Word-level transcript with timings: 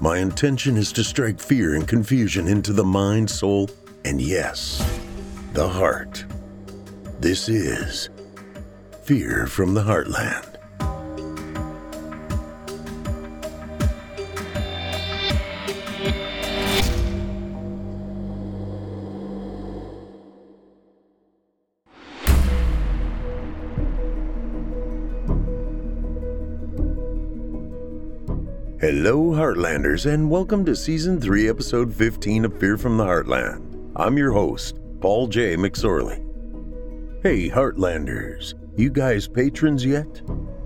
My 0.00 0.18
intention 0.18 0.76
is 0.76 0.92
to 0.92 1.02
strike 1.02 1.40
fear 1.40 1.74
and 1.74 1.86
confusion 1.86 2.46
into 2.46 2.72
the 2.72 2.84
mind, 2.84 3.28
soul, 3.28 3.68
and 4.04 4.22
yes, 4.22 4.78
the 5.54 5.68
heart. 5.68 6.24
This 7.18 7.48
is 7.48 8.08
Fear 9.02 9.48
from 9.48 9.74
the 9.74 9.82
Heartland. 9.82 10.47
Hello, 29.00 29.30
Heartlanders, 29.30 30.12
and 30.12 30.28
welcome 30.28 30.64
to 30.64 30.74
Season 30.74 31.20
3, 31.20 31.48
Episode 31.48 31.94
15 31.94 32.46
of 32.46 32.58
Fear 32.58 32.76
from 32.76 32.96
the 32.96 33.04
Heartland. 33.04 33.92
I'm 33.94 34.18
your 34.18 34.32
host, 34.32 34.80
Paul 35.00 35.28
J. 35.28 35.54
McSorley. 35.54 36.20
Hey, 37.22 37.48
Heartlanders, 37.48 38.54
you 38.76 38.90
guys 38.90 39.28
patrons 39.28 39.84
yet? 39.84 40.20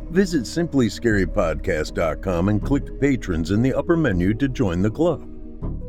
Visit 0.08 0.44
simplyscarypodcast.com 0.44 2.48
and 2.48 2.64
click 2.64 2.98
Patrons 2.98 3.50
in 3.50 3.61
the 3.61 3.74
upper 3.74 3.98
menu 3.98 4.33
to 4.33 4.48
join 4.48 4.80
the 4.80 4.91
club. 4.91 5.28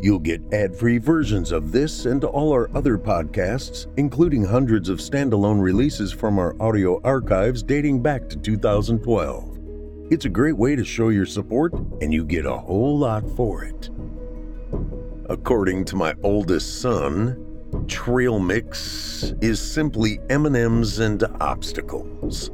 You'll 0.02 0.20
get 0.20 0.54
ad 0.54 0.76
free 0.76 0.98
versions 0.98 1.54
of 1.54 1.72
this 1.72 2.08
and 2.08 2.26
all 2.26 2.52
our 2.52 2.70
other 2.76 2.98
podcasts, 2.98 3.88
including 3.96 4.44
hundreds 4.44 4.90
of 4.90 5.00
standalone 5.00 5.62
releases 5.62 6.12
from 6.12 6.38
our 6.38 6.62
audio 6.62 7.02
archives 7.04 7.64
dating 7.64 8.02
back 8.02 8.28
to 8.28 8.36
2012. 8.36 9.53
It's 10.14 10.26
a 10.26 10.30
great 10.30 10.58
way 10.58 10.76
to 10.76 10.86
show 10.86 11.10
your 11.10 11.26
support, 11.26 11.74
and 12.00 12.14
you 12.14 12.24
get 12.24 12.46
a 12.46 12.56
whole 12.56 13.00
lot 13.00 13.28
for 13.32 13.64
it. 13.64 13.90
According 15.28 15.86
to 15.86 15.96
my 15.96 16.14
oldest 16.22 16.82
son, 16.82 17.84
trail 17.88 18.38
mix 18.38 19.34
is 19.42 19.60
simply 19.60 20.20
M&Ms 20.30 21.00
and 21.00 21.24
obstacles. 21.42 22.52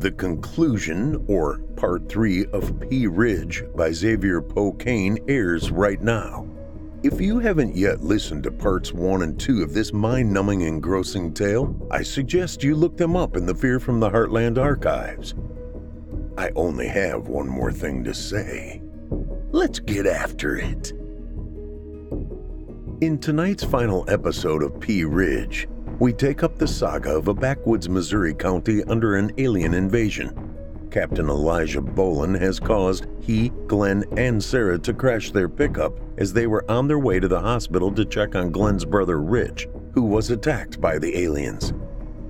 The 0.00 0.10
conclusion, 0.10 1.24
or 1.28 1.58
part 1.76 2.08
3 2.08 2.46
of 2.46 2.80
Pea 2.80 3.06
Ridge 3.06 3.62
by 3.76 3.92
Xavier 3.92 4.42
Poe 4.42 4.72
Kane 4.72 5.18
airs 5.28 5.70
right 5.70 6.02
now. 6.02 6.48
If 7.04 7.20
you 7.20 7.38
haven't 7.38 7.76
yet 7.76 8.02
listened 8.02 8.42
to 8.42 8.50
parts 8.50 8.92
1 8.92 9.22
and 9.22 9.38
2 9.38 9.62
of 9.62 9.72
this 9.72 9.92
mind 9.92 10.32
numbing, 10.32 10.62
engrossing 10.62 11.32
tale, 11.32 11.76
I 11.92 12.02
suggest 12.02 12.64
you 12.64 12.74
look 12.74 12.96
them 12.96 13.14
up 13.14 13.36
in 13.36 13.46
the 13.46 13.54
Fear 13.54 13.78
from 13.78 14.00
the 14.00 14.10
Heartland 14.10 14.58
archives. 14.58 15.36
I 16.36 16.50
only 16.56 16.88
have 16.88 17.28
one 17.28 17.48
more 17.48 17.72
thing 17.72 18.04
to 18.04 18.14
say. 18.14 18.82
Let's 19.50 19.78
get 19.78 20.06
after 20.06 20.56
it. 20.56 20.92
In 23.02 23.18
tonight's 23.18 23.64
final 23.64 24.04
episode 24.08 24.62
of 24.62 24.80
Pea 24.80 25.04
Ridge, 25.04 25.68
we 25.98 26.12
take 26.12 26.42
up 26.42 26.56
the 26.56 26.66
saga 26.66 27.10
of 27.10 27.28
a 27.28 27.34
backwoods 27.34 27.88
Missouri 27.88 28.32
county 28.32 28.82
under 28.84 29.16
an 29.16 29.32
alien 29.38 29.74
invasion. 29.74 30.48
Captain 30.90 31.28
Elijah 31.28 31.82
Boelyn 31.82 32.38
has 32.38 32.60
caused 32.60 33.06
he, 33.20 33.50
Glenn, 33.66 34.04
and 34.16 34.42
Sarah 34.42 34.78
to 34.78 34.94
crash 34.94 35.30
their 35.32 35.48
pickup 35.48 35.98
as 36.18 36.32
they 36.32 36.46
were 36.46 36.70
on 36.70 36.88
their 36.88 36.98
way 36.98 37.18
to 37.18 37.28
the 37.28 37.40
hospital 37.40 37.92
to 37.92 38.04
check 38.04 38.34
on 38.34 38.50
Glenn's 38.50 38.84
brother 38.84 39.20
Rich, 39.20 39.68
who 39.94 40.02
was 40.02 40.30
attacked 40.30 40.80
by 40.80 40.98
the 40.98 41.18
aliens. 41.18 41.72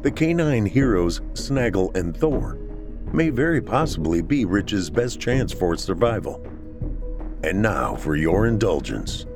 The 0.03 0.11
canine 0.11 0.67
heroes 0.67 1.21
Snaggle 1.35 1.93
and 1.95 2.17
Thor 2.17 2.59
may 3.15 3.31
very 3.31 3.61
possibly 3.61 4.23
be 4.23 4.45
Rich's 4.45 4.91
best 4.91 5.21
chance 5.21 5.53
for 5.53 5.77
survival. 5.77 6.45
And 7.45 7.61
now, 7.61 7.97
for 7.97 8.17
your 8.17 8.47
indulgence, 8.47 9.27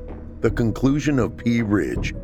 the 0.41 0.51
conclusion 0.51 1.19
of 1.19 1.37
Pea 1.37 1.63
Ridge, 1.63 2.15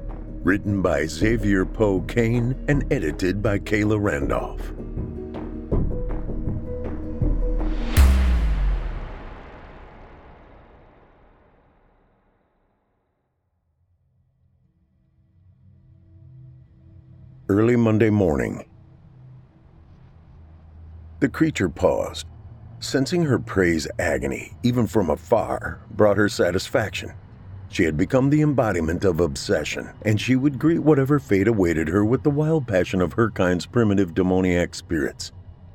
written 0.43 0.83
by 0.83 1.07
Xavier 1.07 1.65
Poe 1.65 2.01
Kane 2.03 2.55
and 2.69 2.91
edited 2.93 3.43
by 3.43 3.59
Kayla 3.59 4.01
Randolph. 4.01 4.73
Early 17.49 17.77
Monday 17.77 18.09
morning, 18.09 18.65
the 21.23 21.29
creature 21.29 21.69
paused. 21.69 22.27
Sensing 22.81 23.23
her 23.23 23.39
prey's 23.39 23.87
agony, 23.97 24.55
even 24.65 24.89
from 24.89 25.09
afar, 25.09 25.81
brought 25.93 26.17
her 26.17 26.29
satisfaction. 26.29 27.13
She 27.69 27.85
had 27.85 27.97
become 27.97 28.29
the 28.29 28.43
embodiment 28.43 29.05
of 29.05 29.21
obsession, 29.21 29.91
and 30.05 30.21
she 30.21 30.35
would 30.35 30.59
greet 30.59 30.81
whatever 30.81 31.21
fate 31.21 31.47
awaited 31.47 31.87
her 31.87 32.05
with 32.05 32.25
the 32.25 32.31
wild 32.31 32.67
passion 32.67 33.01
of 33.01 33.13
her 33.13 33.31
kind's 33.31 33.67
primitive 33.67 34.15
demoniac 34.15 34.75
spirits. 34.75 35.31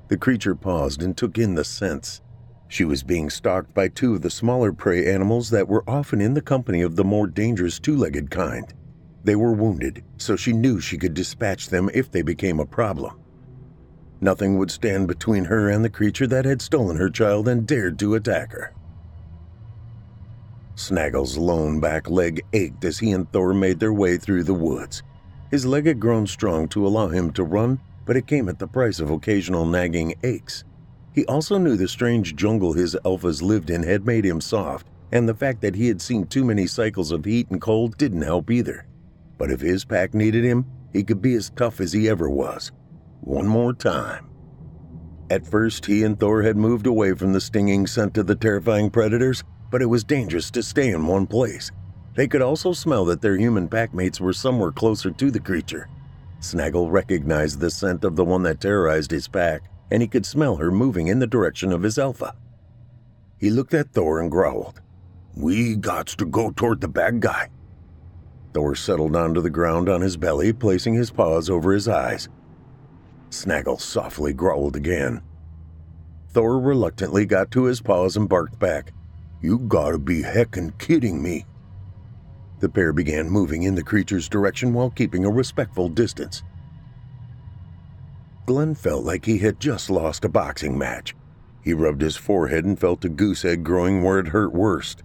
The 0.10 0.18
creature 0.18 0.54
paused 0.54 1.02
and 1.02 1.16
took 1.16 1.38
in 1.38 1.56
the 1.56 1.64
scents. 1.64 2.22
She 2.68 2.84
was 2.84 3.02
being 3.02 3.30
stalked 3.30 3.74
by 3.74 3.88
two 3.88 4.16
of 4.16 4.24
the 4.24 4.30
smaller 4.30 4.74
prey 4.74 5.10
animals 5.10 5.50
that 5.52 5.70
were 5.70 5.90
often 5.90 6.20
in 6.20 6.34
the 6.34 6.42
company 6.42 6.82
of 6.82 6.98
the 6.98 7.06
more 7.06 7.26
dangerous 7.26 7.80
two 7.80 7.96
legged 7.96 8.30
kind. 8.30 8.74
They 9.24 9.38
were 9.38 9.54
wounded, 9.54 10.04
so 10.18 10.36
she 10.36 10.52
knew 10.52 10.82
she 10.82 10.98
could 10.98 11.14
dispatch 11.14 11.70
them 11.70 11.90
if 11.94 12.12
they 12.12 12.22
became 12.22 12.60
a 12.60 12.66
problem. 12.66 13.18
Nothing 14.20 14.58
would 14.58 14.72
stand 14.72 15.08
between 15.08 15.46
her 15.46 15.70
and 15.70 15.86
the 15.86 15.90
creature 15.90 16.28
that 16.28 16.46
had 16.46 16.62
stolen 16.62 16.98
her 16.98 17.10
child 17.10 17.48
and 17.48 17.68
dared 17.68 18.00
to 18.00 18.16
attack 18.16 18.52
her. 18.52 18.74
Snaggle's 20.76 21.38
lone 21.38 21.80
back 21.80 22.10
leg 22.10 22.42
ached 22.54 22.84
as 22.84 23.00
he 23.00 23.12
and 23.12 23.32
Thor 23.32 23.54
made 23.54 23.80
their 23.80 23.94
way 23.94 24.18
through 24.18 24.44
the 24.44 24.54
woods. 24.54 25.04
His 25.52 25.66
leg 25.66 25.86
had 25.86 26.00
grown 26.00 26.28
strong 26.28 26.68
to 26.70 26.86
allow 26.86 27.08
him 27.08 27.32
to 27.34 27.44
run, 27.44 27.80
but 28.06 28.18
it 28.18 28.28
came 28.28 28.50
at 28.50 28.60
the 28.60 28.68
price 28.68 29.00
of 29.00 29.12
occasional 29.12 29.66
nagging 29.66 30.14
aches. 30.24 30.64
He 31.14 31.26
also 31.26 31.58
knew 31.58 31.76
the 31.76 31.88
strange 31.88 32.36
jungle 32.36 32.74
his 32.74 32.96
alphas 33.06 33.42
lived 33.42 33.70
in 33.70 33.84
had 33.84 34.06
made 34.06 34.26
him 34.26 34.42
soft, 34.42 34.88
and 35.12 35.28
the 35.28 35.34
fact 35.36 35.62
that 35.62 35.76
he 35.76 35.88
had 35.88 36.02
seen 36.02 36.26
too 36.26 36.44
many 36.44 36.68
cycles 36.68 37.12
of 37.12 37.26
heat 37.26 37.50
and 37.50 37.62
cold 37.62 37.98
didn't 37.98 38.22
help 38.22 38.52
either. 38.52 38.86
But 39.38 39.52
if 39.52 39.62
his 39.62 39.86
pack 39.86 40.14
needed 40.14 40.44
him, 40.44 40.66
he 40.94 41.04
could 41.04 41.22
be 41.22 41.34
as 41.36 41.52
tough 41.56 41.80
as 41.80 41.94
he 41.94 42.10
ever 42.10 42.30
was 42.30 42.72
one 43.28 43.46
more 43.46 43.74
time. 43.74 44.26
At 45.30 45.46
first, 45.46 45.86
he 45.86 46.04
and 46.04 46.18
Thor 46.18 46.44
had 46.44 46.56
moved 46.56 46.88
away 46.88 47.14
from 47.14 47.34
the 47.34 47.42
stinging 47.42 47.86
scent 47.86 48.18
of 48.18 48.26
the 48.26 48.36
terrifying 48.36 48.90
predators, 48.90 49.44
but 49.70 49.82
it 49.82 49.88
was 49.88 50.06
dangerous 50.06 50.50
to 50.52 50.64
stay 50.64 50.92
in 50.92 51.06
one 51.06 51.28
place. 51.28 51.70
They 52.16 52.30
could 52.30 52.42
also 52.42 52.72
smell 52.72 53.04
that 53.06 53.22
their 53.22 53.36
human 53.36 53.68
packmates 53.68 54.22
were 54.22 54.32
somewhere 54.32 54.72
closer 54.72 55.12
to 55.12 55.30
the 55.30 55.42
creature. 55.42 55.90
Snaggle 56.40 56.90
recognized 56.90 57.60
the 57.60 57.70
scent 57.70 58.06
of 58.06 58.16
the 58.16 58.24
one 58.24 58.44
that 58.44 58.62
terrorized 58.62 59.12
his 59.12 59.28
pack, 59.28 59.64
and 59.92 60.02
he 60.02 60.08
could 60.08 60.26
smell 60.26 60.56
her 60.56 60.72
moving 60.72 61.08
in 61.08 61.20
the 61.20 61.28
direction 61.28 61.74
of 61.74 61.84
his 61.84 61.98
alpha. 61.98 62.34
He 63.38 63.50
looked 63.50 63.74
at 63.74 63.92
Thor 63.92 64.22
and 64.22 64.32
growled, 64.32 64.82
We 65.36 65.76
gots 65.76 66.16
to 66.16 66.26
go 66.26 66.52
toward 66.52 66.80
the 66.80 66.88
bad 66.88 67.20
guy. 67.20 67.50
Thor 68.54 68.74
settled 68.74 69.18
onto 69.18 69.42
the 69.42 69.50
ground 69.50 69.90
on 69.90 70.00
his 70.00 70.16
belly, 70.16 70.54
placing 70.54 70.94
his 70.94 71.12
paws 71.12 71.50
over 71.50 71.74
his 71.74 71.90
eyes. 71.90 72.30
Snaggle 73.30 73.78
softly 73.78 74.34
growled 74.34 74.76
again. 74.76 75.22
Thor 76.30 76.60
reluctantly 76.60 77.26
got 77.26 77.52
to 77.52 77.66
his 77.66 77.82
paws 77.82 78.16
and 78.16 78.30
barked 78.30 78.60
back. 78.60 78.94
You 79.42 79.60
gotta 79.60 79.98
be 79.98 80.22
heckin' 80.22 80.78
kidding 80.78 81.22
me. 81.22 81.46
The 82.60 82.70
pair 82.70 82.92
began 82.94 83.30
moving 83.30 83.64
in 83.64 83.76
the 83.76 83.84
creature's 83.84 84.30
direction 84.30 84.74
while 84.74 84.90
keeping 84.90 85.26
a 85.26 85.30
respectful 85.30 85.90
distance. 85.90 86.44
Glenn 88.46 88.76
felt 88.76 89.04
like 89.04 89.26
he 89.26 89.38
had 89.40 89.60
just 89.60 89.90
lost 89.90 90.26
a 90.26 90.30
boxing 90.30 90.78
match. 90.78 91.16
He 91.62 91.74
rubbed 91.74 92.02
his 92.02 92.16
forehead 92.16 92.66
and 92.66 92.80
felt 92.80 93.06
a 93.06 93.10
goose 93.10 93.44
egg 93.44 93.64
growing 93.64 94.02
where 94.02 94.20
it 94.20 94.30
hurt 94.30 94.54
worst. 94.54 95.04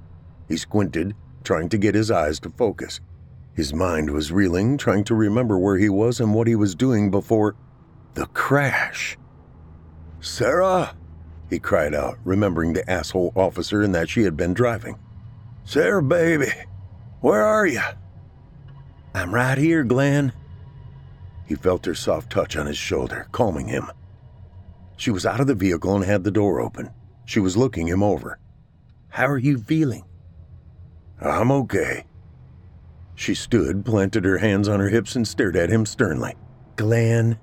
He 0.49 0.57
squinted, 0.57 1.15
trying 1.43 1.69
to 1.71 1.79
get 1.79 1.95
his 1.95 2.11
eyes 2.11 2.39
to 2.41 2.51
focus. 2.51 3.01
His 3.53 3.75
mind 3.75 4.11
was 4.11 4.33
reeling, 4.33 4.79
trying 4.79 5.05
to 5.05 5.15
remember 5.15 5.59
where 5.59 5.77
he 5.77 5.89
was 5.89 6.21
and 6.21 6.35
what 6.35 6.47
he 6.47 6.55
was 6.55 6.75
doing 6.75 7.11
before 7.11 7.57
the 8.15 8.27
crash. 8.27 9.17
Sarah? 10.21 10.95
he 11.51 11.59
cried 11.59 11.95
out, 11.95 12.19
remembering 12.25 12.73
the 12.73 12.89
asshole 12.91 13.33
officer 13.35 13.83
and 13.83 13.95
that 13.95 14.09
she 14.09 14.23
had 14.23 14.37
been 14.37 14.55
driving. 14.55 14.99
Sarah, 15.65 16.03
baby, 16.03 16.53
where 17.21 17.45
are 17.45 17.67
you? 17.67 17.83
I'm 19.15 19.35
right 19.35 19.59
here, 19.59 19.85
Glenn. 19.85 20.33
He 21.45 21.55
felt 21.55 21.85
her 21.85 21.95
soft 21.95 22.31
touch 22.31 22.57
on 22.57 22.67
his 22.67 22.79
shoulder, 22.79 23.29
calming 23.33 23.69
him. 23.69 23.91
She 24.97 25.11
was 25.11 25.27
out 25.27 25.41
of 25.41 25.47
the 25.47 25.55
vehicle 25.55 25.95
and 25.95 26.05
had 26.05 26.25
the 26.25 26.31
door 26.31 26.61
open. 26.61 26.91
She 27.27 27.41
was 27.41 27.57
looking 27.57 27.87
him 27.87 28.03
over. 28.03 28.39
How 29.09 29.27
are 29.27 29.39
you 29.39 29.59
feeling? 29.59 30.05
I'm 31.21 31.53
okay. 31.53 32.07
She 33.15 33.35
stood, 33.35 33.85
planted 33.85 34.25
her 34.25 34.39
hands 34.39 34.69
on 34.69 34.81
her 34.81 34.89
hips, 34.89 35.15
and 35.15 35.29
stared 35.29 35.57
at 35.57 35.71
him 35.71 35.85
sternly. 35.85 36.35
Glenn. 36.77 37.39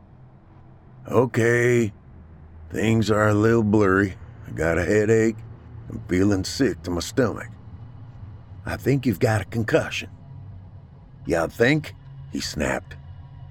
Okay. 1.10 1.92
Things 2.72 3.10
are 3.10 3.30
a 3.30 3.34
little 3.34 3.64
blurry. 3.64 4.16
I 4.48 4.52
got 4.52 4.78
a 4.78 4.86
headache. 4.86 5.38
I'm 5.90 6.02
feeling 6.08 6.44
sick 6.44 6.84
to 6.84 6.92
my 6.92 7.00
stomach. 7.00 7.50
I 8.66 8.78
think 8.78 9.06
you've 9.06 9.20
got 9.20 9.42
a 9.42 9.46
concussion. 9.46 10.10
You 11.26 11.48
think? 11.48 11.96
He 12.32 12.40
snapped. 12.40 12.96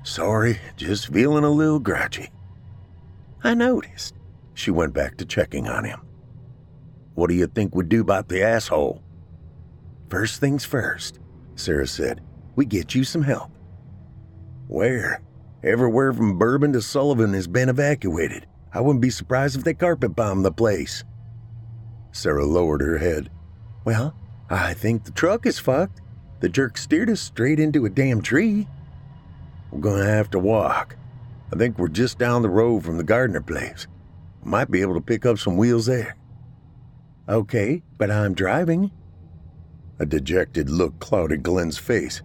Sorry, 0.04 0.60
just 0.76 1.12
feeling 1.12 1.44
a 1.44 1.50
little 1.50 1.80
grouchy. 1.80 2.30
I 3.42 3.54
noticed. 3.54 4.14
She 4.54 4.70
went 4.70 4.94
back 4.94 5.16
to 5.16 5.24
checking 5.24 5.68
on 5.68 5.84
him. 5.84 6.00
What 7.14 7.28
do 7.28 7.34
you 7.34 7.48
think 7.48 7.74
we'd 7.74 7.88
do 7.88 8.00
about 8.00 8.28
the 8.28 8.42
asshole? 8.42 9.02
First 10.08 10.40
things 10.40 10.64
first, 10.64 11.18
Sarah 11.56 11.86
said. 11.86 12.20
We 12.54 12.64
get 12.64 12.94
you 12.94 13.02
some 13.02 13.22
help. 13.22 13.50
Where? 14.68 15.20
Everywhere 15.62 16.12
from 16.12 16.38
Bourbon 16.38 16.72
to 16.74 16.80
Sullivan 16.80 17.34
has 17.34 17.48
been 17.48 17.68
evacuated. 17.68 18.46
I 18.72 18.80
wouldn't 18.80 19.02
be 19.02 19.10
surprised 19.10 19.56
if 19.56 19.64
they 19.64 19.74
carpet 19.74 20.14
bombed 20.14 20.44
the 20.44 20.52
place. 20.52 21.02
Sarah 22.12 22.44
lowered 22.44 22.80
her 22.80 22.98
head. 22.98 23.30
Well, 23.84 24.14
I 24.48 24.74
think 24.74 25.04
the 25.04 25.10
truck 25.10 25.46
is 25.46 25.58
fucked. 25.58 26.00
The 26.40 26.48
jerk 26.48 26.78
steered 26.78 27.10
us 27.10 27.20
straight 27.20 27.58
into 27.58 27.86
a 27.86 27.90
damn 27.90 28.22
tree. 28.22 28.68
We're 29.72 29.80
gonna 29.80 30.04
have 30.04 30.30
to 30.30 30.38
walk. 30.38 30.96
I 31.52 31.56
think 31.56 31.76
we're 31.76 31.88
just 31.88 32.18
down 32.18 32.42
the 32.42 32.50
road 32.50 32.84
from 32.84 32.96
the 32.96 33.04
Gardner 33.04 33.40
place. 33.40 33.88
Might 34.44 34.70
be 34.70 34.80
able 34.80 34.94
to 34.94 35.00
pick 35.00 35.26
up 35.26 35.38
some 35.38 35.56
wheels 35.56 35.86
there. 35.86 36.16
Okay, 37.28 37.82
but 37.96 38.10
I'm 38.10 38.32
driving. 38.32 38.92
A 39.98 40.06
dejected 40.06 40.70
look 40.70 41.00
clouded 41.00 41.42
Glenn's 41.42 41.78
face. 41.78 42.22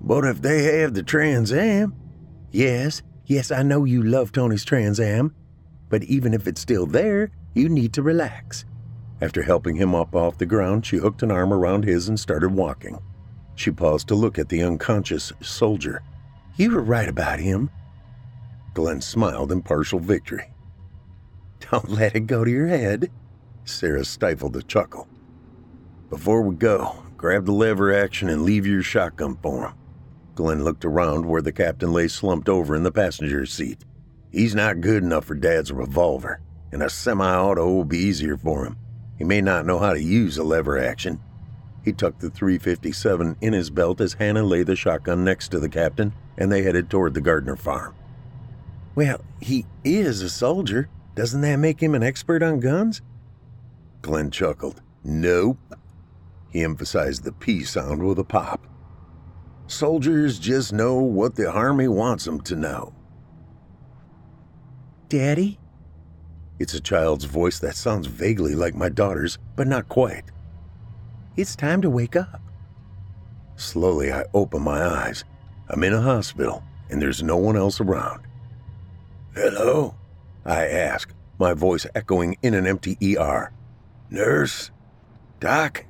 But 0.00 0.24
if 0.24 0.40
they 0.40 0.78
have 0.80 0.94
the 0.94 1.02
Trans 1.02 1.52
Am? 1.52 1.94
Yes, 2.50 3.02
yes, 3.26 3.50
I 3.50 3.62
know 3.62 3.84
you 3.84 4.02
love 4.02 4.32
Tony's 4.32 4.64
Trans 4.64 5.00
Am. 5.00 5.34
But 5.88 6.04
even 6.04 6.34
if 6.34 6.46
it's 6.46 6.60
still 6.60 6.86
there, 6.86 7.30
you 7.54 7.68
need 7.68 7.92
to 7.94 8.02
relax. 8.02 8.64
After 9.20 9.42
helping 9.42 9.76
him 9.76 9.94
up 9.94 10.14
off 10.14 10.38
the 10.38 10.46
ground, 10.46 10.86
she 10.86 10.96
hooked 10.96 11.22
an 11.22 11.30
arm 11.30 11.52
around 11.52 11.84
his 11.84 12.08
and 12.08 12.18
started 12.18 12.54
walking. 12.54 12.98
She 13.54 13.70
paused 13.70 14.08
to 14.08 14.14
look 14.14 14.38
at 14.38 14.48
the 14.48 14.62
unconscious 14.62 15.32
soldier. 15.40 16.02
You 16.56 16.70
were 16.70 16.82
right 16.82 17.08
about 17.08 17.40
him. 17.40 17.70
Glenn 18.74 19.00
smiled 19.00 19.50
in 19.50 19.62
partial 19.62 19.98
victory. 19.98 20.52
Don't 21.70 21.90
let 21.90 22.14
it 22.14 22.20
go 22.20 22.44
to 22.44 22.50
your 22.50 22.68
head. 22.68 23.10
Sarah 23.64 24.04
stifled 24.04 24.56
a 24.56 24.62
chuckle. 24.62 25.08
Before 26.10 26.42
we 26.42 26.54
go, 26.54 27.02
grab 27.16 27.44
the 27.44 27.52
lever 27.52 27.92
action 27.92 28.28
and 28.28 28.42
leave 28.42 28.66
your 28.66 28.82
shotgun 28.82 29.36
for 29.42 29.68
him. 29.68 29.74
Glenn 30.38 30.62
looked 30.62 30.84
around 30.84 31.26
where 31.26 31.42
the 31.42 31.50
captain 31.50 31.92
lay 31.92 32.06
slumped 32.06 32.48
over 32.48 32.76
in 32.76 32.84
the 32.84 32.92
passenger 32.92 33.44
seat. 33.44 33.84
He's 34.30 34.54
not 34.54 34.80
good 34.80 35.02
enough 35.02 35.24
for 35.24 35.34
Dad's 35.34 35.72
revolver, 35.72 36.40
and 36.70 36.80
a 36.80 36.88
semi 36.88 37.28
auto 37.28 37.66
will 37.66 37.84
be 37.84 37.98
easier 37.98 38.36
for 38.36 38.64
him. 38.64 38.76
He 39.16 39.24
may 39.24 39.40
not 39.40 39.66
know 39.66 39.80
how 39.80 39.94
to 39.94 40.00
use 40.00 40.38
a 40.38 40.44
lever 40.44 40.78
action. 40.78 41.20
He 41.84 41.92
tucked 41.92 42.20
the 42.20 42.30
357 42.30 43.38
in 43.40 43.52
his 43.52 43.68
belt 43.68 44.00
as 44.00 44.12
Hannah 44.12 44.44
laid 44.44 44.68
the 44.68 44.76
shotgun 44.76 45.24
next 45.24 45.48
to 45.48 45.58
the 45.58 45.68
captain, 45.68 46.12
and 46.36 46.52
they 46.52 46.62
headed 46.62 46.88
toward 46.88 47.14
the 47.14 47.20
Gardner 47.20 47.56
farm. 47.56 47.96
Well, 48.94 49.20
he 49.40 49.66
is 49.82 50.22
a 50.22 50.30
soldier. 50.30 50.88
Doesn't 51.16 51.40
that 51.40 51.56
make 51.56 51.82
him 51.82 51.96
an 51.96 52.04
expert 52.04 52.44
on 52.44 52.60
guns? 52.60 53.02
Glenn 54.02 54.30
chuckled. 54.30 54.82
Nope. 55.02 55.58
He 56.50 56.62
emphasized 56.62 57.24
the 57.24 57.32
P 57.32 57.64
sound 57.64 58.06
with 58.06 58.20
a 58.20 58.24
pop. 58.24 58.68
Soldiers 59.68 60.38
just 60.38 60.72
know 60.72 60.96
what 60.96 61.34
the 61.34 61.46
Army 61.46 61.88
wants 61.88 62.24
them 62.24 62.40
to 62.40 62.56
know. 62.56 62.94
Daddy? 65.10 65.60
It's 66.58 66.72
a 66.72 66.80
child's 66.80 67.26
voice 67.26 67.58
that 67.58 67.76
sounds 67.76 68.06
vaguely 68.06 68.54
like 68.54 68.74
my 68.74 68.88
daughter's, 68.88 69.38
but 69.56 69.66
not 69.66 69.90
quite. 69.90 70.24
It's 71.36 71.54
time 71.54 71.82
to 71.82 71.90
wake 71.90 72.16
up. 72.16 72.40
Slowly, 73.56 74.10
I 74.10 74.24
open 74.32 74.62
my 74.62 74.82
eyes. 74.82 75.24
I'm 75.68 75.84
in 75.84 75.92
a 75.92 76.00
hospital, 76.00 76.64
and 76.88 77.00
there's 77.00 77.22
no 77.22 77.36
one 77.36 77.56
else 77.56 77.78
around. 77.78 78.22
Hello? 79.34 79.94
I 80.46 80.66
ask, 80.66 81.12
my 81.38 81.52
voice 81.52 81.86
echoing 81.94 82.38
in 82.42 82.54
an 82.54 82.66
empty 82.66 82.96
ER. 83.18 83.52
Nurse? 84.08 84.70
Doc? 85.40 85.84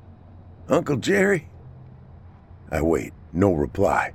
Uncle 0.68 0.96
Jerry? 0.96 1.48
I 2.70 2.82
wait, 2.82 3.12
no 3.38 3.52
reply. 3.52 4.12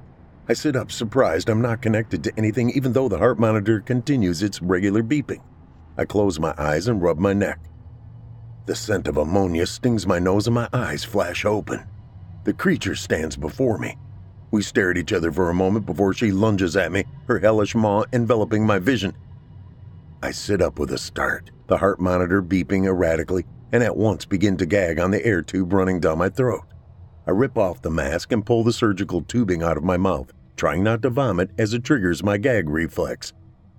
I 0.48 0.54
sit 0.54 0.76
up, 0.76 0.92
surprised 0.92 1.50
I'm 1.50 1.62
not 1.62 1.82
connected 1.82 2.24
to 2.24 2.34
anything, 2.38 2.70
even 2.72 2.94
though 2.94 3.08
the 3.08 3.18
heart 3.18 3.40
monitor 3.40 3.80
continues 3.80 4.44
its 4.44 4.62
regular 4.62 5.02
beeping. 5.02 5.42
I 5.98 6.06
close 6.06 6.40
my 6.40 6.54
eyes 6.58 6.88
and 6.88 7.02
rub 7.02 7.18
my 7.18 7.34
neck. 7.34 7.60
The 8.66 8.76
scent 8.76 9.08
of 9.08 9.18
ammonia 9.18 9.66
stings 9.66 10.06
my 10.06 10.20
nose 10.20 10.48
and 10.48 10.56
my 10.56 10.68
eyes 10.74 11.04
flash 11.04 11.46
open. 11.46 11.86
The 12.44 12.54
creature 12.54 12.96
stands 12.96 13.38
before 13.38 13.78
me. 13.78 13.98
We 14.52 14.62
stare 14.62 14.92
at 14.92 14.98
each 14.98 15.14
other 15.14 15.32
for 15.32 15.50
a 15.50 15.54
moment 15.54 15.86
before 15.86 16.14
she 16.14 16.32
lunges 16.32 16.76
at 16.76 16.92
me, 16.92 17.06
her 17.28 17.40
hellish 17.40 17.74
maw 17.74 18.04
enveloping 18.12 18.66
my 18.66 18.80
vision. 18.80 19.16
I 20.22 20.32
sit 20.32 20.62
up 20.62 20.78
with 20.78 20.92
a 20.92 20.98
start, 20.98 21.52
the 21.68 21.78
heart 21.78 22.00
monitor 22.00 22.42
beeping 22.42 22.86
erratically, 22.86 23.46
and 23.72 23.82
at 23.82 23.98
once 23.98 24.26
begin 24.26 24.58
to 24.58 24.66
gag 24.66 25.00
on 25.00 25.12
the 25.12 25.26
air 25.26 25.42
tube 25.42 25.74
running 25.74 26.00
down 26.00 26.18
my 26.18 26.30
throat. 26.30 26.66
I 27.26 27.32
rip 27.32 27.58
off 27.58 27.82
the 27.82 27.90
mask 27.90 28.32
and 28.32 28.46
pull 28.46 28.64
the 28.64 28.74
surgical 28.74 29.22
tubing 29.22 29.64
out 29.64 29.78
of 29.78 29.84
my 29.84 29.98
mouth, 29.98 30.34
trying 30.58 30.84
not 30.84 31.02
to 31.04 31.10
vomit 31.10 31.52
as 31.58 31.74
it 31.74 31.84
triggers 31.84 32.24
my 32.24 32.38
gag 32.38 32.70
reflex. 32.70 33.34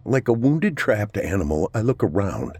Like 0.05 0.29
a 0.29 0.32
wounded, 0.32 0.76
trapped 0.76 1.17
animal, 1.19 1.70
I 1.75 1.81
look 1.81 2.03
around. 2.03 2.58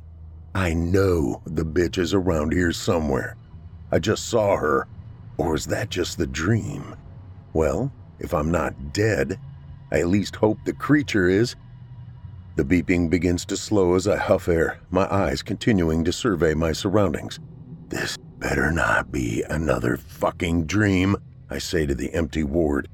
I 0.55 0.75
know 0.75 1.43
the 1.47 1.64
bitch 1.64 1.99
is 1.99 2.14
around 2.14 2.53
here 2.53 2.73
somewhere. 2.73 3.37
I 3.91 3.99
just 3.99 4.29
saw 4.29 4.57
her. 4.57 4.87
Or 5.37 5.55
is 5.55 5.67
that 5.67 5.91
just 5.91 6.17
the 6.17 6.26
dream? 6.26 6.95
Well, 7.53 7.93
if 8.19 8.33
I'm 8.33 8.50
not 8.50 8.93
dead, 8.93 9.38
I 9.91 10.00
at 10.00 10.09
least 10.09 10.37
hope 10.37 10.59
the 10.64 10.73
creature 10.73 11.29
is. 11.29 11.57
The 12.57 12.64
beeping 12.64 13.11
begins 13.11 13.45
to 13.47 13.57
slow 13.57 13.95
as 13.95 14.07
I 14.07 14.17
huff 14.17 14.49
air, 14.49 14.79
my 14.91 15.12
eyes 15.12 15.43
continuing 15.43 16.05
to 16.05 16.12
survey 16.12 16.55
my 16.55 16.73
surroundings. 16.73 17.41
This 17.88 18.17
better 18.45 18.71
not 18.71 19.11
be 19.11 19.43
another 19.49 19.97
fucking 19.97 20.67
dream, 20.67 21.17
I 21.49 21.57
say 21.57 21.87
to 21.87 21.95
the 21.95 22.13
empty 22.13 22.45
ward. 22.45 22.91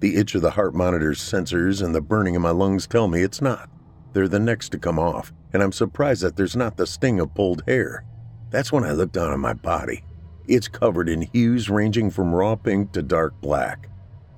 The 0.00 0.16
itch 0.16 0.34
of 0.34 0.42
the 0.42 0.50
heart 0.50 0.74
monitor's 0.74 1.20
sensors 1.20 1.80
and 1.80 1.94
the 1.94 2.00
burning 2.00 2.34
in 2.34 2.42
my 2.42 2.50
lungs 2.50 2.88
tell 2.88 3.06
me 3.06 3.22
it's 3.22 3.40
not. 3.40 3.70
They're 4.12 4.26
the 4.26 4.40
next 4.40 4.70
to 4.70 4.78
come 4.78 4.98
off, 4.98 5.32
and 5.52 5.62
I'm 5.62 5.70
surprised 5.70 6.22
that 6.22 6.34
there's 6.34 6.56
not 6.56 6.76
the 6.76 6.88
sting 6.88 7.20
of 7.20 7.34
pulled 7.34 7.62
hair. 7.68 8.04
That's 8.50 8.72
when 8.72 8.82
I 8.82 8.90
look 8.90 9.12
down 9.12 9.32
at 9.32 9.38
my 9.38 9.52
body. 9.52 10.02
It's 10.48 10.66
covered 10.66 11.08
in 11.08 11.22
hues 11.22 11.70
ranging 11.70 12.10
from 12.10 12.34
raw 12.34 12.56
pink 12.56 12.90
to 12.92 13.02
dark 13.02 13.40
black. 13.40 13.88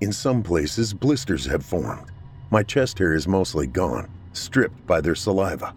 In 0.03 0.12
some 0.12 0.43
places, 0.43 0.93
blisters 0.93 1.47
have 1.47 1.65
formed. 1.65 2.11
My 2.50 2.62
chest 2.62 2.99
hair 2.99 3.15
is 3.15 3.27
mostly 3.27 3.67
gone, 3.67 4.11
stripped 4.35 4.87
by 4.87 5.00
their 5.00 5.15
saliva. 5.15 5.75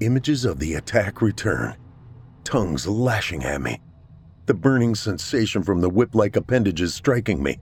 Images 0.00 0.46
of 0.46 0.58
the 0.58 0.76
attack 0.76 1.20
return, 1.20 1.76
tongues 2.44 2.86
lashing 2.86 3.42
at 3.44 3.60
me, 3.60 3.80
the 4.46 4.54
burning 4.54 4.94
sensation 4.94 5.62
from 5.62 5.80
the 5.80 5.88
whip 5.88 6.14
like 6.14 6.36
appendages 6.36 6.94
striking 6.94 7.42
me, 7.42 7.58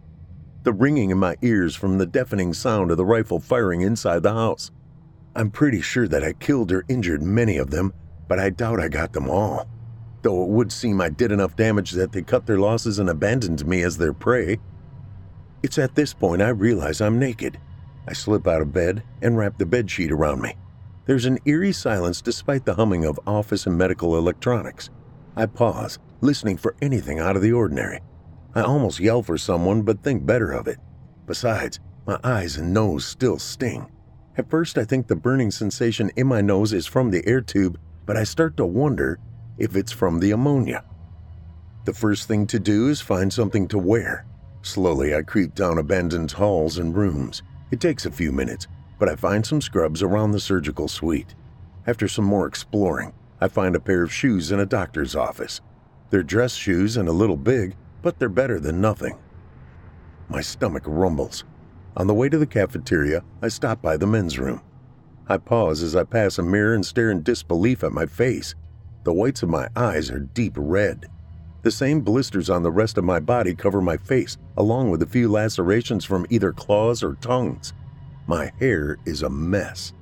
the 0.65 0.73
ringing 0.73 1.11
in 1.11 1.19
my 1.19 1.37
ears 1.43 1.75
from 1.75 1.99
the 1.99 2.07
deafening 2.07 2.53
sound 2.53 2.91
of 2.91 2.97
the 2.97 3.05
rifle 3.05 3.41
firing 3.41 3.81
inside 3.81 4.23
the 4.23 4.33
house. 4.33 4.71
I'm 5.35 5.51
pretty 5.51 5.81
sure 5.81 6.07
that 6.09 6.23
I 6.23 6.35
killed 6.35 6.71
or 6.73 6.85
injured 6.89 7.23
many 7.23 7.57
of 7.57 7.71
them, 7.71 7.93
but 8.29 8.39
I 8.39 8.51
doubt 8.51 8.81
I 8.81 8.89
got 8.89 9.12
them 9.12 9.31
all. 9.31 9.67
Though 10.23 10.45
it 10.45 10.51
would 10.51 10.71
seem 10.71 11.01
I 11.01 11.09
did 11.09 11.33
enough 11.33 11.57
damage 11.57 11.93
that 11.93 12.12
they 12.12 12.23
cut 12.23 12.47
their 12.47 12.59
losses 12.59 12.99
and 12.99 13.09
abandoned 13.09 13.67
me 13.67 13.83
as 13.83 13.97
their 13.97 14.12
prey. 14.12 14.59
It's 15.62 15.79
at 15.79 15.95
this 15.95 16.12
point 16.12 16.43
I 16.43 16.49
realize 16.51 17.01
I'm 17.01 17.19
naked. 17.19 17.59
I 18.07 18.12
slip 18.12 18.47
out 18.47 18.62
of 18.62 18.73
bed 18.73 19.03
and 19.21 19.37
wrap 19.37 19.59
the 19.59 19.67
bed 19.67 19.91
sheet 19.91 20.12
around 20.12 20.43
me. 20.43 20.55
There's 21.04 21.26
an 21.26 21.38
eerie 21.47 21.73
silence 21.73 22.23
despite 22.23 22.64
the 22.64 22.75
humming 22.75 23.04
of 23.04 23.18
office 23.26 23.66
and 23.66 23.76
medical 23.76 24.16
electronics. 24.16 24.88
I 25.35 25.47
pause, 25.47 25.99
listening 26.21 26.59
for 26.59 26.76
anything 26.80 27.18
out 27.18 27.35
of 27.35 27.42
the 27.42 27.52
ordinary. 27.52 28.00
I 28.54 28.61
almost 28.61 29.00
yell 29.00 29.23
for 29.23 29.37
someone, 29.37 29.82
but 29.82 30.02
think 30.02 30.25
better 30.25 30.52
of 30.52 30.68
it. 30.68 30.78
Besides, 31.26 31.80
my 32.06 32.21
eyes 32.23 32.56
and 32.56 32.73
nose 32.73 33.04
still 33.04 33.38
sting. 33.38 33.90
At 34.37 34.49
first, 34.49 34.78
I 34.78 34.85
think 34.85 35.09
the 35.09 35.16
burning 35.16 35.50
sensation 35.50 36.11
in 36.16 36.26
my 36.28 36.40
nose 36.40 36.73
is 36.73 36.87
from 36.87 37.11
the 37.11 37.26
air 37.26 37.40
tube, 37.40 37.78
but 38.06 38.16
I 38.16 38.25
start 38.25 38.56
to 38.59 38.66
wonder 38.66 39.18
if 39.59 39.75
it's 39.75 39.92
from 39.92 40.21
the 40.21 40.30
ammonia. 40.30 40.85
The 41.85 41.92
first 41.92 42.28
thing 42.28 42.47
to 42.47 42.61
do 42.61 42.88
is 42.88 43.00
find 43.00 43.32
something 43.32 43.66
to 43.68 43.78
wear. 43.78 44.25
Slowly, 44.62 45.14
I 45.14 45.23
creep 45.23 45.54
down 45.54 45.78
abandoned 45.78 46.30
halls 46.30 46.78
and 46.78 46.94
rooms. 46.94 47.42
It 47.73 47.80
takes 47.80 48.06
a 48.06 48.11
few 48.11 48.30
minutes, 48.30 48.68
but 49.02 49.09
I 49.09 49.16
find 49.16 49.44
some 49.44 49.61
scrubs 49.61 50.00
around 50.00 50.30
the 50.30 50.38
surgical 50.38 50.87
suite. 50.87 51.35
After 51.88 52.06
some 52.06 52.25
more 52.25 52.47
exploring, 52.47 53.12
I 53.40 53.49
find 53.49 53.75
a 53.75 53.80
pair 53.80 54.04
of 54.04 54.14
shoes 54.14 54.52
in 54.52 54.61
a 54.61 54.64
doctor's 54.64 55.16
office. 55.16 55.61
They're 56.11 56.23
dress 56.23 56.54
shoes 56.54 56.97
and 56.97 57.09
a 57.09 57.12
little 57.12 57.37
big, 57.37 57.75
but 58.00 58.21
they're 58.21 58.28
better 58.28 58.61
than 58.61 58.80
nothing. 58.80 59.18
My 60.28 60.40
stomach 60.40 60.85
rumbles. 60.87 61.42
On 61.97 62.06
the 62.06 62.14
way 62.14 62.28
to 62.28 62.38
the 62.38 62.47
cafeteria, 62.47 63.25
I 63.42 63.49
stop 63.49 63.82
by 63.82 63.97
the 63.97 64.06
men's 64.06 64.38
room. 64.38 64.62
I 65.26 65.38
pause 65.38 65.82
as 65.82 65.97
I 65.97 66.04
pass 66.04 66.38
a 66.38 66.44
mirror 66.44 66.73
and 66.73 66.87
stare 66.87 67.11
in 67.11 67.25
disbelief 67.25 67.82
at 67.82 67.90
my 67.90 68.06
face. 68.06 68.54
The 69.02 69.12
whites 69.12 69.42
of 69.42 69.49
my 69.49 69.66
eyes 69.75 70.12
are 70.12 70.21
deep 70.21 70.52
red. 70.56 71.09
The 71.62 71.73
same 71.73 72.02
blisters 72.02 72.49
on 72.49 72.62
the 72.62 72.71
rest 72.71 72.97
of 72.99 73.02
my 73.02 73.18
body 73.18 73.56
cover 73.56 73.80
my 73.80 73.97
face, 73.97 74.38
along 74.56 74.90
with 74.90 75.02
a 75.02 75.06
few 75.06 75.28
lacerations 75.28 76.04
from 76.04 76.25
either 76.30 76.52
claws 76.52 77.02
or 77.02 77.16
tongues. 77.16 77.73
My 78.26 78.52
hair 78.59 78.99
is 79.05 79.23
a 79.23 79.31
mess. 79.31 79.93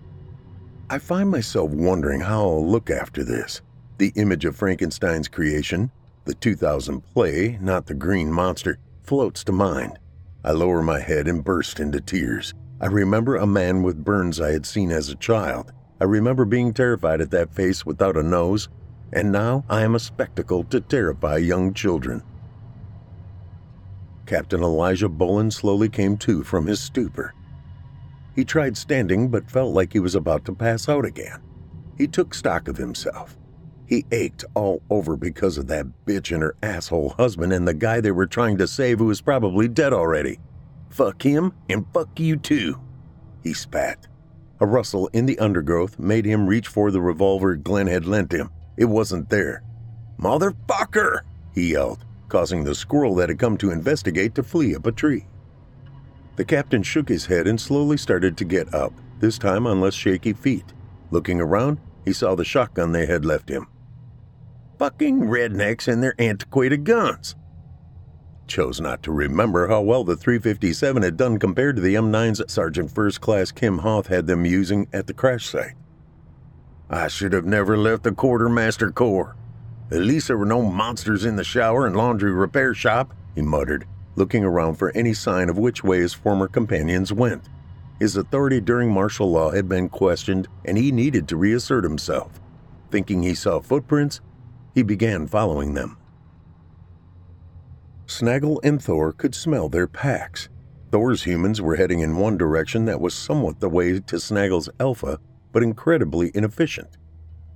I 0.90 0.98
find 0.98 1.30
myself 1.30 1.70
wondering 1.70 2.20
how 2.20 2.42
I'll 2.42 2.66
look 2.66 2.90
after 2.90 3.24
this. 3.24 3.62
The 3.98 4.12
image 4.16 4.44
of 4.44 4.56
Frankenstein's 4.56 5.28
creation, 5.28 5.90
the 6.24 6.34
2000 6.34 7.00
play, 7.14 7.58
not 7.60 7.86
the 7.86 7.94
green 7.94 8.30
monster, 8.32 8.78
floats 9.02 9.42
to 9.44 9.52
mind. 9.52 9.98
I 10.44 10.52
lower 10.52 10.82
my 10.82 11.00
head 11.00 11.28
and 11.28 11.44
burst 11.44 11.80
into 11.80 12.00
tears. 12.00 12.54
I 12.80 12.86
remember 12.86 13.36
a 13.36 13.46
man 13.46 13.82
with 13.82 14.04
burns 14.04 14.40
I 14.40 14.52
had 14.52 14.66
seen 14.66 14.90
as 14.90 15.08
a 15.08 15.16
child. 15.16 15.72
I 16.00 16.04
remember 16.04 16.44
being 16.44 16.72
terrified 16.72 17.20
at 17.20 17.30
that 17.30 17.54
face 17.54 17.84
without 17.84 18.16
a 18.16 18.22
nose, 18.22 18.68
and 19.12 19.30
now 19.32 19.64
I 19.68 19.82
am 19.82 19.94
a 19.94 20.00
spectacle 20.00 20.64
to 20.64 20.80
terrify 20.80 21.36
young 21.38 21.74
children. 21.74 22.22
Captain 24.26 24.62
Elijah 24.62 25.08
Boelyn 25.08 25.50
slowly 25.50 25.88
came 25.88 26.16
to 26.18 26.42
from 26.42 26.66
his 26.66 26.80
stupor. 26.80 27.34
He 28.40 28.44
tried 28.46 28.78
standing 28.78 29.28
but 29.28 29.50
felt 29.50 29.74
like 29.74 29.92
he 29.92 29.98
was 29.98 30.14
about 30.14 30.46
to 30.46 30.54
pass 30.54 30.88
out 30.88 31.04
again. 31.04 31.42
He 31.98 32.06
took 32.06 32.32
stock 32.32 32.68
of 32.68 32.78
himself. 32.78 33.36
He 33.84 34.06
ached 34.12 34.46
all 34.54 34.80
over 34.88 35.14
because 35.14 35.58
of 35.58 35.66
that 35.66 35.84
bitch 36.06 36.32
and 36.32 36.42
her 36.42 36.56
asshole 36.62 37.10
husband 37.10 37.52
and 37.52 37.68
the 37.68 37.74
guy 37.74 38.00
they 38.00 38.12
were 38.12 38.24
trying 38.24 38.56
to 38.56 38.66
save 38.66 38.98
who 38.98 39.04
was 39.04 39.20
probably 39.20 39.68
dead 39.68 39.92
already. 39.92 40.38
Fuck 40.88 41.20
him 41.20 41.52
and 41.68 41.84
fuck 41.92 42.18
you 42.18 42.38
too, 42.38 42.80
he 43.42 43.52
spat. 43.52 44.06
A 44.58 44.64
rustle 44.64 45.08
in 45.08 45.26
the 45.26 45.38
undergrowth 45.38 45.98
made 45.98 46.24
him 46.24 46.46
reach 46.46 46.66
for 46.66 46.90
the 46.90 47.02
revolver 47.02 47.56
Glenn 47.56 47.88
had 47.88 48.06
lent 48.06 48.32
him. 48.32 48.48
It 48.78 48.86
wasn't 48.86 49.28
there. 49.28 49.62
Motherfucker! 50.18 51.24
he 51.54 51.72
yelled, 51.72 52.06
causing 52.30 52.64
the 52.64 52.74
squirrel 52.74 53.14
that 53.16 53.28
had 53.28 53.38
come 53.38 53.58
to 53.58 53.70
investigate 53.70 54.34
to 54.36 54.42
flee 54.42 54.74
up 54.74 54.86
a 54.86 54.92
tree. 54.92 55.26
The 56.40 56.46
captain 56.46 56.82
shook 56.82 57.10
his 57.10 57.26
head 57.26 57.46
and 57.46 57.60
slowly 57.60 57.98
started 57.98 58.34
to 58.38 58.46
get 58.46 58.72
up, 58.72 58.94
this 59.18 59.36
time 59.36 59.66
on 59.66 59.82
less 59.82 59.92
shaky 59.92 60.32
feet. 60.32 60.64
Looking 61.10 61.38
around, 61.38 61.80
he 62.06 62.14
saw 62.14 62.34
the 62.34 62.46
shotgun 62.46 62.92
they 62.92 63.04
had 63.04 63.26
left 63.26 63.50
him. 63.50 63.66
Fucking 64.78 65.20
rednecks 65.20 65.86
and 65.86 66.02
their 66.02 66.14
antiquated 66.18 66.84
guns 66.84 67.36
chose 68.46 68.80
not 68.80 69.02
to 69.02 69.12
remember 69.12 69.68
how 69.68 69.82
well 69.82 70.02
the 70.02 70.16
357 70.16 71.02
had 71.02 71.18
done 71.18 71.38
compared 71.38 71.76
to 71.76 71.82
the 71.82 71.96
M9s 71.96 72.50
Sergeant 72.50 72.90
First 72.90 73.20
Class 73.20 73.52
Kim 73.52 73.80
Hoth 73.80 74.06
had 74.06 74.26
them 74.26 74.46
using 74.46 74.88
at 74.94 75.08
the 75.08 75.12
crash 75.12 75.44
site. 75.46 75.74
I 76.88 77.08
should 77.08 77.34
have 77.34 77.44
never 77.44 77.76
left 77.76 78.04
the 78.04 78.12
quartermaster 78.12 78.90
corps. 78.90 79.36
At 79.90 80.00
least 80.00 80.28
there 80.28 80.38
were 80.38 80.46
no 80.46 80.62
monsters 80.62 81.26
in 81.26 81.36
the 81.36 81.44
shower 81.44 81.86
and 81.86 81.94
laundry 81.94 82.32
repair 82.32 82.72
shop, 82.72 83.12
he 83.34 83.42
muttered, 83.42 83.86
looking 84.16 84.44
around 84.44 84.74
for 84.74 84.90
any 84.92 85.14
sign 85.14 85.48
of 85.48 85.58
which 85.58 85.84
way 85.84 86.00
his 86.00 86.12
former 86.12 86.48
companions 86.48 87.12
went. 87.12 87.48
His 87.98 88.16
authority 88.16 88.60
during 88.60 88.90
martial 88.90 89.30
law 89.30 89.50
had 89.50 89.68
been 89.68 89.88
questioned, 89.88 90.48
and 90.64 90.78
he 90.78 90.90
needed 90.90 91.28
to 91.28 91.36
reassert 91.36 91.84
himself. 91.84 92.40
Thinking 92.90 93.22
he 93.22 93.34
saw 93.34 93.60
footprints, 93.60 94.20
he 94.74 94.82
began 94.82 95.26
following 95.26 95.74
them. 95.74 95.98
Snaggle 98.06 98.60
and 98.64 98.82
Thor 98.82 99.12
could 99.12 99.34
smell 99.34 99.68
their 99.68 99.86
packs. 99.86 100.48
Thor's 100.90 101.22
humans 101.22 101.60
were 101.60 101.76
heading 101.76 102.00
in 102.00 102.16
one 102.16 102.36
direction 102.36 102.84
that 102.86 103.00
was 103.00 103.14
somewhat 103.14 103.60
the 103.60 103.68
way 103.68 104.00
to 104.00 104.18
Snaggle's 104.18 104.68
Alpha, 104.80 105.20
but 105.52 105.62
incredibly 105.62 106.32
inefficient. 106.34 106.96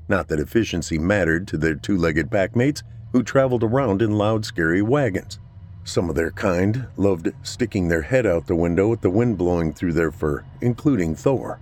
Not 0.09 0.29
that 0.29 0.39
efficiency 0.39 0.99
mattered 0.99 1.49
to 1.49 1.57
their 1.57 1.75
two 1.75 1.97
legged 1.97 2.31
packmates 2.31 2.83
who 3.13 3.23
traveled 3.23 3.65
around 3.65 4.03
in 4.03 4.13
loud, 4.13 4.45
scary 4.45 4.83
wagons. 4.83 5.41
Some 5.85 6.09
of 6.09 6.17
their 6.17 6.31
kind 6.31 6.87
loved 6.97 7.31
sticking 7.43 7.89
their 7.89 8.03
head 8.03 8.27
out 8.27 8.47
the 8.47 8.57
window 8.57 8.89
with 8.89 9.03
the 9.03 9.11
wind 9.11 9.37
blowing 9.37 9.73
through 9.73 9.93
their 9.93 10.11
fur, 10.11 10.43
including 10.63 11.15
Thor. 11.15 11.61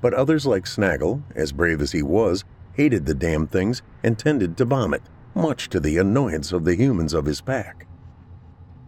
But 0.00 0.14
others, 0.14 0.46
like 0.46 0.66
Snaggle, 0.66 1.22
as 1.34 1.52
brave 1.52 1.80
as 1.80 1.92
he 1.92 2.02
was, 2.02 2.44
hated 2.74 3.04
the 3.04 3.14
damn 3.14 3.46
things 3.46 3.82
and 4.02 4.18
tended 4.18 4.56
to 4.56 4.64
vomit, 4.64 5.02
much 5.34 5.68
to 5.70 5.80
the 5.80 5.98
annoyance 5.98 6.52
of 6.52 6.64
the 6.64 6.76
humans 6.76 7.12
of 7.12 7.26
his 7.26 7.40
pack. 7.40 7.86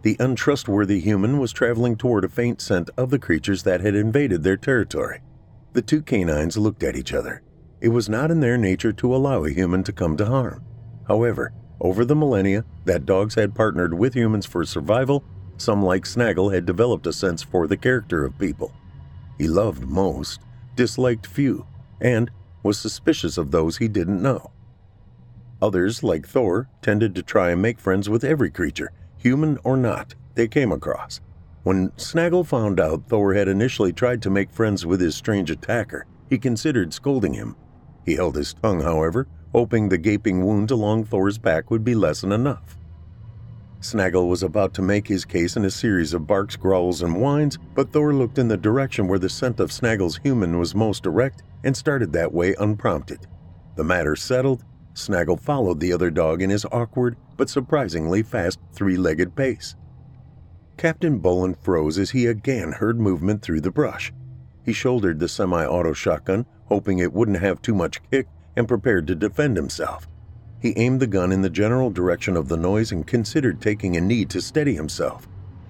The 0.03 0.17
untrustworthy 0.21 1.01
human 1.01 1.39
was 1.39 1.53
traveling 1.53 1.97
toward 1.97 2.25
a 2.25 2.29
faint 2.29 2.61
scent 2.61 2.91
of 2.97 3.11
the 3.11 3.19
creatures 3.19 3.65
that 3.65 3.81
had 3.81 3.97
invaded 3.97 4.45
their 4.45 4.57
territory. 4.57 5.21
The 5.73 5.83
two 5.83 6.01
canines 6.01 6.57
looked 6.57 6.85
at 6.85 6.97
each 6.97 7.13
other. 7.13 7.43
It 7.81 7.89
was 7.89 8.09
not 8.09 8.31
in 8.31 8.39
their 8.39 8.57
nature 8.57 8.93
to 8.93 9.15
allow 9.15 9.45
a 9.45 9.51
human 9.51 9.83
to 9.85 9.93
come 9.93 10.17
to 10.19 10.27
harm. 10.27 10.65
However, 11.09 11.53
over 11.81 12.05
the 12.05 12.17
millennia 12.17 12.65
that 12.85 13.07
dogs 13.07 13.35
had 13.35 13.55
partnered 13.55 13.95
with 13.95 14.15
humans 14.15 14.47
for 14.47 14.65
survival, 14.65 15.25
some 15.57 15.83
like 15.83 16.07
Snaggle 16.07 16.51
had 16.51 16.67
developed 16.67 17.07
a 17.07 17.13
sense 17.13 17.43
for 17.43 17.67
the 17.67 17.77
character 17.77 18.25
of 18.25 18.39
people. 18.39 18.73
He 19.39 19.49
loved 19.49 19.89
most, 19.89 20.41
disliked 20.75 21.27
few, 21.27 21.67
and 22.01 22.31
was 22.63 22.79
suspicious 22.79 23.39
of 23.39 23.51
those 23.51 23.77
he 23.79 23.89
didn't 23.89 24.23
know. 24.23 24.51
Others, 25.63 26.03
like 26.03 26.27
Thor, 26.27 26.69
tended 26.83 27.15
to 27.15 27.23
try 27.23 27.51
and 27.51 27.63
make 27.63 27.81
friends 27.81 28.09
with 28.09 28.25
every 28.25 28.51
creature 28.51 28.93
human 29.19 29.59
or 29.65 29.77
not, 29.77 30.15
they 30.35 30.47
came 30.47 30.71
across. 30.71 31.21
When 31.65 31.91
Snaggle 31.97 32.45
found 32.45 32.79
out 32.79 33.09
Thor 33.09 33.35
had 33.35 33.49
initially 33.49 33.93
tried 33.93 34.23
to 34.23 34.31
make 34.31 34.53
friends 34.53 34.87
with 34.87 35.01
his 35.01 35.17
strange 35.17 35.51
attacker, 35.51 36.07
he 36.29 36.39
considered 36.39 36.95
scolding 36.95 37.35
him. 37.35 37.57
He 38.05 38.15
held 38.15 38.37
his 38.37 38.55
tongue, 38.55 38.83
however, 38.83 39.27
hoping 39.57 39.89
the 39.89 39.97
gaping 39.97 40.45
wound 40.45 40.71
along 40.71 41.03
Thor's 41.03 41.39
back 41.39 41.71
would 41.71 41.83
be 41.83 41.95
less 41.95 42.21
than 42.21 42.31
enough. 42.31 42.77
Snaggle 43.81 44.29
was 44.29 44.43
about 44.43 44.75
to 44.75 44.83
make 44.83 45.09
his 45.09 45.25
case 45.25 45.57
in 45.57 45.65
a 45.65 45.71
series 45.71 46.13
of 46.13 46.27
barks, 46.27 46.57
growls, 46.57 47.01
and 47.01 47.17
whines, 47.17 47.57
but 47.75 47.91
Thor 47.91 48.13
looked 48.13 48.37
in 48.37 48.49
the 48.49 48.59
direction 48.59 49.09
where 49.09 49.19
the 49.19 49.31
scent 49.31 49.59
of 49.59 49.73
Snaggle's 49.73 50.19
human 50.19 50.59
was 50.59 50.75
most 50.75 51.03
direct 51.03 51.43
and 51.65 51.75
started 51.75 52.13
that 52.13 52.35
way 52.35 52.55
unprompted. 52.59 53.27
The 53.77 53.85
matter 53.85 54.15
settled, 54.15 54.63
Snaggle 54.93 55.39
followed 55.39 55.81
the 55.81 55.95
other 55.95 56.11
dog 56.11 56.43
in 56.43 56.51
his 56.51 56.67
awkward 56.71 57.17
but 57.39 57.49
surprisingly 57.49 58.23
fast 58.23 58.59
three 58.75 58.99
legged 58.99 59.35
pace. 59.35 59.75
Captain 60.77 61.19
Boelyn 61.19 61.55
froze 61.55 61.99
as 61.99 62.11
he 62.11 62.27
again 62.27 62.73
heard 62.73 63.01
movement 63.01 63.41
through 63.41 63.63
the 63.63 63.71
brush. 63.71 64.13
He 64.67 64.75
shouldered 64.75 65.19
the 65.19 65.29
semi 65.29 65.65
auto 65.65 65.95
shotgun, 65.95 66.45
hoping 66.67 66.99
it 66.99 67.15
wouldn't 67.15 67.41
have 67.41 67.63
too 67.63 67.75
much 67.75 68.03
kick, 68.11 68.27
and 68.57 68.67
prepared 68.67 69.07
to 69.07 69.15
defend 69.15 69.57
himself. 69.57 70.09
He 70.61 70.73
aimed 70.77 71.01
the 71.01 71.07
gun 71.07 71.33
in 71.33 71.43
the 71.43 71.51
general 71.51 71.91
direction 71.91 72.37
of 72.37 72.49
the 72.49 72.57
noise 72.57 72.91
and 72.91 73.07
considered 73.07 73.61
taking 73.61 73.97
a 73.97 74.01
knee 74.01 74.25
to 74.27 74.41
steady 74.41 74.75
himself. 74.75 75.29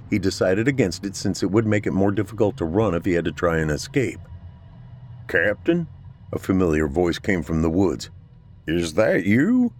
He 0.08 0.18
decided 0.18 0.68
against 0.68 1.04
it 1.04 1.16
since 1.16 1.42
it 1.42 1.50
would 1.50 1.66
make 1.66 1.86
it 1.86 1.92
more 1.92 2.12
difficult 2.12 2.56
to 2.58 2.64
run 2.64 2.94
if 2.94 3.04
he 3.04 3.12
had 3.12 3.24
to 3.24 3.32
try 3.32 3.58
and 3.58 3.70
escape. 3.70 4.20
Captain? 5.28 5.88
A 6.32 6.38
familiar 6.38 6.86
voice 6.86 7.18
came 7.18 7.42
from 7.42 7.62
the 7.62 7.70
woods. 7.70 8.10
Is 8.66 8.94
that 8.94 9.24
you? 9.24 9.72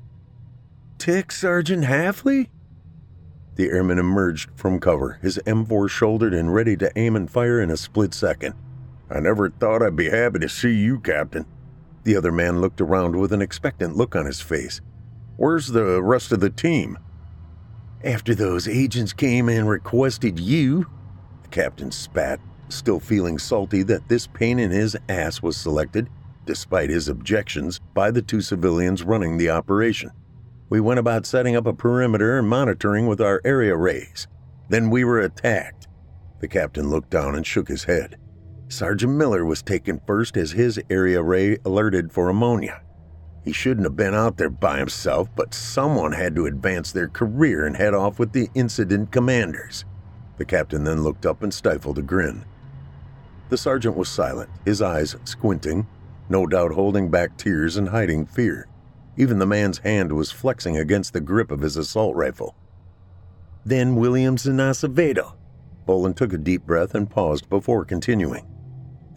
Tech 0.98 1.30
Sergeant 1.30 1.84
Halfley? 1.84 2.48
The 3.54 3.70
airman 3.70 3.98
emerged 3.98 4.50
from 4.54 4.80
cover, 4.80 5.18
his 5.22 5.38
M4 5.46 5.88
shouldered 5.88 6.34
and 6.34 6.52
ready 6.52 6.76
to 6.76 6.92
aim 6.96 7.16
and 7.16 7.30
fire 7.30 7.60
in 7.60 7.70
a 7.70 7.76
split 7.76 8.12
second. 8.12 8.54
I 9.08 9.20
never 9.20 9.50
thought 9.50 9.82
I'd 9.82 9.96
be 9.96 10.10
happy 10.10 10.40
to 10.40 10.48
see 10.48 10.75
you, 10.75 10.98
Captain. 10.98 11.46
The 12.06 12.14
other 12.14 12.30
man 12.30 12.60
looked 12.60 12.80
around 12.80 13.16
with 13.16 13.32
an 13.32 13.42
expectant 13.42 13.96
look 13.96 14.14
on 14.14 14.26
his 14.26 14.40
face. 14.40 14.80
Where's 15.36 15.66
the 15.66 16.00
rest 16.00 16.30
of 16.30 16.38
the 16.38 16.50
team? 16.50 17.00
After 18.04 18.32
those 18.32 18.68
agents 18.68 19.12
came 19.12 19.48
and 19.48 19.68
requested 19.68 20.38
you, 20.38 20.86
the 21.42 21.48
captain 21.48 21.90
spat, 21.90 22.38
still 22.68 23.00
feeling 23.00 23.38
salty 23.40 23.82
that 23.82 24.08
this 24.08 24.28
pain 24.28 24.60
in 24.60 24.70
his 24.70 24.96
ass 25.08 25.42
was 25.42 25.56
selected 25.56 26.08
despite 26.44 26.90
his 26.90 27.08
objections, 27.08 27.80
by 27.92 28.12
the 28.12 28.22
two 28.22 28.40
civilians 28.40 29.02
running 29.02 29.36
the 29.36 29.50
operation. 29.50 30.12
We 30.68 30.78
went 30.78 31.00
about 31.00 31.26
setting 31.26 31.56
up 31.56 31.66
a 31.66 31.72
perimeter 31.72 32.38
and 32.38 32.48
monitoring 32.48 33.08
with 33.08 33.20
our 33.20 33.40
AreaRAEs. 33.40 34.28
Then 34.68 34.90
we 34.90 35.02
were 35.02 35.18
attacked. 35.18 35.88
The 36.38 36.46
captain 36.46 36.88
looked 36.88 37.10
down 37.10 37.34
and 37.34 37.44
shook 37.44 37.66
his 37.66 37.82
head. 37.82 38.16
Sergeant 38.68 39.12
Miller 39.12 39.44
was 39.44 39.62
taken 39.62 40.00
first 40.06 40.37
as 40.37 40.50
his 40.50 40.76
AreaRAE 40.90 41.64
alerted 41.64 42.12
for 42.12 42.28
ammonia. 42.28 42.82
He 43.44 43.52
shouldn't 43.52 43.87
have 43.87 43.94
been 43.94 44.12
out 44.12 44.38
there 44.38 44.50
by 44.50 44.78
himself, 44.78 45.28
but 45.37 45.54
someone 45.54 46.11
had 46.11 46.35
to 46.35 46.46
advance 46.46 46.90
their 46.90 47.06
career 47.06 47.64
and 47.64 47.76
head 47.76 47.94
off 47.94 48.18
with 48.18 48.32
the 48.32 48.49
incident 48.56 49.12
commanders. 49.12 49.85
The 50.37 50.44
captain 50.44 50.82
then 50.82 51.04
looked 51.04 51.25
up 51.25 51.44
and 51.44 51.54
stifled 51.54 51.99
a 51.99 52.02
grin. 52.02 52.44
The 53.50 53.56
sergeant 53.56 53.96
was 53.96 54.08
silent, 54.08 54.50
his 54.64 54.82
eyes 54.82 55.14
squinting, 55.25 55.87
no 56.28 56.44
doubt 56.44 56.73
holding 56.73 57.08
back 57.08 57.37
tears 57.37 57.76
and 57.76 57.90
hiding 57.90 58.26
fear. 58.26 58.66
Even 59.16 59.38
the 59.38 59.46
man's 59.46 59.78
hand 59.78 60.12
was 60.12 60.32
flexing 60.32 60.76
against 60.76 61.12
the 61.12 61.20
grip 61.20 61.52
of 61.52 61.61
his 61.61 61.76
assault 61.76 62.16
rifle. 62.16 62.56
Then 63.64 63.94
Williams 63.94 64.44
and 64.44 64.58
Acevedo. 64.58 65.35
Boelyn 65.87 66.14
took 66.14 66.32
a 66.32 66.38
deep 66.38 66.66
breath 66.66 66.96
and 66.96 67.08
paused 67.08 67.49
before 67.49 67.85
continuing. 67.85 68.44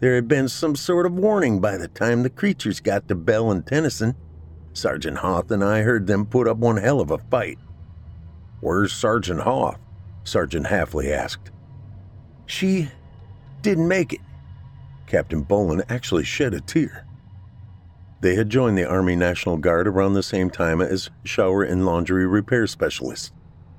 There 0.00 0.14
had 0.14 0.28
been 0.28 0.48
some 0.48 0.76
sort 0.76 1.04
of 1.04 1.12
warning 1.12 1.60
by 1.60 1.76
the 1.76 1.88
time 1.88 2.22
the 2.22 2.30
creatures 2.30 2.80
got 2.80 3.06
to 3.08 3.14
Bell 3.14 3.50
and 3.50 3.66
Tennyson. 3.66 4.16
Sergeant 4.72 5.18
Hoth 5.18 5.50
and 5.50 5.62
I 5.62 5.82
heard 5.82 6.06
them 6.06 6.24
put 6.24 6.48
up 6.48 6.56
one 6.56 6.78
hell 6.78 7.00
of 7.00 7.10
a 7.10 7.18
fight. 7.18 7.58
Where's 8.60 8.94
Sergeant 8.94 9.40
Hoth? 9.42 9.78
Sergeant 10.24 10.66
Halfley 10.66 11.10
asked. 11.10 11.50
She 12.46 12.88
didn't 13.60 13.88
make 13.88 14.14
it. 14.14 14.20
Captain 15.06 15.42
Boelyn 15.42 15.82
actually 15.90 16.24
shed 16.24 16.54
a 16.54 16.60
tear. 16.60 17.06
They 18.22 18.36
had 18.36 18.48
joined 18.48 18.78
the 18.78 18.88
Army 18.88 19.16
National 19.16 19.56
Guard 19.56 19.86
around 19.86 20.14
the 20.14 20.22
same 20.22 20.50
time 20.50 20.80
as 20.80 21.10
shower 21.24 21.62
and 21.62 21.84
laundry 21.84 22.26
repair 22.26 22.66
specialists. 22.66 23.32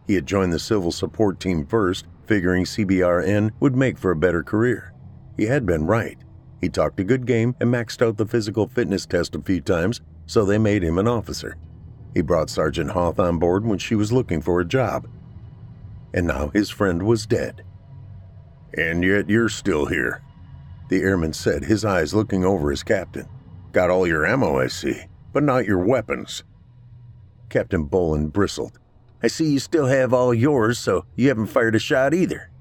He 0.07 0.15
had 0.15 0.25
joined 0.25 0.51
the 0.51 0.59
civil 0.59 0.91
support 0.91 1.39
team 1.39 1.65
first, 1.65 2.05
figuring 2.25 2.65
CBRN 2.65 3.51
would 3.59 3.75
make 3.75 3.97
for 3.97 4.11
a 4.11 4.15
better 4.15 4.43
career. 4.43 4.90
He 5.41 5.47
had 5.47 5.65
been 5.65 5.87
right. 5.87 6.19
He 6.59 6.69
talked 6.69 6.99
a 6.99 7.03
good 7.03 7.25
game 7.25 7.55
and 7.59 7.73
maxed 7.73 8.05
out 8.05 8.17
the 8.17 8.27
physical 8.27 8.67
fitness 8.67 9.07
test 9.07 9.33
a 9.33 9.41
few 9.41 9.59
times, 9.59 9.99
so 10.27 10.45
they 10.45 10.59
made 10.59 10.83
him 10.83 10.99
an 10.99 11.07
officer. 11.07 11.57
He 12.13 12.21
brought 12.21 12.51
Sergeant 12.51 12.91
Hoth 12.91 13.19
on 13.19 13.39
board 13.39 13.65
when 13.65 13.79
she 13.79 13.95
was 13.95 14.11
looking 14.11 14.39
for 14.39 14.59
a 14.59 14.67
job. 14.67 15.07
And 16.13 16.27
now 16.27 16.49
his 16.49 16.69
friend 16.69 17.01
was 17.01 17.25
dead. 17.25 17.63
And 18.77 19.03
yet 19.03 19.31
you're 19.31 19.49
still 19.49 19.87
here, 19.87 20.21
the 20.89 21.01
airman 21.01 21.33
said, 21.33 21.63
his 21.63 21.83
eyes 21.83 22.13
looking 22.13 22.45
over 22.45 22.69
his 22.69 22.83
captain. 22.83 23.27
Got 23.71 23.89
all 23.89 24.05
your 24.05 24.27
ammo, 24.27 24.59
I 24.59 24.67
see, 24.67 25.05
but 25.33 25.41
not 25.41 25.65
your 25.65 25.83
weapons. 25.83 26.43
Captain 27.49 27.87
Boelyn 27.87 28.31
bristled. 28.31 28.77
I 29.23 29.27
see 29.27 29.53
you 29.53 29.59
still 29.59 29.87
have 29.87 30.13
all 30.13 30.35
yours, 30.35 30.77
so 30.77 31.05
you 31.15 31.29
haven't 31.29 31.47
fired 31.47 31.73
a 31.73 31.79
shot 31.79 32.13
either. 32.13 32.51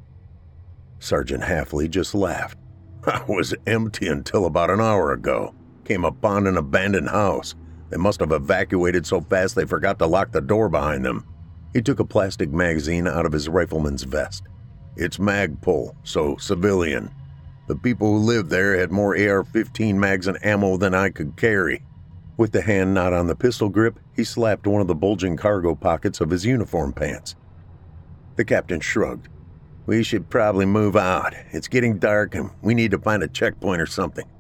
Sergeant 0.98 1.44
Halfley 1.44 1.86
just 1.90 2.14
laughed. 2.14 2.56
I 3.06 3.24
was 3.26 3.54
empty 3.66 4.08
until 4.08 4.44
about 4.44 4.70
an 4.70 4.80
hour 4.80 5.12
ago. 5.12 5.54
Came 5.84 6.04
upon 6.04 6.46
an 6.46 6.58
abandoned 6.58 7.08
house. 7.08 7.54
They 7.88 7.96
must 7.96 8.20
have 8.20 8.32
evacuated 8.32 9.06
so 9.06 9.22
fast 9.22 9.54
they 9.54 9.64
forgot 9.64 9.98
to 10.00 10.06
lock 10.06 10.32
the 10.32 10.40
door 10.40 10.68
behind 10.68 11.04
them. 11.04 11.26
He 11.72 11.80
took 11.80 11.98
a 11.98 12.04
plastic 12.04 12.50
magazine 12.50 13.08
out 13.08 13.24
of 13.24 13.32
his 13.32 13.48
rifleman's 13.48 14.02
vest. 14.02 14.44
It's 14.96 15.16
Magpul, 15.16 15.94
so 16.02 16.36
civilian. 16.36 17.10
The 17.68 17.76
people 17.76 18.12
who 18.12 18.18
lived 18.18 18.50
there 18.50 18.76
had 18.76 18.90
more 18.90 19.16
AR 19.16 19.44
15 19.44 19.98
mags 19.98 20.26
and 20.26 20.44
ammo 20.44 20.76
than 20.76 20.94
I 20.94 21.08
could 21.08 21.36
carry. 21.36 21.82
With 22.36 22.52
the 22.52 22.62
hand 22.62 22.92
not 22.92 23.12
on 23.12 23.28
the 23.28 23.36
pistol 23.36 23.68
grip, 23.68 23.98
he 24.14 24.24
slapped 24.24 24.66
one 24.66 24.80
of 24.80 24.88
the 24.88 24.94
bulging 24.94 25.36
cargo 25.36 25.74
pockets 25.74 26.20
of 26.20 26.30
his 26.30 26.44
uniform 26.44 26.92
pants. 26.92 27.34
The 28.36 28.44
captain 28.44 28.80
shrugged. 28.80 29.28
We 29.90 30.04
should 30.04 30.30
probably 30.30 30.66
move 30.66 30.94
out. 30.94 31.34
It's 31.50 31.66
getting 31.66 31.98
dark 31.98 32.36
and 32.36 32.50
we 32.62 32.74
need 32.74 32.92
to 32.92 32.98
find 33.00 33.24
a 33.24 33.28
checkpoint 33.28 33.82
or 33.82 33.86
something. 33.86 34.30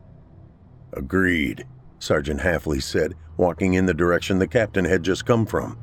Agreed, 0.92 1.66
Sergeant 1.98 2.38
Halfley 2.38 2.80
said, 2.80 3.16
walking 3.36 3.74
in 3.74 3.86
the 3.86 3.92
direction 3.92 4.38
the 4.38 4.46
captain 4.46 4.84
had 4.84 5.02
just 5.02 5.26
come 5.26 5.46
from. 5.46 5.76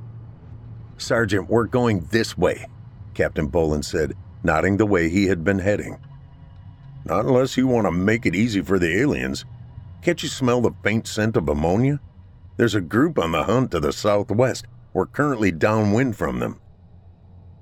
Sergeant, 0.97 1.49
we're 1.49 1.65
going 1.65 2.07
this 2.11 2.37
way, 2.37 2.65
Captain 3.13 3.49
Boelyn 3.49 3.83
said, 3.83 4.13
nodding 4.41 4.77
the 4.77 4.85
way 4.85 5.09
he 5.09 5.25
had 5.25 5.43
been 5.43 5.59
heading. 5.59 5.97
Not 7.03 7.25
unless 7.25 7.57
you 7.57 7.67
want 7.67 7.87
to 7.87 7.91
make 7.91 8.25
it 8.25 8.35
easy 8.35 8.61
for 8.61 8.79
the 8.79 8.97
aliens. 8.97 9.43
Can't 10.01 10.23
you 10.23 10.29
smell 10.29 10.61
the 10.61 10.71
faint 10.81 11.07
scent 11.07 11.35
of 11.35 11.49
ammonia? 11.49 11.99
There's 12.55 12.75
a 12.75 12.79
group 12.79 13.19
on 13.19 13.33
the 13.33 13.43
hunt 13.43 13.71
to 13.71 13.81
the 13.81 13.91
southwest. 13.91 14.65
We're 14.93 15.07
currently 15.07 15.51
downwind 15.51 16.15
from 16.15 16.39
them. 16.39 16.61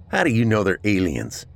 How 0.10 0.24
do 0.24 0.30
you 0.30 0.46
know 0.46 0.64
they're 0.64 0.78
aliens? 0.84 1.48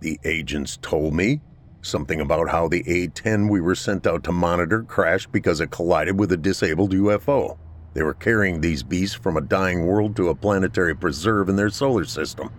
The 0.00 0.18
agents 0.24 0.78
told 0.80 1.14
me 1.14 1.40
something 1.82 2.20
about 2.20 2.50
how 2.50 2.68
the 2.68 2.84
A 2.86 3.08
10 3.08 3.48
we 3.48 3.60
were 3.60 3.74
sent 3.74 4.06
out 4.06 4.24
to 4.24 4.32
monitor 4.32 4.82
crashed 4.82 5.32
because 5.32 5.60
it 5.60 5.70
collided 5.70 6.18
with 6.18 6.32
a 6.32 6.36
disabled 6.36 6.92
UFO. 6.92 7.58
They 7.94 8.02
were 8.02 8.14
carrying 8.14 8.60
these 8.60 8.82
beasts 8.82 9.16
from 9.16 9.36
a 9.36 9.40
dying 9.42 9.86
world 9.86 10.14
to 10.16 10.28
a 10.28 10.34
planetary 10.34 10.94
preserve 10.94 11.48
in 11.48 11.56
their 11.56 11.70
solar 11.70 12.04
system. 12.04 12.50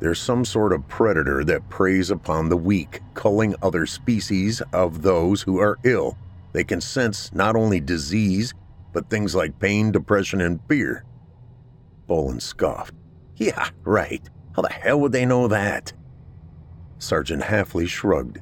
There's 0.00 0.18
some 0.18 0.44
sort 0.44 0.72
of 0.72 0.88
predator 0.88 1.44
that 1.44 1.68
preys 1.68 2.10
upon 2.10 2.48
the 2.48 2.56
weak, 2.56 3.02
culling 3.14 3.54
other 3.62 3.86
species 3.86 4.60
of 4.72 5.02
those 5.02 5.42
who 5.42 5.60
are 5.60 5.78
ill. 5.84 6.18
They 6.52 6.64
can 6.64 6.80
sense 6.80 7.32
not 7.32 7.54
only 7.54 7.78
disease, 7.78 8.52
but 8.92 9.08
things 9.08 9.36
like 9.36 9.60
pain, 9.60 9.92
depression, 9.92 10.40
and 10.40 10.58
fear. 10.68 11.04
Boelyn 12.08 12.40
scoffed. 12.40 12.94
Yeah, 13.36 13.68
right. 13.84 14.28
How 14.56 14.62
the 14.62 14.72
hell 14.72 14.98
would 15.00 15.12
they 15.12 15.24
know 15.24 15.46
that? 15.48 15.92
Sergeant 17.02 17.42
Hafley 17.42 17.88
shrugged. 17.88 18.40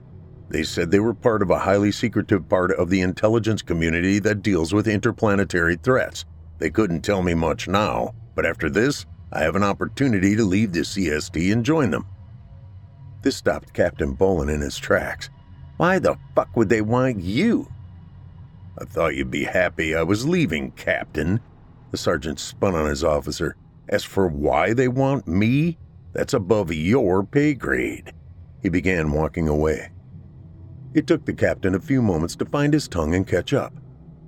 They 0.51 0.65
said 0.65 0.91
they 0.91 1.01
were 1.01 1.15
part 1.15 1.43
of 1.43 1.51
a 1.51 1.59
highly 1.59 1.91
secretive 1.91 2.47
part 2.49 2.73
of 2.73 2.91
the 2.91 3.01
intelligence 3.01 3.63
community 3.63 4.19
that 4.19 4.43
deals 4.43 4.75
with 4.75 4.87
interplanetary 4.87 5.77
threats. 5.77 6.27
They 6.59 6.69
couldn't 6.69 7.01
tell 7.01 7.23
me 7.23 7.33
much 7.33 7.69
now, 7.69 8.15
but 8.35 8.45
after 8.45 8.69
this, 8.69 9.07
I 9.33 9.41
have 9.41 9.57
an 9.57 9.63
opportunity 9.63 10.37
to 10.37 10.45
leave 10.45 10.73
the 10.73 10.81
CST 10.81 11.53
and 11.53 11.65
join 11.65 11.91
them. 11.91 12.07
This 13.23 13.37
stopped 13.37 13.73
Captain 13.73 14.15
Boelyn 14.15 14.51
in 14.51 14.61
his 14.61 14.77
tracks. 14.77 15.31
Why 15.79 15.99
the 15.99 16.17
fuck 16.35 16.55
would 16.57 16.69
they 16.69 16.83
want 16.83 17.21
you? 17.21 17.67
I 18.79 18.85
thought 18.85 19.15
you'd 19.15 19.31
be 19.31 19.45
happy 19.45 19.95
I 19.95 20.03
was 20.03 20.29
leaving, 20.29 20.73
Captain. 20.73 21.41
The 21.93 21.97
sergeant 21.97 22.39
spun 22.39 22.75
on 22.75 22.87
his 22.87 23.05
officer. 23.05 23.57
As 23.89 24.05
for 24.05 24.27
why 24.27 24.75
they 24.75 24.89
want 24.89 25.27
me, 25.27 25.79
that's 26.13 26.35
above 26.35 26.73
your 26.73 27.25
pay 27.25 27.55
grade. 27.55 28.13
He 28.63 28.69
began 28.69 29.13
walking 29.13 29.49
away. 29.49 29.91
It 30.93 31.07
took 31.07 31.25
the 31.25 31.33
captain 31.33 31.75
a 31.75 31.81
few 31.81 32.03
moments 32.03 32.37
to 32.37 32.45
find 32.45 32.73
his 32.73 32.89
tongue 32.89 33.15
and 33.15 33.27
catch 33.27 33.53
up. 33.53 33.73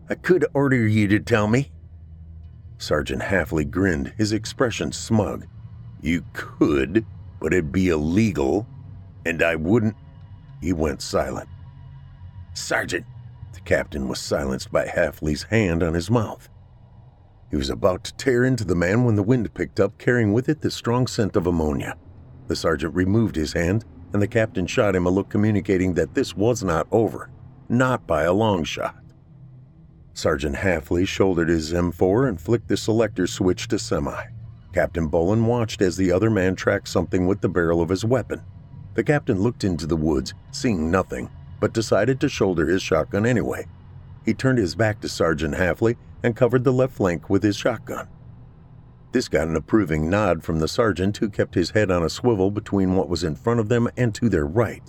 I 0.08 0.14
could 0.14 0.46
order 0.54 0.86
you 0.86 1.08
to 1.08 1.18
tell 1.18 1.48
me. 1.48 1.70
Sergeant 2.78 3.22
Halfley 3.22 3.68
grinned, 3.68 4.12
his 4.16 4.32
expression 4.32 4.92
smug. 4.92 5.46
You 6.00 6.24
could, 6.32 7.04
but 7.40 7.52
it'd 7.52 7.72
be 7.72 7.88
illegal, 7.88 8.66
and 9.26 9.42
I 9.42 9.56
wouldn't. 9.56 9.96
He 10.60 10.72
went 10.72 11.02
silent. 11.02 11.48
Sergeant, 12.54 13.06
the 13.52 13.60
captain 13.60 14.08
was 14.08 14.20
silenced 14.20 14.70
by 14.70 14.86
Halfley's 14.86 15.44
hand 15.44 15.82
on 15.82 15.94
his 15.94 16.10
mouth. 16.10 16.48
He 17.50 17.56
was 17.56 17.70
about 17.70 18.04
to 18.04 18.14
tear 18.14 18.44
into 18.44 18.64
the 18.64 18.74
man 18.74 19.04
when 19.04 19.16
the 19.16 19.22
wind 19.22 19.52
picked 19.54 19.78
up, 19.78 19.98
carrying 19.98 20.32
with 20.32 20.48
it 20.48 20.60
the 20.60 20.70
strong 20.70 21.06
scent 21.06 21.36
of 21.36 21.46
ammonia. 21.46 21.96
The 22.46 22.56
sergeant 22.56 22.94
removed 22.94 23.36
his 23.36 23.52
hand 23.52 23.84
and 24.12 24.20
the 24.20 24.28
captain 24.28 24.66
shot 24.66 24.94
him 24.94 25.06
a 25.06 25.10
look 25.10 25.28
communicating 25.28 25.94
that 25.94 26.14
this 26.14 26.36
was 26.36 26.62
not 26.62 26.86
over, 26.90 27.30
not 27.68 28.06
by 28.06 28.24
a 28.24 28.32
long 28.32 28.64
shot. 28.64 28.96
Sergeant 30.14 30.56
Halfley 30.56 31.06
shouldered 31.06 31.48
his 31.48 31.72
M4 31.72 32.28
and 32.28 32.40
flicked 32.40 32.68
the 32.68 32.76
selector 32.76 33.26
switch 33.26 33.68
to 33.68 33.78
semi. 33.78 34.24
Captain 34.72 35.08
Boelyn 35.08 35.46
watched 35.46 35.82
as 35.82 35.96
the 35.96 36.12
other 36.12 36.30
man 36.30 36.54
tracked 36.54 36.88
something 36.88 37.26
with 37.26 37.40
the 37.40 37.48
barrel 37.48 37.80
of 37.80 37.88
his 37.88 38.04
weapon. 38.04 38.42
The 38.94 39.04
captain 39.04 39.40
looked 39.40 39.64
into 39.64 39.86
the 39.86 39.96
woods, 39.96 40.34
seeing 40.50 40.90
nothing, 40.90 41.30
but 41.60 41.72
decided 41.72 42.20
to 42.20 42.28
shoulder 42.28 42.66
his 42.66 42.82
shotgun 42.82 43.24
anyway. 43.24 43.66
He 44.24 44.34
turned 44.34 44.58
his 44.58 44.74
back 44.74 45.00
to 45.00 45.08
Sergeant 45.08 45.54
Halfley 45.54 45.96
and 46.22 46.36
covered 46.36 46.64
the 46.64 46.72
left 46.72 46.94
flank 46.94 47.30
with 47.30 47.42
his 47.42 47.56
shotgun. 47.56 48.08
This 49.12 49.28
got 49.28 49.46
an 49.46 49.56
approving 49.56 50.08
nod 50.08 50.42
from 50.42 50.58
the 50.58 50.66
sergeant, 50.66 51.18
who 51.18 51.28
kept 51.28 51.54
his 51.54 51.70
head 51.70 51.90
on 51.90 52.02
a 52.02 52.08
swivel 52.08 52.50
between 52.50 52.96
what 52.96 53.10
was 53.10 53.24
in 53.24 53.34
front 53.34 53.60
of 53.60 53.68
them 53.68 53.88
and 53.98 54.14
to 54.14 54.30
their 54.30 54.46
right. 54.46 54.82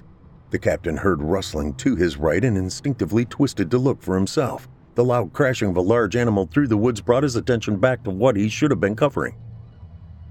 The 0.50 0.60
captain 0.60 0.96
heard 0.96 1.22
rustling 1.22 1.74
to 1.76 1.98
his 1.98 2.16
right 2.16 2.44
and 2.44 2.58
instinctively 2.58 3.26
twisted 3.26 3.70
to 3.72 3.78
look 3.78 4.02
for 4.02 4.16
himself. 4.16 4.70
The 4.96 5.04
loud 5.04 5.34
crashing 5.34 5.70
of 5.70 5.78
a 5.78 5.82
large 5.82 6.16
animal 6.16 6.46
through 6.46 6.70
the 6.70 6.78
woods 6.78 7.02
brought 7.02 7.24
his 7.24 7.36
attention 7.36 7.78
back 7.78 8.04
to 8.04 8.12
what 8.12 8.38
he 8.38 8.48
should 8.48 8.72
have 8.72 8.80
been 8.80 8.96
covering. 8.96 9.36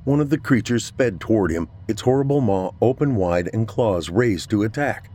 One 0.05 0.21
of 0.21 0.31
the 0.31 0.39
creatures 0.39 0.85
sped 0.85 1.21
toward 1.21 1.51
him, 1.51 1.69
its 1.87 2.01
horrible 2.01 2.41
maw 2.41 2.71
open 2.81 3.15
wide 3.15 3.51
and 3.53 3.69
claws 3.69 4.09
raised 4.09 4.49
to 4.51 4.63
attack. 4.63 5.11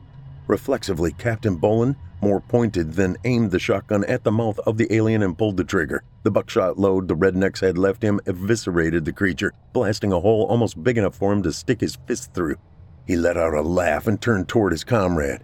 Reflexively, 0.46 1.14
Captain 1.14 1.56
Boelyn 1.56 1.96
more 2.22 2.40
pointed 2.42 2.94
than 2.94 3.18
aimed 3.24 3.52
the 3.52 3.60
shotgun 3.60 4.04
at 4.06 4.24
the 4.24 4.32
mouth 4.32 4.60
of 4.60 4.78
the 4.78 4.92
alien 4.94 5.24
and 5.24 5.38
pulled 5.38 5.58
the 5.58 5.64
trigger. 5.64 6.04
The 6.24 6.32
buckshot 6.32 6.78
load 6.78 7.08
the 7.08 7.16
rednecks 7.16 7.62
had 7.62 7.78
left 7.78 8.04
him 8.04 8.20
eviscerated 8.26 9.06
the 9.06 9.14
creature, 9.14 9.54
blasting 9.74 10.12
a 10.12 10.20
hole 10.20 10.46
almost 10.46 10.84
big 10.84 10.98
enough 10.98 11.16
for 11.16 11.32
him 11.32 11.44
to 11.44 11.54
stick 11.54 11.82
his 11.82 11.98
fist 12.08 12.34
through. 12.34 12.58
He 13.06 13.16
let 13.16 13.38
out 13.38 13.54
a 13.54 13.62
laugh 13.62 14.08
and 14.08 14.20
turned 14.20 14.50
toward 14.50 14.72
his 14.74 14.84
comrade. 14.84 15.42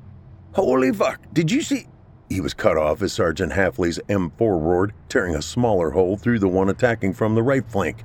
Holy 0.54 0.92
fuck, 0.92 1.20
did 1.32 1.52
you 1.52 1.62
see? 1.62 1.88
He 2.30 2.42
was 2.42 2.54
cut 2.54 2.78
off 2.78 3.02
as 3.02 3.14
Sergeant 3.14 3.54
Halfley's 3.54 4.00
M4 4.10 4.40
roared, 4.40 4.94
tearing 5.08 5.36
a 5.36 5.42
smaller 5.42 5.92
hole 5.92 6.18
through 6.18 6.40
the 6.40 6.48
one 6.48 6.70
attacking 6.70 7.14
from 7.14 7.36
the 7.36 7.44
right 7.44 7.66
flank. 7.66 8.04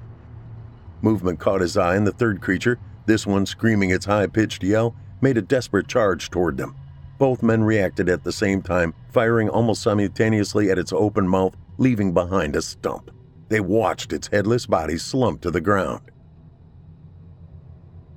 Movement 1.00 1.38
caught 1.38 1.60
his 1.60 1.76
eye, 1.76 1.96
and 1.96 2.06
the 2.06 2.12
third 2.12 2.40
creature, 2.40 2.78
this 3.06 3.26
one 3.26 3.46
screaming 3.46 3.90
its 3.90 4.06
high 4.06 4.26
pitched 4.26 4.62
yell, 4.62 4.94
made 5.20 5.38
a 5.38 5.42
desperate 5.42 5.88
charge 5.88 6.30
toward 6.30 6.56
them. 6.56 6.76
Both 7.18 7.42
men 7.42 7.64
reacted 7.64 8.08
at 8.08 8.22
the 8.22 8.32
same 8.32 8.62
time, 8.62 8.94
firing 9.10 9.48
almost 9.48 9.82
simultaneously 9.82 10.70
at 10.70 10.78
its 10.78 10.92
open 10.92 11.28
mouth, 11.28 11.56
leaving 11.76 12.14
behind 12.14 12.54
a 12.54 12.62
stump. 12.62 13.10
They 13.48 13.60
watched 13.60 14.12
its 14.12 14.28
headless 14.28 14.66
body 14.66 14.98
slump 14.98 15.40
to 15.40 15.50
the 15.50 15.60
ground. 15.60 16.02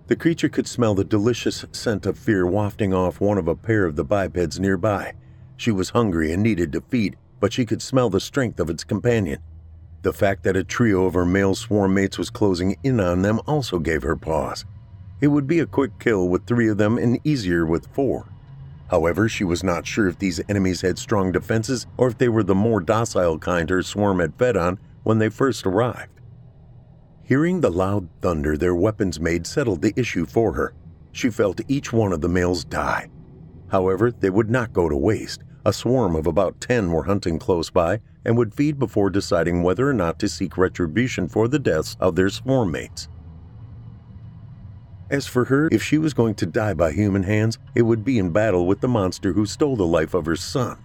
The 0.07 0.15
creature 0.15 0.49
could 0.49 0.67
smell 0.67 0.93
the 0.93 1.03
delicious 1.03 1.65
scent 1.71 2.05
of 2.05 2.19
fear 2.19 2.45
wafting 2.45 2.93
off 2.93 3.21
one 3.21 3.37
of 3.37 3.47
a 3.47 3.55
pair 3.55 3.85
of 3.85 3.95
the 3.95 4.03
bipeds 4.03 4.59
nearby. 4.59 5.13
She 5.57 5.71
was 5.71 5.91
hungry 5.91 6.31
and 6.33 6.43
needed 6.43 6.71
to 6.73 6.81
feed, 6.81 7.15
but 7.39 7.53
she 7.53 7.65
could 7.65 7.81
smell 7.81 8.09
the 8.09 8.19
strength 8.19 8.59
of 8.59 8.69
its 8.69 8.83
companion. 8.83 9.39
The 10.01 10.13
fact 10.13 10.43
that 10.43 10.57
a 10.57 10.63
trio 10.63 11.05
of 11.05 11.13
her 11.13 11.25
male 11.25 11.55
swarm 11.55 11.93
mates 11.93 12.17
was 12.17 12.29
closing 12.29 12.77
in 12.83 12.99
on 12.99 13.21
them 13.21 13.39
also 13.47 13.79
gave 13.79 14.03
her 14.03 14.15
pause. 14.15 14.65
It 15.21 15.27
would 15.27 15.47
be 15.47 15.59
a 15.59 15.65
quick 15.65 15.97
kill 15.99 16.27
with 16.27 16.45
three 16.45 16.67
of 16.67 16.77
them 16.77 16.97
and 16.97 17.19
easier 17.23 17.65
with 17.65 17.87
four. 17.93 18.25
However, 18.91 19.29
she 19.29 19.45
was 19.45 19.63
not 19.63 19.87
sure 19.87 20.09
if 20.09 20.19
these 20.19 20.41
enemies 20.49 20.81
had 20.81 20.99
strong 20.99 21.31
defenses 21.31 21.87
or 21.95 22.09
if 22.09 22.17
they 22.17 22.27
were 22.27 22.43
the 22.43 22.53
more 22.53 22.81
docile 22.81 23.39
kind 23.39 23.69
her 23.69 23.81
swarm 23.81 24.19
had 24.19 24.35
fed 24.35 24.57
on 24.57 24.79
when 25.03 25.17
they 25.17 25.29
first 25.29 25.65
arrived. 25.65 26.19
Hearing 27.23 27.61
the 27.61 27.71
loud 27.71 28.09
thunder 28.21 28.57
their 28.57 28.75
weapons 28.75 29.17
made 29.17 29.47
settled 29.47 29.81
the 29.81 29.93
issue 29.95 30.25
for 30.25 30.51
her. 30.51 30.73
She 31.13 31.29
felt 31.29 31.61
each 31.69 31.93
one 31.93 32.11
of 32.11 32.19
the 32.19 32.27
males 32.27 32.65
die. 32.65 33.09
However, 33.69 34.11
they 34.11 34.29
would 34.29 34.49
not 34.49 34.73
go 34.73 34.89
to 34.89 34.97
waste. 34.97 35.41
A 35.65 35.71
swarm 35.71 36.13
of 36.13 36.27
about 36.27 36.59
10 36.59 36.91
were 36.91 37.03
hunting 37.03 37.39
close 37.39 37.69
by 37.69 38.01
and 38.25 38.37
would 38.37 38.53
feed 38.53 38.77
before 38.77 39.09
deciding 39.09 39.63
whether 39.63 39.87
or 39.87 39.93
not 39.93 40.19
to 40.19 40.27
seek 40.27 40.57
retribution 40.57 41.29
for 41.29 41.47
the 41.47 41.59
deaths 41.59 41.95
of 42.01 42.17
their 42.17 42.29
swarm 42.29 42.71
mates. 42.71 43.07
As 45.11 45.27
for 45.27 45.43
her, 45.45 45.67
if 45.73 45.83
she 45.83 45.97
was 45.97 46.13
going 46.13 46.35
to 46.35 46.45
die 46.45 46.73
by 46.73 46.93
human 46.93 47.23
hands, 47.23 47.59
it 47.75 47.81
would 47.81 48.05
be 48.05 48.17
in 48.17 48.29
battle 48.29 48.65
with 48.65 48.79
the 48.79 48.87
monster 48.87 49.33
who 49.33 49.45
stole 49.45 49.75
the 49.75 49.85
life 49.85 50.13
of 50.13 50.25
her 50.25 50.37
son. 50.37 50.77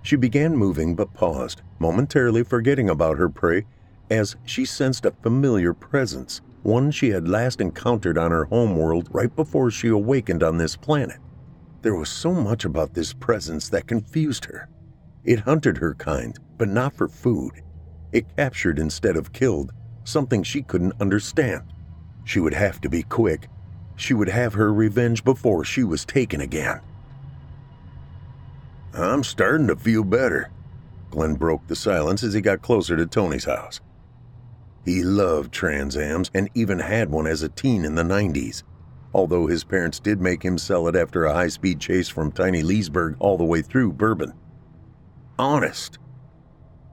She 0.00 0.14
began 0.14 0.56
moving 0.56 0.94
but 0.94 1.12
paused, 1.12 1.60
momentarily 1.80 2.44
forgetting 2.44 2.88
about 2.88 3.18
her 3.18 3.28
prey, 3.28 3.66
as 4.08 4.36
she 4.44 4.64
sensed 4.64 5.04
a 5.04 5.10
familiar 5.10 5.74
presence, 5.74 6.40
one 6.62 6.92
she 6.92 7.10
had 7.10 7.26
last 7.26 7.60
encountered 7.60 8.16
on 8.16 8.30
her 8.30 8.44
homeworld 8.44 9.08
right 9.10 9.34
before 9.34 9.72
she 9.72 9.88
awakened 9.88 10.44
on 10.44 10.56
this 10.56 10.76
planet. 10.76 11.18
There 11.82 11.96
was 11.96 12.08
so 12.08 12.32
much 12.32 12.64
about 12.64 12.94
this 12.94 13.12
presence 13.12 13.68
that 13.70 13.88
confused 13.88 14.44
her. 14.44 14.68
It 15.24 15.40
hunted 15.40 15.78
her 15.78 15.94
kind, 15.94 16.38
but 16.58 16.68
not 16.68 16.94
for 16.94 17.08
food. 17.08 17.60
It 18.12 18.36
captured 18.36 18.78
instead 18.78 19.16
of 19.16 19.32
killed, 19.32 19.72
something 20.04 20.44
she 20.44 20.62
couldn't 20.62 21.00
understand. 21.00 21.64
She 22.22 22.38
would 22.38 22.54
have 22.54 22.80
to 22.82 22.88
be 22.88 23.02
quick. 23.02 23.48
She 23.96 24.14
would 24.14 24.28
have 24.28 24.54
her 24.54 24.72
revenge 24.72 25.24
before 25.24 25.64
she 25.64 25.84
was 25.84 26.04
taken 26.04 26.40
again. 26.40 26.80
I'm 28.92 29.24
starting 29.24 29.66
to 29.68 29.76
feel 29.76 30.04
better. 30.04 30.50
Glenn 31.10 31.34
broke 31.34 31.66
the 31.66 31.76
silence 31.76 32.22
as 32.22 32.34
he 32.34 32.40
got 32.40 32.62
closer 32.62 32.96
to 32.96 33.06
Tony's 33.06 33.44
house. 33.44 33.80
He 34.84 35.02
loved 35.02 35.52
Trans 35.52 35.96
Ams 35.96 36.30
and 36.34 36.50
even 36.54 36.78
had 36.78 37.10
one 37.10 37.26
as 37.26 37.42
a 37.42 37.48
teen 37.48 37.84
in 37.84 37.94
the 37.94 38.02
90s, 38.02 38.62
although 39.12 39.46
his 39.46 39.64
parents 39.64 39.98
did 39.98 40.20
make 40.20 40.44
him 40.44 40.58
sell 40.58 40.88
it 40.88 40.96
after 40.96 41.24
a 41.24 41.32
high 41.32 41.48
speed 41.48 41.80
chase 41.80 42.08
from 42.08 42.30
tiny 42.30 42.62
Leasburg 42.62 43.16
all 43.18 43.38
the 43.38 43.44
way 43.44 43.62
through 43.62 43.92
Bourbon. 43.92 44.34
Honest. 45.38 45.98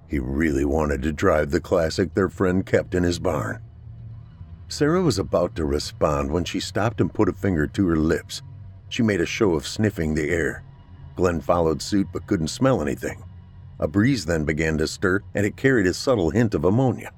He 0.07 0.19
really 0.19 0.65
wanted 0.65 1.01
to 1.03 1.11
drive 1.11 1.51
the 1.51 1.61
classic 1.61 2.13
their 2.13 2.29
friend 2.29 2.65
kept 2.65 2.95
in 2.95 3.03
his 3.03 3.19
barn. 3.19 3.61
Sarah 4.71 5.01
was 5.01 5.19
about 5.19 5.53
to 5.53 5.65
respond 5.65 6.31
when 6.31 6.45
she 6.45 6.61
stopped 6.61 7.01
and 7.01 7.13
put 7.13 7.27
a 7.27 7.33
finger 7.33 7.67
to 7.67 7.87
her 7.89 7.97
lips. 7.97 8.41
She 8.87 9.03
made 9.03 9.19
a 9.19 9.25
show 9.25 9.53
of 9.53 9.67
sniffing 9.67 10.13
the 10.13 10.29
air. 10.29 10.63
Glenn 11.17 11.41
followed 11.41 11.81
suit 11.81 12.07
but 12.13 12.25
couldn't 12.25 12.47
smell 12.47 12.81
anything. 12.81 13.21
A 13.79 13.87
breeze 13.89 14.25
then 14.25 14.45
began 14.45 14.77
to 14.77 14.87
stir, 14.87 15.23
and 15.35 15.45
it 15.45 15.57
carried 15.57 15.87
a 15.87 15.93
subtle 15.93 16.29
hint 16.29 16.53
of 16.53 16.63
ammonia. 16.63 17.11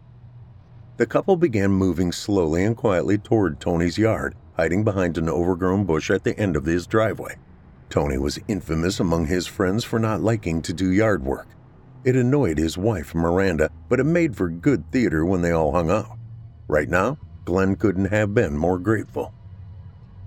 The 0.97 1.05
couple 1.05 1.35
began 1.35 1.69
moving 1.69 2.11
slowly 2.11 2.63
and 2.63 2.75
quietly 2.75 3.19
toward 3.19 3.59
Tony's 3.59 3.99
yard, 3.99 4.33
hiding 4.57 4.83
behind 4.83 5.19
an 5.19 5.29
overgrown 5.29 5.85
bush 5.85 6.09
at 6.09 6.23
the 6.23 6.35
end 6.39 6.55
of 6.55 6.65
his 6.65 6.87
driveway. 6.87 7.35
Tony 7.87 8.17
was 8.17 8.39
infamous 8.47 8.99
among 8.99 9.27
his 9.27 9.45
friends 9.45 9.83
for 9.83 9.99
not 9.99 10.21
liking 10.21 10.63
to 10.63 10.73
do 10.73 10.91
yard 10.91 11.23
work. 11.23 11.49
It 12.03 12.15
annoyed 12.15 12.57
his 12.57 12.79
wife, 12.79 13.13
Miranda, 13.13 13.69
but 13.89 13.99
it 13.99 14.05
made 14.05 14.35
for 14.35 14.49
good 14.49 14.91
theater 14.91 15.23
when 15.23 15.43
they 15.43 15.51
all 15.51 15.71
hung 15.71 15.91
out. 15.91 16.17
Right 16.67 16.89
now, 16.89 17.19
Glenn 17.45 17.75
couldn't 17.75 18.05
have 18.05 18.33
been 18.33 18.57
more 18.57 18.79
grateful. 18.79 19.33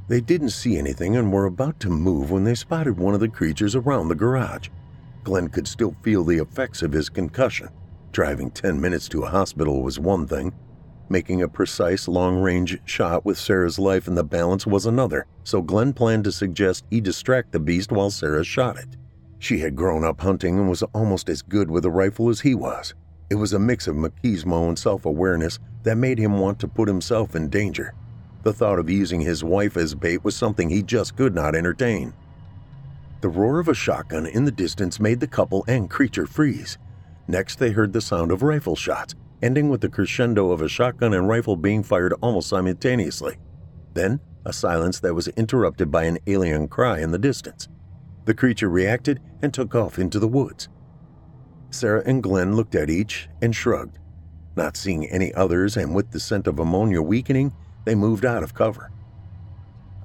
They 0.09 0.21
didn't 0.21 0.51
see 0.51 0.77
anything 0.77 1.17
and 1.17 1.33
were 1.33 1.47
about 1.47 1.81
to 1.81 1.91
move 1.91 2.31
when 2.31 2.45
they 2.45 2.55
spotted 2.55 2.99
one 2.99 3.15
of 3.15 3.21
the 3.21 3.29
creatures 3.29 3.75
around 3.75 4.09
the 4.09 4.15
garage. 4.15 4.69
Glenn 5.25 5.49
could 5.49 5.67
still 5.67 5.97
feel 6.03 6.23
the 6.23 6.39
effects 6.39 6.83
of 6.83 6.93
his 6.93 7.09
concussion. 7.09 7.71
Driving 8.13 8.51
10 8.51 8.81
minutes 8.81 9.09
to 9.09 9.25
a 9.25 9.31
hospital 9.31 9.83
was 9.83 9.99
one 9.99 10.27
thing. 10.27 10.53
Making 11.09 11.43
a 11.43 11.49
precise 11.49 12.07
long 12.07 12.41
range 12.41 12.79
shot 12.85 13.25
with 13.25 13.39
Sarah's 13.39 13.79
life 13.79 14.07
in 14.09 14.15
the 14.15 14.25
balance 14.25 14.67
was 14.67 14.87
another, 14.87 15.27
so 15.45 15.63
Glenn 15.63 15.93
planned 15.93 16.25
to 16.25 16.33
suggest 16.33 16.85
he 16.91 17.01
distract 17.01 17.53
the 17.53 17.61
beast 17.61 17.91
while 17.93 18.11
Sarah 18.11 18.45
shot 18.45 18.77
it. 18.77 18.97
She 19.39 19.59
had 19.59 19.77
grown 19.77 20.05
up 20.05 20.21
hunting 20.21 20.59
and 20.59 20.69
was 20.69 20.83
almost 20.83 21.29
as 21.29 21.43
good 21.43 21.71
with 21.71 21.85
a 21.85 21.91
rifle 21.91 22.29
as 22.29 22.41
he 22.41 22.55
was. 22.55 22.95
It 23.29 23.35
was 23.35 23.53
a 23.53 23.59
mix 23.59 23.89
of 23.89 23.97
machismo 23.97 24.69
and 24.69 24.79
self 24.79 25.05
awareness 25.05 25.59
that 25.83 25.97
made 25.97 26.19
him 26.19 26.39
want 26.39 26.59
to 26.61 26.69
put 26.69 26.89
himself 26.89 27.35
in 27.35 27.49
danger. 27.49 27.95
The 28.43 28.53
thought 28.53 28.79
of 28.79 28.89
using 28.89 29.21
his 29.21 29.43
wife 29.43 29.77
as 29.77 29.95
bait 29.97 30.23
was 30.23 30.37
something 30.37 30.71
he 30.71 30.83
just 30.83 31.17
could 31.17 31.35
not 31.35 31.57
entertain. 31.57 32.15
The 33.21 33.29
roar 33.29 33.59
of 33.59 33.67
a 33.67 33.75
shotgun 33.75 34.27
in 34.27 34.45
the 34.45 34.53
distance 34.53 35.01
made 35.01 35.19
the 35.19 35.27
couple 35.27 35.65
and 35.67 35.91
creature 35.91 36.27
freeze. 36.27 36.79
Next, 37.27 37.59
they 37.59 37.71
heard 37.71 37.93
the 37.93 38.01
sound 38.01 38.31
of 38.31 38.43
rifle 38.43 38.77
shots, 38.77 39.17
ending 39.43 39.69
with 39.69 39.81
the 39.81 39.89
crescendo 39.89 40.53
of 40.53 40.63
a 40.63 40.69
shotgun 40.69 41.13
and 41.13 41.27
rifle 41.27 41.57
being 41.57 41.83
fired 41.83 42.15
almost 42.21 42.49
simultaneously. 42.49 43.37
Then, 43.95 44.21
a 44.45 44.53
silence 44.53 45.01
that 45.01 45.15
was 45.15 45.27
interrupted 45.29 45.91
by 45.91 46.05
an 46.05 46.19
alien 46.29 46.69
cry 46.69 47.01
in 47.01 47.11
the 47.11 47.19
distance. 47.19 47.69
The 48.27 48.35
creature 48.35 48.69
reacted 48.69 49.21
and 49.43 49.53
took 49.53 49.75
off 49.75 49.99
into 49.99 50.21
the 50.21 50.29
woods. 50.29 50.69
Sarah 51.71 52.03
and 52.07 52.23
Glenn 52.23 52.57
looked 52.57 52.75
at 52.75 52.91
each 52.91 53.29
and 53.43 53.55
shrugged. 53.55 53.99
Not 54.57 54.77
seeing 54.77 55.07
any 55.07 55.35
others 55.35 55.77
and 55.77 55.95
with 55.95 56.11
the 56.11 56.21
scent 56.21 56.47
of 56.47 56.59
ammonia 56.59 57.03
weakening, 57.03 57.53
they 57.85 57.95
moved 57.95 58.25
out 58.25 58.43
of 58.43 58.55
cover. 58.55 58.91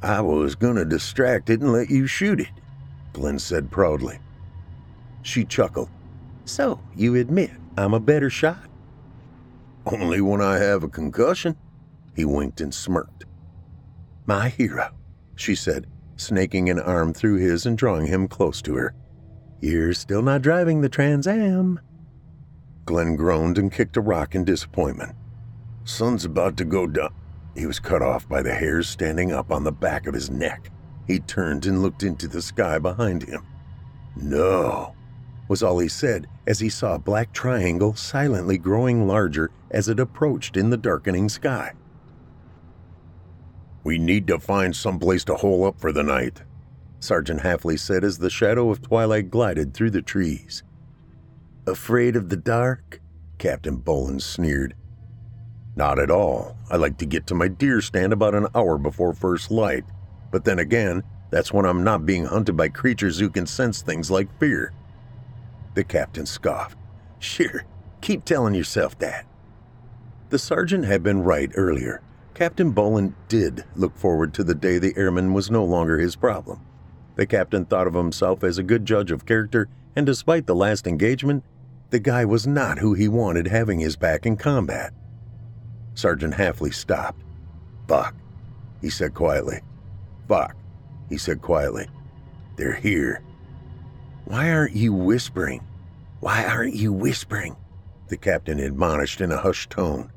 I 0.01 0.21
was 0.21 0.55
to 0.55 0.85
distract 0.85 1.49
it 1.49 1.61
and 1.61 1.71
let 1.71 1.89
you 1.89 2.07
shoot 2.07 2.39
it, 2.39 2.51
Glenn 3.13 3.39
said 3.39 3.71
proudly. 3.71 4.19
She 5.21 5.45
chuckled. 5.45 5.89
So, 6.45 6.79
you 6.95 7.15
admit 7.15 7.51
I'm 7.77 7.93
a 7.93 7.99
better 7.99 8.29
shot? 8.29 8.67
Only 9.85 10.21
when 10.21 10.41
I 10.41 10.57
have 10.57 10.83
a 10.83 10.89
concussion, 10.89 11.55
he 12.15 12.25
winked 12.25 12.61
and 12.61 12.73
smirked. 12.73 13.25
My 14.25 14.49
hero, 14.49 14.91
she 15.35 15.55
said, 15.55 15.87
snaking 16.17 16.69
an 16.69 16.79
arm 16.79 17.13
through 17.13 17.37
his 17.37 17.65
and 17.65 17.77
drawing 17.77 18.07
him 18.07 18.27
close 18.27 18.61
to 18.63 18.75
her. 18.75 18.93
You're 19.61 19.93
still 19.93 20.23
not 20.23 20.41
driving 20.41 20.81
the 20.81 20.89
Trans 20.89 21.27
Am. 21.27 21.79
Glenn 22.85 23.15
groaned 23.15 23.59
and 23.59 23.71
kicked 23.71 23.95
a 23.95 24.01
rock 24.01 24.33
in 24.33 24.43
disappointment. 24.43 25.15
Sun's 25.83 26.25
about 26.25 26.57
to 26.57 26.65
go 26.65 26.87
down. 26.87 27.13
He 27.55 27.67
was 27.67 27.79
cut 27.79 28.01
off 28.01 28.27
by 28.27 28.41
the 28.41 28.55
hairs 28.55 28.89
standing 28.89 29.31
up 29.31 29.51
on 29.51 29.63
the 29.63 29.71
back 29.71 30.07
of 30.07 30.15
his 30.15 30.31
neck. 30.31 30.71
He 31.05 31.19
turned 31.19 31.67
and 31.67 31.83
looked 31.83 32.01
into 32.01 32.27
the 32.27 32.41
sky 32.41 32.79
behind 32.79 33.21
him. 33.21 33.45
No, 34.15 34.95
was 35.47 35.61
all 35.61 35.77
he 35.77 35.89
said 35.89 36.27
as 36.47 36.59
he 36.59 36.69
saw 36.69 36.95
a 36.95 36.99
black 36.99 37.31
triangle 37.31 37.93
silently 37.93 38.57
growing 38.57 39.05
larger 39.05 39.51
as 39.69 39.87
it 39.87 39.99
approached 39.99 40.57
in 40.57 40.71
the 40.71 40.77
darkening 40.77 41.29
sky. 41.29 41.73
We 43.83 43.99
need 43.99 44.25
to 44.27 44.39
find 44.39 44.75
some 44.75 44.97
place 44.97 45.23
to 45.25 45.35
hole 45.35 45.65
up 45.65 45.79
for 45.79 45.91
the 45.91 46.03
night, 46.03 46.41
Sergeant 47.01 47.41
Hafley 47.41 47.79
said 47.79 48.03
as 48.03 48.19
the 48.19 48.29
shadow 48.29 48.69
of 48.69 48.83
twilight 48.83 49.31
glided 49.31 49.73
through 49.73 49.89
the 49.89 50.03
trees. 50.03 50.61
Afraid 51.65 52.15
of 52.15 52.29
the 52.29 52.37
dark? 52.37 53.01
Captain 53.39 53.77
Boelyn 53.77 54.19
sneered. 54.21 54.75
Not 55.75 55.97
at 55.97 56.11
all. 56.11 56.55
I 56.69 56.75
like 56.75 56.99
to 56.99 57.07
get 57.07 57.25
to 57.27 57.35
my 57.35 57.47
deer 57.47 57.81
stand 57.81 58.13
about 58.13 58.35
an 58.35 58.47
hour 58.53 58.77
before 58.77 59.13
first 59.13 59.49
light. 59.49 59.83
But 60.31 60.45
then 60.45 60.59
again, 60.59 61.01
that's 61.31 61.51
when 61.51 61.65
I'm 61.65 61.83
not 61.83 62.05
being 62.05 62.25
hunted 62.25 62.55
by 62.55 62.69
creatures 62.69 63.17
who 63.17 63.29
can 63.29 63.47
sense 63.47 63.81
things 63.81 64.11
like 64.11 64.39
fear. 64.39 64.71
The 65.73 65.83
captain 65.83 66.27
scoffed. 66.27 66.77
Sure, 67.17 67.65
keep 68.01 68.25
telling 68.25 68.53
yourself 68.53 68.99
that. 68.99 69.25
The 70.29 70.37
sergeant 70.37 70.85
had 70.85 71.01
been 71.01 71.23
right 71.23 71.51
earlier. 71.55 72.03
Captain 72.35 72.71
Boelyn 72.71 73.15
did 73.27 73.65
look 73.75 73.97
forward 73.97 74.35
to 74.35 74.43
the 74.43 74.55
day 74.55 74.77
the 74.77 74.93
airman 74.95 75.33
was 75.33 75.49
no 75.49 75.65
longer 75.65 75.97
his 75.97 76.15
problem. 76.15 76.61
The 77.15 77.25
captain 77.25 77.65
thought 77.65 77.87
of 77.87 77.93
himself 77.93 78.43
as 78.43 78.57
a 78.57 78.63
good 78.63 78.85
judge 78.85 79.11
of 79.11 79.25
character 79.25 79.67
and 79.95 80.05
despite 80.05 80.47
the 80.47 80.55
last 80.55 80.87
engagement, 80.87 81.43
the 81.89 81.99
guy 81.99 82.23
was 82.23 82.47
not 82.47 82.79
who 82.79 82.93
he 82.93 83.07
wanted 83.07 83.47
having 83.47 83.79
his 83.79 83.95
back 83.95 84.25
in 84.25 84.37
combat. 84.37 84.93
Sergeant 85.93 86.35
Halfley 86.35 86.73
stopped. 86.73 87.21
Fuck, 87.87 88.15
he 88.79 88.89
said 88.89 89.13
quietly. 89.13 89.59
Fuck, 90.27 90.55
he 91.09 91.17
said 91.17 91.41
quietly. 91.41 91.87
They're 92.55 92.73
here. 92.73 93.21
Why 94.25 94.51
aren't 94.51 94.75
you 94.75 94.93
whispering? 94.93 95.61
Why 96.21 96.45
aren't 96.45 96.75
you 96.75 96.93
whispering? 96.93 97.57
The 98.07 98.17
captain 98.17 98.59
admonished 98.59 99.19
in 99.19 99.31
a 99.31 99.37
hushed 99.37 99.71
tone. 99.71 100.11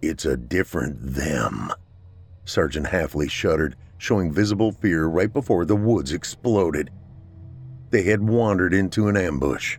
It's 0.00 0.24
a 0.24 0.36
different 0.36 0.98
them. 1.00 1.72
Sergeant 2.44 2.86
Halfley 2.86 3.28
shuddered, 3.28 3.74
showing 3.98 4.32
visible 4.32 4.72
fear 4.72 5.06
right 5.06 5.32
before 5.32 5.64
the 5.64 5.76
woods 5.76 6.12
exploded. 6.12 6.90
They 7.90 8.04
had 8.04 8.22
wandered 8.22 8.72
into 8.72 9.08
an 9.08 9.16
ambush. 9.16 9.78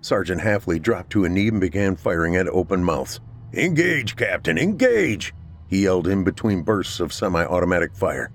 Sergeant 0.00 0.40
Halfley 0.40 0.80
dropped 0.80 1.10
to 1.10 1.24
a 1.24 1.28
knee 1.28 1.48
and 1.48 1.60
began 1.60 1.96
firing 1.96 2.36
at 2.36 2.48
open 2.48 2.84
mouths. 2.84 3.20
Engage, 3.52 4.16
Captain, 4.16 4.58
engage! 4.58 5.34
He 5.68 5.82
yelled 5.82 6.06
in 6.06 6.22
between 6.22 6.62
bursts 6.62 7.00
of 7.00 7.12
semi 7.12 7.44
automatic 7.44 7.94
fire. 7.94 8.30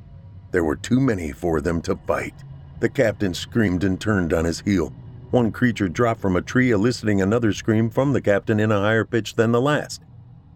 There 0.51 0.63
were 0.63 0.75
too 0.75 0.99
many 0.99 1.31
for 1.31 1.61
them 1.61 1.81
to 1.83 1.95
fight. 1.95 2.33
The 2.79 2.89
captain 2.89 3.33
screamed 3.33 3.83
and 3.83 3.99
turned 3.99 4.33
on 4.33 4.43
his 4.45 4.59
heel. 4.61 4.93
One 5.29 5.51
creature 5.51 5.87
dropped 5.87 6.19
from 6.19 6.35
a 6.35 6.41
tree, 6.41 6.71
eliciting 6.71 7.21
another 7.21 7.53
scream 7.53 7.89
from 7.89 8.11
the 8.11 8.21
captain 8.21 8.59
in 8.59 8.71
a 8.71 8.81
higher 8.81 9.05
pitch 9.05 9.35
than 9.35 9.53
the 9.53 9.61
last. 9.61 10.01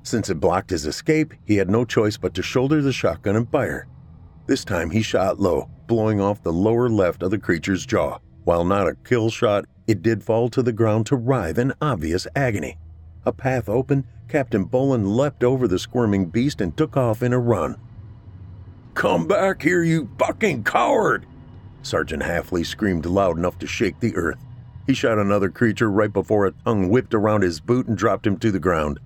Since 0.03 0.29
it 0.29 0.39
blocked 0.39 0.69
his 0.69 0.85
escape, 0.85 1.33
he 1.45 1.55
had 1.55 1.69
no 1.69 1.85
choice 1.85 2.17
but 2.17 2.33
to 2.33 2.43
shoulder 2.43 2.81
the 2.81 2.91
shotgun 2.91 3.37
and 3.37 3.49
fire. 3.49 3.87
This 4.47 4.63
time 4.63 4.91
he 4.91 5.01
shot 5.01 5.39
low, 5.39 5.69
blowing 5.87 6.21
off 6.21 6.43
the 6.43 6.53
lower 6.53 6.87
left 6.87 7.23
of 7.23 7.31
the 7.31 7.39
creature's 7.39 7.85
jaw. 7.85 8.19
While 8.43 8.63
not 8.63 8.87
a 8.87 8.95
kill 8.95 9.31
shot, 9.31 9.65
it 9.87 10.03
did 10.03 10.23
fall 10.23 10.49
to 10.49 10.61
the 10.61 10.71
ground 10.71 11.07
to 11.07 11.15
writhe 11.15 11.57
in 11.57 11.73
obvious 11.81 12.27
agony. 12.35 12.77
A 13.25 13.31
path 13.31 13.67
open, 13.67 14.05
Captain 14.27 14.65
Boelyn 14.65 15.15
leapt 15.15 15.43
over 15.43 15.67
the 15.67 15.79
squirming 15.79 16.27
beast 16.27 16.61
and 16.61 16.77
took 16.77 16.95
off 16.95 17.23
in 17.23 17.33
a 17.33 17.39
run. 17.39 17.75
Come 18.93 19.27
back 19.27 19.63
here, 19.63 19.83
you 19.83 20.09
fucking 20.19 20.63
coward! 20.63 21.25
Sergeant 21.81 22.23
Halfley 22.23 22.65
screamed 22.65 23.05
loud 23.05 23.37
enough 23.37 23.57
to 23.59 23.67
shake 23.67 23.99
the 23.99 24.15
earth. 24.15 24.39
He 24.85 24.93
shot 24.93 25.17
another 25.17 25.49
creature 25.49 25.89
right 25.89 26.13
before 26.13 26.45
a 26.45 26.51
tongue 26.51 26.89
whipped 26.89 27.15
around 27.15 27.41
his 27.41 27.59
boot 27.59 27.87
and 27.87 27.97
dropped 27.97 28.27
him 28.27 28.37
to 28.37 28.51
the 28.51 28.59
ground. 28.59 28.99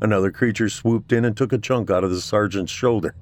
Another 0.00 0.32
creature 0.32 0.68
swooped 0.68 1.12
in 1.12 1.24
and 1.24 1.36
took 1.36 1.52
a 1.52 1.58
chunk 1.58 1.90
out 1.90 2.02
of 2.02 2.10
the 2.10 2.20
sergeant's 2.20 2.72
shoulder. 2.72 3.14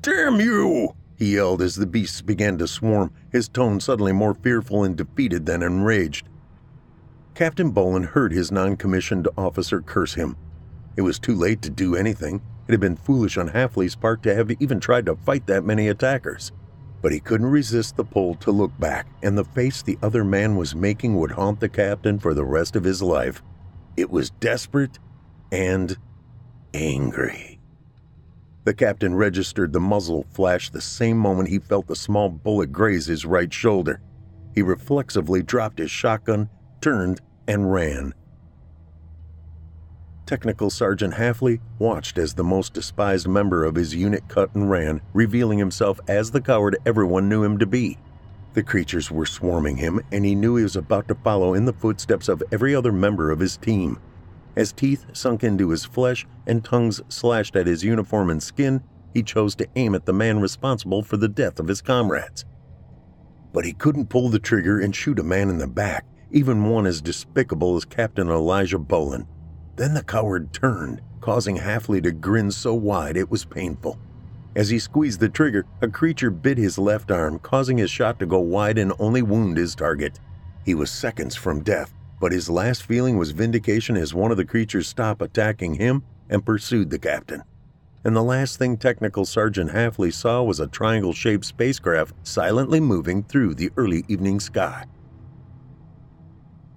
Damn 0.00 0.40
you! 0.40 0.94
He 1.20 1.34
yelled 1.34 1.60
as 1.60 1.76
the 1.76 1.86
beasts 1.86 2.22
began 2.22 2.56
to 2.58 2.66
swarm, 2.66 3.12
his 3.30 3.46
tone 3.46 3.78
suddenly 3.78 4.10
more 4.10 4.32
fearful 4.32 4.84
and 4.84 4.96
defeated 4.96 5.44
than 5.44 5.62
enraged. 5.62 6.26
Captain 7.34 7.70
Boelyn 7.70 8.04
heard 8.04 8.32
his 8.32 8.50
non 8.50 8.74
commissioned 8.74 9.28
officer 9.36 9.82
curse 9.82 10.14
him. 10.14 10.34
It 10.96 11.02
was 11.02 11.18
too 11.18 11.34
late 11.34 11.60
to 11.60 11.70
do 11.70 11.94
anything. 11.94 12.40
It 12.66 12.72
had 12.72 12.80
been 12.80 12.96
foolish 12.96 13.36
on 13.36 13.48
Halfley's 13.48 13.96
part 13.96 14.22
to 14.22 14.34
have 14.34 14.50
even 14.60 14.80
tried 14.80 15.04
to 15.06 15.16
fight 15.16 15.46
that 15.46 15.62
many 15.62 15.88
attackers. 15.88 16.52
But 17.02 17.12
he 17.12 17.20
couldn't 17.20 17.48
resist 17.48 17.96
the 17.96 18.04
pull 18.04 18.34
to 18.36 18.50
look 18.50 18.72
back, 18.80 19.06
and 19.22 19.36
the 19.36 19.44
face 19.44 19.82
the 19.82 19.98
other 20.02 20.24
man 20.24 20.56
was 20.56 20.74
making 20.74 21.16
would 21.16 21.32
haunt 21.32 21.60
the 21.60 21.68
captain 21.68 22.18
for 22.18 22.32
the 22.32 22.46
rest 22.46 22.76
of 22.76 22.84
his 22.84 23.02
life. 23.02 23.42
It 23.94 24.10
was 24.10 24.30
desperate 24.30 24.98
and 25.52 25.98
angry. 26.72 27.59
The 28.64 28.74
captain 28.74 29.14
registered 29.14 29.72
the 29.72 29.80
muzzle 29.80 30.26
flash 30.30 30.70
the 30.70 30.82
same 30.82 31.16
moment 31.16 31.48
he 31.48 31.58
felt 31.58 31.86
the 31.86 31.96
small 31.96 32.28
bullet 32.28 32.72
graze 32.72 33.06
his 33.06 33.24
right 33.24 33.52
shoulder. 33.52 34.00
He 34.54 34.62
reflexively 34.62 35.42
dropped 35.42 35.78
his 35.78 35.90
shotgun, 35.90 36.50
turned, 36.80 37.20
and 37.48 37.72
ran. 37.72 38.12
Technical 40.26 40.70
Sergeant 40.70 41.14
Halfley 41.14 41.60
watched 41.78 42.18
as 42.18 42.34
the 42.34 42.44
most 42.44 42.74
despised 42.74 43.26
member 43.26 43.64
of 43.64 43.74
his 43.74 43.94
unit 43.94 44.28
cut 44.28 44.54
and 44.54 44.70
ran, 44.70 45.00
revealing 45.12 45.58
himself 45.58 45.98
as 46.06 46.30
the 46.30 46.40
coward 46.40 46.76
everyone 46.84 47.28
knew 47.28 47.42
him 47.42 47.58
to 47.58 47.66
be. 47.66 47.98
The 48.52 48.62
creatures 48.62 49.10
were 49.10 49.26
swarming 49.26 49.76
him, 49.76 50.00
and 50.12 50.24
he 50.24 50.34
knew 50.34 50.56
he 50.56 50.62
was 50.62 50.76
about 50.76 51.08
to 51.08 51.14
follow 51.14 51.54
in 51.54 51.64
the 51.64 51.72
footsteps 51.72 52.28
of 52.28 52.42
every 52.52 52.74
other 52.74 52.92
member 52.92 53.30
of 53.30 53.40
his 53.40 53.56
team. 53.56 53.98
As 54.56 54.72
teeth 54.72 55.06
sunk 55.12 55.44
into 55.44 55.70
his 55.70 55.84
flesh 55.84 56.26
and 56.46 56.64
tongues 56.64 57.00
slashed 57.08 57.56
at 57.56 57.66
his 57.66 57.84
uniform 57.84 58.30
and 58.30 58.42
skin, 58.42 58.82
he 59.14 59.22
chose 59.22 59.54
to 59.56 59.68
aim 59.76 59.94
at 59.94 60.06
the 60.06 60.12
man 60.12 60.40
responsible 60.40 61.02
for 61.02 61.16
the 61.16 61.28
death 61.28 61.60
of 61.60 61.68
his 61.68 61.80
comrades. 61.80 62.44
But 63.52 63.64
he 63.64 63.72
couldn't 63.72 64.08
pull 64.08 64.28
the 64.28 64.38
trigger 64.38 64.80
and 64.80 64.94
shoot 64.94 65.18
a 65.18 65.24
man 65.24 65.48
in 65.48 65.58
the 65.58 65.66
back, 65.66 66.06
even 66.30 66.64
one 66.64 66.86
as 66.86 67.00
despicable 67.00 67.76
as 67.76 67.84
Captain 67.84 68.28
Elijah 68.28 68.78
Boelyn. 68.78 69.26
Then 69.76 69.94
the 69.94 70.04
coward 70.04 70.52
turned, 70.52 71.00
causing 71.20 71.56
Halfley 71.56 72.02
to 72.02 72.12
grin 72.12 72.50
so 72.50 72.74
wide 72.74 73.16
it 73.16 73.30
was 73.30 73.44
painful. 73.44 73.98
As 74.56 74.68
he 74.68 74.78
squeezed 74.78 75.20
the 75.20 75.28
trigger, 75.28 75.64
a 75.80 75.88
creature 75.88 76.30
bit 76.30 76.58
his 76.58 76.76
left 76.76 77.10
arm, 77.10 77.38
causing 77.38 77.78
his 77.78 77.90
shot 77.90 78.18
to 78.18 78.26
go 78.26 78.40
wide 78.40 78.78
and 78.78 78.92
only 78.98 79.22
wound 79.22 79.56
his 79.56 79.74
target. 79.74 80.18
He 80.64 80.74
was 80.74 80.90
seconds 80.90 81.36
from 81.36 81.62
death, 81.62 81.94
but 82.20 82.32
his 82.32 82.50
last 82.50 82.84
feeling 82.84 83.16
was 83.16 83.32
vindication 83.32 83.96
as 83.96 84.14
one 84.14 84.30
of 84.30 84.36
the 84.36 84.44
creatures 84.44 84.86
stopped 84.86 85.22
attacking 85.22 85.74
him 85.74 86.04
and 86.28 86.46
pursued 86.46 86.90
the 86.90 86.98
captain. 86.98 87.42
And 88.04 88.14
the 88.14 88.22
last 88.22 88.58
thing 88.58 88.76
Technical 88.76 89.24
Sergeant 89.24 89.72
Halfley 89.72 90.12
saw 90.12 90.42
was 90.42 90.60
a 90.60 90.66
triangle 90.66 91.12
shaped 91.12 91.44
spacecraft 91.44 92.14
silently 92.22 92.78
moving 92.78 93.22
through 93.22 93.54
the 93.54 93.70
early 93.76 94.04
evening 94.08 94.38
sky. 94.38 94.84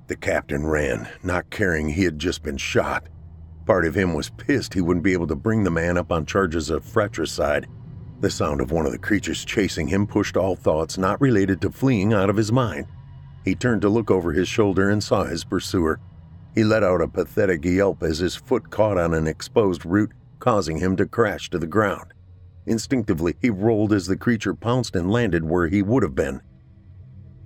The 0.07 0.15
captain 0.15 0.65
ran, 0.65 1.07
not 1.23 1.49
caring 1.49 1.89
he 1.89 2.03
had 2.03 2.19
just 2.19 2.43
been 2.43 2.57
shot. 2.57 3.07
Part 3.65 3.85
of 3.85 3.95
him 3.95 4.13
was 4.13 4.29
pissed 4.29 4.73
he 4.73 4.81
wouldn't 4.81 5.05
be 5.05 5.13
able 5.13 5.27
to 5.27 5.35
bring 5.35 5.63
the 5.63 5.71
man 5.71 5.97
up 5.97 6.11
on 6.11 6.25
charges 6.25 6.69
of 6.69 6.83
fratricide. 6.83 7.67
The 8.19 8.29
sound 8.29 8.59
of 8.59 8.71
one 8.71 8.85
of 8.85 8.91
the 8.91 8.97
creatures 8.97 9.45
chasing 9.45 9.87
him 9.87 10.05
pushed 10.05 10.35
all 10.35 10.55
thoughts 10.55 10.97
not 10.97 11.21
related 11.21 11.61
to 11.61 11.71
fleeing 11.71 12.13
out 12.13 12.29
of 12.29 12.35
his 12.35 12.51
mind. 12.51 12.87
He 13.43 13.55
turned 13.55 13.81
to 13.81 13.89
look 13.89 14.09
over 14.09 14.31
his 14.31 14.47
shoulder 14.47 14.89
and 14.89 15.03
saw 15.03 15.25
his 15.25 15.43
pursuer. 15.43 15.99
He 16.55 16.63
let 16.63 16.83
out 16.83 17.01
a 17.01 17.07
pathetic 17.07 17.65
yelp 17.65 18.03
as 18.03 18.19
his 18.19 18.35
foot 18.35 18.69
caught 18.69 18.97
on 18.97 19.13
an 19.13 19.27
exposed 19.27 19.85
root, 19.85 20.11
causing 20.39 20.77
him 20.77 20.95
to 20.97 21.05
crash 21.05 21.49
to 21.49 21.59
the 21.59 21.67
ground. 21.67 22.13
Instinctively, 22.65 23.35
he 23.41 23.49
rolled 23.49 23.91
as 23.91 24.07
the 24.07 24.15
creature 24.15 24.53
pounced 24.53 24.95
and 24.95 25.11
landed 25.11 25.43
where 25.43 25.67
he 25.67 25.81
would 25.81 26.03
have 26.03 26.15
been. 26.15 26.41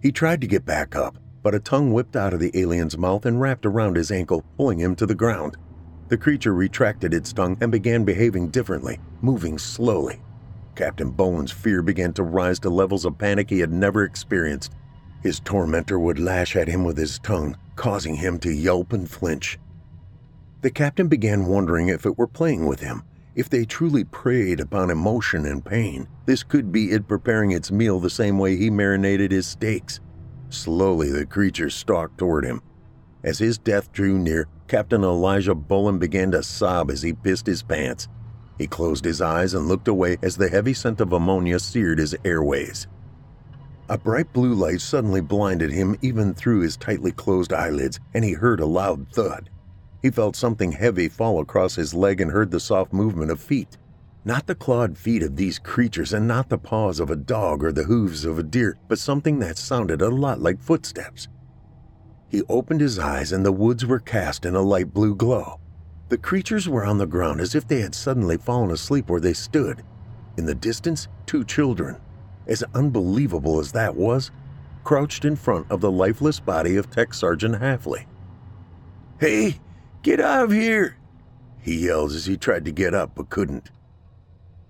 He 0.02 0.12
tried 0.12 0.42
to 0.42 0.48
get 0.48 0.66
back 0.66 0.96
up, 0.96 1.18
but 1.42 1.56
a 1.56 1.60
tongue 1.60 1.92
whipped 1.92 2.16
out 2.16 2.34
of 2.34 2.40
the 2.40 2.52
alien's 2.60 2.98
mouth 2.98 3.26
and 3.26 3.42
wrapped 3.42 3.66
around 3.66 3.96
his 3.96 4.12
ankle, 4.12 4.44
pulling 4.58 4.80
him 4.80 4.96
to 4.96 5.06
the 5.06 5.16
ground. 5.16 5.58
The 6.10 6.18
creature 6.18 6.54
retracted 6.54 7.14
its 7.14 7.34
tongue 7.34 7.58
and 7.60 7.72
began 7.72 8.06
behaving 8.06 8.50
differently, 8.50 9.00
moving 9.22 9.58
slowly. 9.58 10.22
Captain 10.76 11.12
Boelyn's 11.12 11.52
fear 11.52 11.82
began 11.82 12.14
to 12.14 12.24
rise 12.24 12.60
to 12.60 12.70
levels 12.70 13.04
of 13.06 13.18
panic 13.18 13.50
he 13.50 13.60
had 13.60 13.72
never 13.72 14.04
experienced. 14.04 14.74
His 15.22 15.40
tormentor 15.40 16.00
would 16.00 16.20
lash 16.20 16.56
at 16.56 16.68
him 16.68 16.84
with 16.84 16.98
his 16.98 17.20
tongue, 17.20 17.58
causing 17.76 18.16
him 18.16 18.40
to 18.40 18.52
yelp 18.52 18.94
and 18.94 19.10
flinch. 19.10 19.60
The 20.62 20.72
captain 20.72 21.08
began 21.08 21.46
wondering 21.46 21.88
if 21.88 22.06
it 22.06 22.18
were 22.18 22.28
playing 22.28 22.66
with 22.66 22.80
him. 22.80 23.04
If 23.36 23.50
they 23.50 23.66
truly 23.66 24.04
preyed 24.04 24.60
upon 24.60 24.90
emotion 24.90 25.46
and 25.46 25.64
pain, 25.64 26.08
this 26.26 26.42
could 26.42 26.72
be 26.72 26.92
it 26.92 27.08
preparing 27.08 27.52
its 27.52 27.72
meal 27.72 28.00
the 28.00 28.10
same 28.10 28.40
way 28.40 28.56
he 28.56 28.70
marinated 28.70 29.32
his 29.32 29.46
steaks. 29.46 30.00
Slowly, 30.50 31.12
the 31.12 31.26
creature 31.26 31.70
stalked 31.70 32.18
toward 32.18 32.46
him. 32.46 32.62
As 33.24 33.40
his 33.40 33.58
death 33.58 33.92
drew 33.92 34.18
near, 34.18 34.48
Captain 34.68 35.04
Elijah 35.04 35.54
Boelyn 35.54 36.00
began 36.00 36.32
to 36.32 36.42
sob 36.42 36.90
as 36.90 37.02
he 37.02 37.14
pissed 37.14 37.46
his 37.46 37.62
pants. 37.62 38.08
He 38.58 38.66
closed 38.66 39.06
his 39.06 39.22
eyes 39.22 39.54
and 39.54 39.68
looked 39.68 39.88
away 39.88 40.18
as 40.22 40.38
the 40.38 40.50
heavy 40.50 40.74
scent 40.74 41.00
of 41.00 41.14
ammonia 41.14 41.60
seared 41.60 42.00
his 42.00 42.16
airways. 42.26 42.88
A 43.90 43.98
bright 43.98 44.34
blue 44.34 44.54
light 44.54 44.82
suddenly 44.82 45.22
blinded 45.22 45.72
him 45.72 45.96
even 46.02 46.34
through 46.34 46.60
his 46.60 46.76
tightly 46.76 47.14
closed 47.14 47.54
eyelids, 47.54 48.02
and 48.14 48.26
he 48.26 48.34
heard 48.34 48.60
a 48.60 48.66
loud 48.66 49.08
thud. 49.14 49.50
He 50.02 50.12
felt 50.12 50.36
something 50.36 50.74
heavy 50.74 51.08
fall 51.08 51.40
across 51.40 51.76
his 51.76 51.94
leg 51.94 52.20
and 52.20 52.32
heard 52.32 52.52
the 52.52 52.60
soft 52.60 52.92
movement 52.92 53.32
of 53.32 53.40
feet. 53.40 53.78
Not 54.26 54.46
the 54.46 54.56
clawed 54.56 54.98
feet 54.98 55.24
of 55.24 55.38
these 55.38 55.58
creatures 55.58 56.12
and 56.12 56.28
not 56.28 56.50
the 56.50 56.58
paws 56.58 57.00
of 57.00 57.10
a 57.10 57.16
dog 57.16 57.64
or 57.64 57.72
the 57.72 57.86
hooves 57.86 58.26
of 58.26 58.38
a 58.38 58.44
deer, 58.44 58.78
but 58.90 59.00
something 59.00 59.40
that 59.40 59.58
sounded 59.58 60.02
a 60.02 60.10
lot 60.10 60.42
like 60.42 60.62
footsteps. 60.62 61.30
He 62.28 62.44
opened 62.50 62.82
his 62.82 63.00
eyes 63.00 63.32
and 63.32 63.46
the 63.46 63.54
woods 63.54 63.86
were 63.86 64.00
cast 64.00 64.46
in 64.46 64.54
a 64.54 64.62
light 64.62 64.94
blue 64.94 65.16
glow. 65.16 65.62
The 66.10 66.18
creatures 66.18 66.68
were 66.68 66.84
on 66.84 66.98
the 66.98 67.06
ground 67.06 67.40
as 67.40 67.56
if 67.56 67.66
they 67.66 67.80
had 67.80 67.96
suddenly 67.96 68.36
fallen 68.36 68.72
asleep 68.72 69.10
where 69.10 69.22
they 69.22 69.34
stood. 69.34 69.84
In 70.38 70.46
the 70.46 70.56
distance, 70.56 71.08
two 71.26 71.46
children, 71.46 71.96
as 72.48 72.64
unbelievable 72.74 73.60
as 73.60 73.72
that 73.74 73.96
was, 73.96 74.32
crouched 74.84 75.26
in 75.26 75.36
front 75.36 75.70
of 75.70 75.82
the 75.82 75.92
lifeless 75.92 76.40
body 76.40 76.76
of 76.78 76.90
Tech 76.90 77.14
Sergeant 77.14 77.56
Halfley. 77.56 78.06
Hey, 79.20 79.60
get 80.02 80.20
out 80.20 80.46
of 80.46 80.52
here! 80.52 80.98
He 81.62 81.86
yells 81.86 82.16
as 82.16 82.26
he 82.26 82.38
tried 82.38 82.66
to 82.66 82.72
get 82.72 82.94
up 82.94 83.12
but 83.16 83.30
couldn't. 83.30 83.70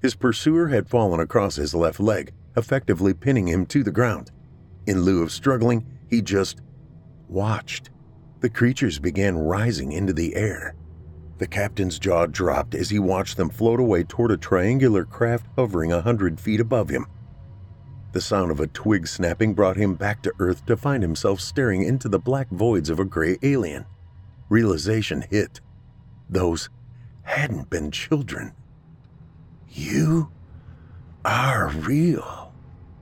His 0.02 0.16
pursuer 0.16 0.68
had 0.68 0.90
fallen 0.90 1.20
across 1.20 1.56
his 1.56 1.76
left 1.76 2.00
leg, 2.00 2.34
effectively 2.56 3.14
pinning 3.14 3.48
him 3.48 3.66
to 3.68 3.84
the 3.84 3.92
ground. 3.92 4.32
In 4.86 5.02
lieu 5.02 5.22
of 5.22 5.32
struggling, 5.32 5.86
he 6.10 6.22
just 6.22 6.62
watched. 7.28 7.90
The 8.40 8.50
creatures 8.50 9.00
began 9.00 9.38
rising 9.38 9.92
into 9.92 10.14
the 10.14 10.36
air. 10.36 10.76
The 11.38 11.48
captain's 11.48 12.00
jaw 12.00 12.26
dropped 12.26 12.74
as 12.74 12.90
he 12.90 13.00
watched 13.00 13.38
them 13.38 13.50
float 13.50 13.80
away 13.80 14.04
toward 14.04 14.32
a 14.32 14.38
triangular 14.38 15.06
craft 15.06 15.46
hovering 15.56 15.92
a 15.92 16.02
hundred 16.02 16.40
feet 16.40 16.60
above 16.60 16.90
him. 16.90 17.06
The 18.18 18.22
sound 18.22 18.50
of 18.50 18.60
a 18.60 18.66
twig 18.66 19.08
snapping 19.08 19.54
brought 19.54 19.78
him 19.78 19.94
back 19.94 20.24
to 20.24 20.34
Earth 20.40 20.66
to 20.66 20.76
find 20.76 21.04
himself 21.04 21.40
staring 21.40 21.84
into 21.84 22.10
the 22.10 22.18
black 22.18 22.50
voids 22.50 22.90
of 22.90 23.00
a 23.00 23.06
gray 23.06 23.38
alien. 23.44 23.86
Realization 24.50 25.24
hit. 25.30 25.62
Those 26.28 26.72
hadn't 27.22 27.70
been 27.70 27.92
children. 27.92 28.54
You 29.70 30.32
are 31.24 31.68
real, 31.68 32.52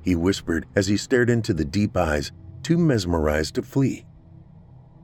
he 0.02 0.18
whispered 0.18 0.66
as 0.76 0.88
he 0.88 0.98
stared 0.98 1.30
into 1.30 1.54
the 1.54 1.64
deep 1.64 1.96
eyes, 1.96 2.34
too 2.62 2.78
mesmerized 2.78 3.56
to 3.56 3.62
flee. 3.62 4.06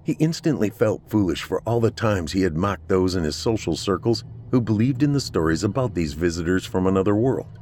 He 0.03 0.17
instantly 0.19 0.69
felt 0.69 1.09
foolish 1.09 1.43
for 1.43 1.61
all 1.61 1.79
the 1.79 1.89
times 1.89 2.33
he 2.33 2.41
had 2.41 2.57
mocked 2.57 2.89
those 2.89 3.15
in 3.15 3.23
his 3.23 3.37
social 3.37 3.77
circles 3.77 4.25
who 4.51 4.59
believed 4.59 5.03
in 5.03 5.13
the 5.13 5.21
stories 5.21 5.63
about 5.63 5.95
these 5.95 6.11
visitors 6.11 6.65
from 6.65 6.85
another 6.85 7.15
world. 7.15 7.59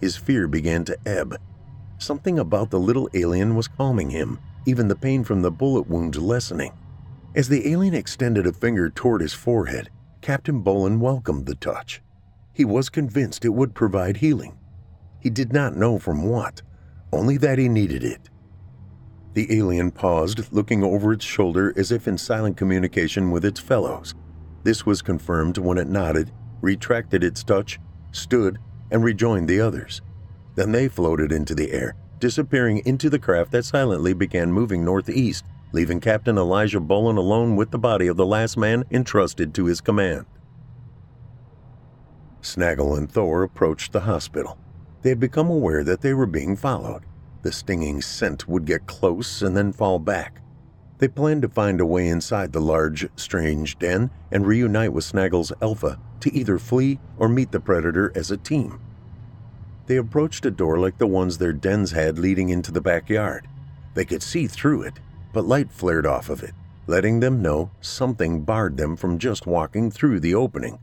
His 0.00 0.16
fear 0.16 0.46
began 0.46 0.84
to 0.84 0.96
ebb. 1.04 1.34
Something 1.98 2.38
about 2.38 2.70
the 2.70 2.78
little 2.78 3.08
alien 3.12 3.56
was 3.56 3.68
calming 3.68 4.10
him, 4.10 4.38
even 4.66 4.88
the 4.88 4.96
pain 4.96 5.24
from 5.24 5.42
the 5.42 5.50
bullet 5.50 5.88
wound 5.88 6.16
lessening. 6.16 6.72
As 7.34 7.48
the 7.48 7.68
alien 7.70 7.94
extended 7.94 8.46
a 8.46 8.52
finger 8.52 8.88
toward 8.88 9.20
his 9.20 9.34
forehead, 9.34 9.90
Captain 10.20 10.60
Boelyn 10.62 11.00
welcomed 11.00 11.46
the 11.46 11.54
touch. 11.56 12.00
He 12.52 12.64
was 12.64 12.88
convinced 12.88 13.44
it 13.44 13.50
would 13.50 13.74
provide 13.74 14.18
healing. 14.18 14.56
He 15.20 15.30
did 15.30 15.52
not 15.52 15.76
know 15.76 15.98
from 15.98 16.22
what, 16.22 16.62
only 17.12 17.36
that 17.38 17.58
he 17.58 17.68
needed 17.68 18.04
it. 18.04 18.30
The 19.34 19.56
alien 19.56 19.90
paused, 19.90 20.52
looking 20.52 20.82
over 20.82 21.12
its 21.12 21.24
shoulder 21.24 21.72
as 21.76 21.92
if 21.92 22.08
in 22.08 22.18
silent 22.18 22.56
communication 22.56 23.30
with 23.30 23.44
its 23.44 23.60
fellows. 23.60 24.14
This 24.62 24.86
was 24.86 25.02
confirmed 25.02 25.58
when 25.58 25.78
it 25.78 25.88
nodded, 25.88 26.32
retracted 26.60 27.22
its 27.22 27.44
touch, 27.44 27.78
stood, 28.12 28.58
and 28.90 29.04
rejoined 29.04 29.48
the 29.48 29.60
others. 29.60 30.00
Then 30.58 30.72
they 30.72 30.88
floated 30.88 31.30
into 31.30 31.54
the 31.54 31.70
air, 31.70 31.94
disappearing 32.18 32.82
into 32.84 33.08
the 33.08 33.20
craft 33.20 33.52
that 33.52 33.64
silently 33.64 34.12
began 34.12 34.50
moving 34.52 34.84
northeast, 34.84 35.44
leaving 35.70 36.00
Captain 36.00 36.36
Elijah 36.36 36.80
Boelyn 36.80 37.16
alone 37.16 37.54
with 37.54 37.70
the 37.70 37.78
body 37.78 38.08
of 38.08 38.16
the 38.16 38.26
last 38.26 38.56
man 38.56 38.82
entrusted 38.90 39.54
to 39.54 39.66
his 39.66 39.80
command. 39.80 40.26
Snaggle 42.40 42.96
and 42.96 43.08
Thor 43.08 43.44
approached 43.44 43.92
the 43.92 44.00
hospital. 44.00 44.58
They 45.02 45.10
had 45.10 45.20
become 45.20 45.48
aware 45.48 45.84
that 45.84 46.00
they 46.00 46.12
were 46.12 46.26
being 46.26 46.56
followed. 46.56 47.04
The 47.42 47.52
stinging 47.52 48.02
scent 48.02 48.48
would 48.48 48.64
get 48.64 48.88
close 48.88 49.42
and 49.42 49.56
then 49.56 49.72
fall 49.72 50.00
back. 50.00 50.42
They 50.98 51.06
planned 51.06 51.42
to 51.42 51.48
find 51.48 51.80
a 51.80 51.86
way 51.86 52.08
inside 52.08 52.52
the 52.52 52.60
large, 52.60 53.08
strange 53.14 53.78
den 53.78 54.10
and 54.32 54.44
reunite 54.44 54.92
with 54.92 55.04
Snaggle's 55.04 55.52
Alpha 55.62 56.00
to 56.18 56.34
either 56.34 56.58
flee 56.58 56.98
or 57.16 57.28
meet 57.28 57.52
the 57.52 57.60
predator 57.60 58.10
as 58.16 58.32
a 58.32 58.36
team. 58.36 58.80
They 59.88 59.96
approached 59.96 60.44
a 60.44 60.50
door 60.50 60.78
like 60.78 60.98
the 60.98 61.06
ones 61.06 61.38
their 61.38 61.54
dens 61.54 61.92
had 61.92 62.18
leading 62.18 62.50
into 62.50 62.70
the 62.70 62.82
backyard. 62.82 63.48
They 63.94 64.04
could 64.04 64.22
see 64.22 64.46
through 64.46 64.82
it, 64.82 65.00
but 65.32 65.46
light 65.46 65.72
flared 65.72 66.04
off 66.04 66.28
of 66.28 66.42
it, 66.42 66.52
letting 66.86 67.20
them 67.20 67.40
know 67.40 67.70
something 67.80 68.42
barred 68.42 68.76
them 68.76 68.96
from 68.96 69.18
just 69.18 69.46
walking 69.46 69.90
through 69.90 70.20
the 70.20 70.34
opening. 70.34 70.78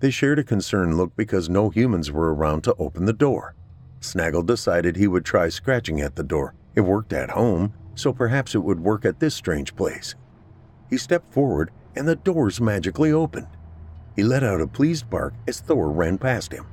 They 0.00 0.10
shared 0.10 0.38
a 0.38 0.44
concerned 0.44 0.98
look 0.98 1.16
because 1.16 1.48
no 1.48 1.70
humans 1.70 2.12
were 2.12 2.34
around 2.34 2.64
to 2.64 2.74
open 2.78 3.06
the 3.06 3.14
door. 3.14 3.54
Snaggle 4.00 4.42
decided 4.42 4.96
he 4.96 5.08
would 5.08 5.24
try 5.24 5.48
scratching 5.48 6.02
at 6.02 6.14
the 6.14 6.22
door. 6.22 6.54
It 6.74 6.82
worked 6.82 7.14
at 7.14 7.30
home, 7.30 7.72
so 7.94 8.12
perhaps 8.12 8.54
it 8.54 8.62
would 8.62 8.80
work 8.80 9.06
at 9.06 9.20
this 9.20 9.34
strange 9.34 9.74
place. 9.74 10.14
He 10.90 10.98
stepped 10.98 11.32
forward, 11.32 11.70
and 11.96 12.06
the 12.06 12.16
doors 12.16 12.60
magically 12.60 13.10
opened. 13.10 13.48
He 14.14 14.22
let 14.22 14.44
out 14.44 14.60
a 14.60 14.66
pleased 14.66 15.08
bark 15.08 15.32
as 15.48 15.60
Thor 15.60 15.90
ran 15.90 16.18
past 16.18 16.52
him. 16.52 16.66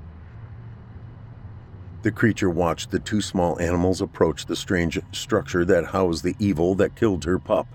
The 2.04 2.12
creature 2.12 2.50
watched 2.50 2.90
the 2.90 3.00
two 3.00 3.22
small 3.22 3.60
animals 3.60 4.02
approach 4.02 4.46
the 4.46 4.56
strange 4.56 5.00
structure 5.12 5.64
that 5.66 5.86
housed 5.86 6.24
the 6.24 6.36
evil 6.40 6.74
that 6.76 6.96
killed 6.96 7.24
her 7.26 7.38
pup. 7.38 7.68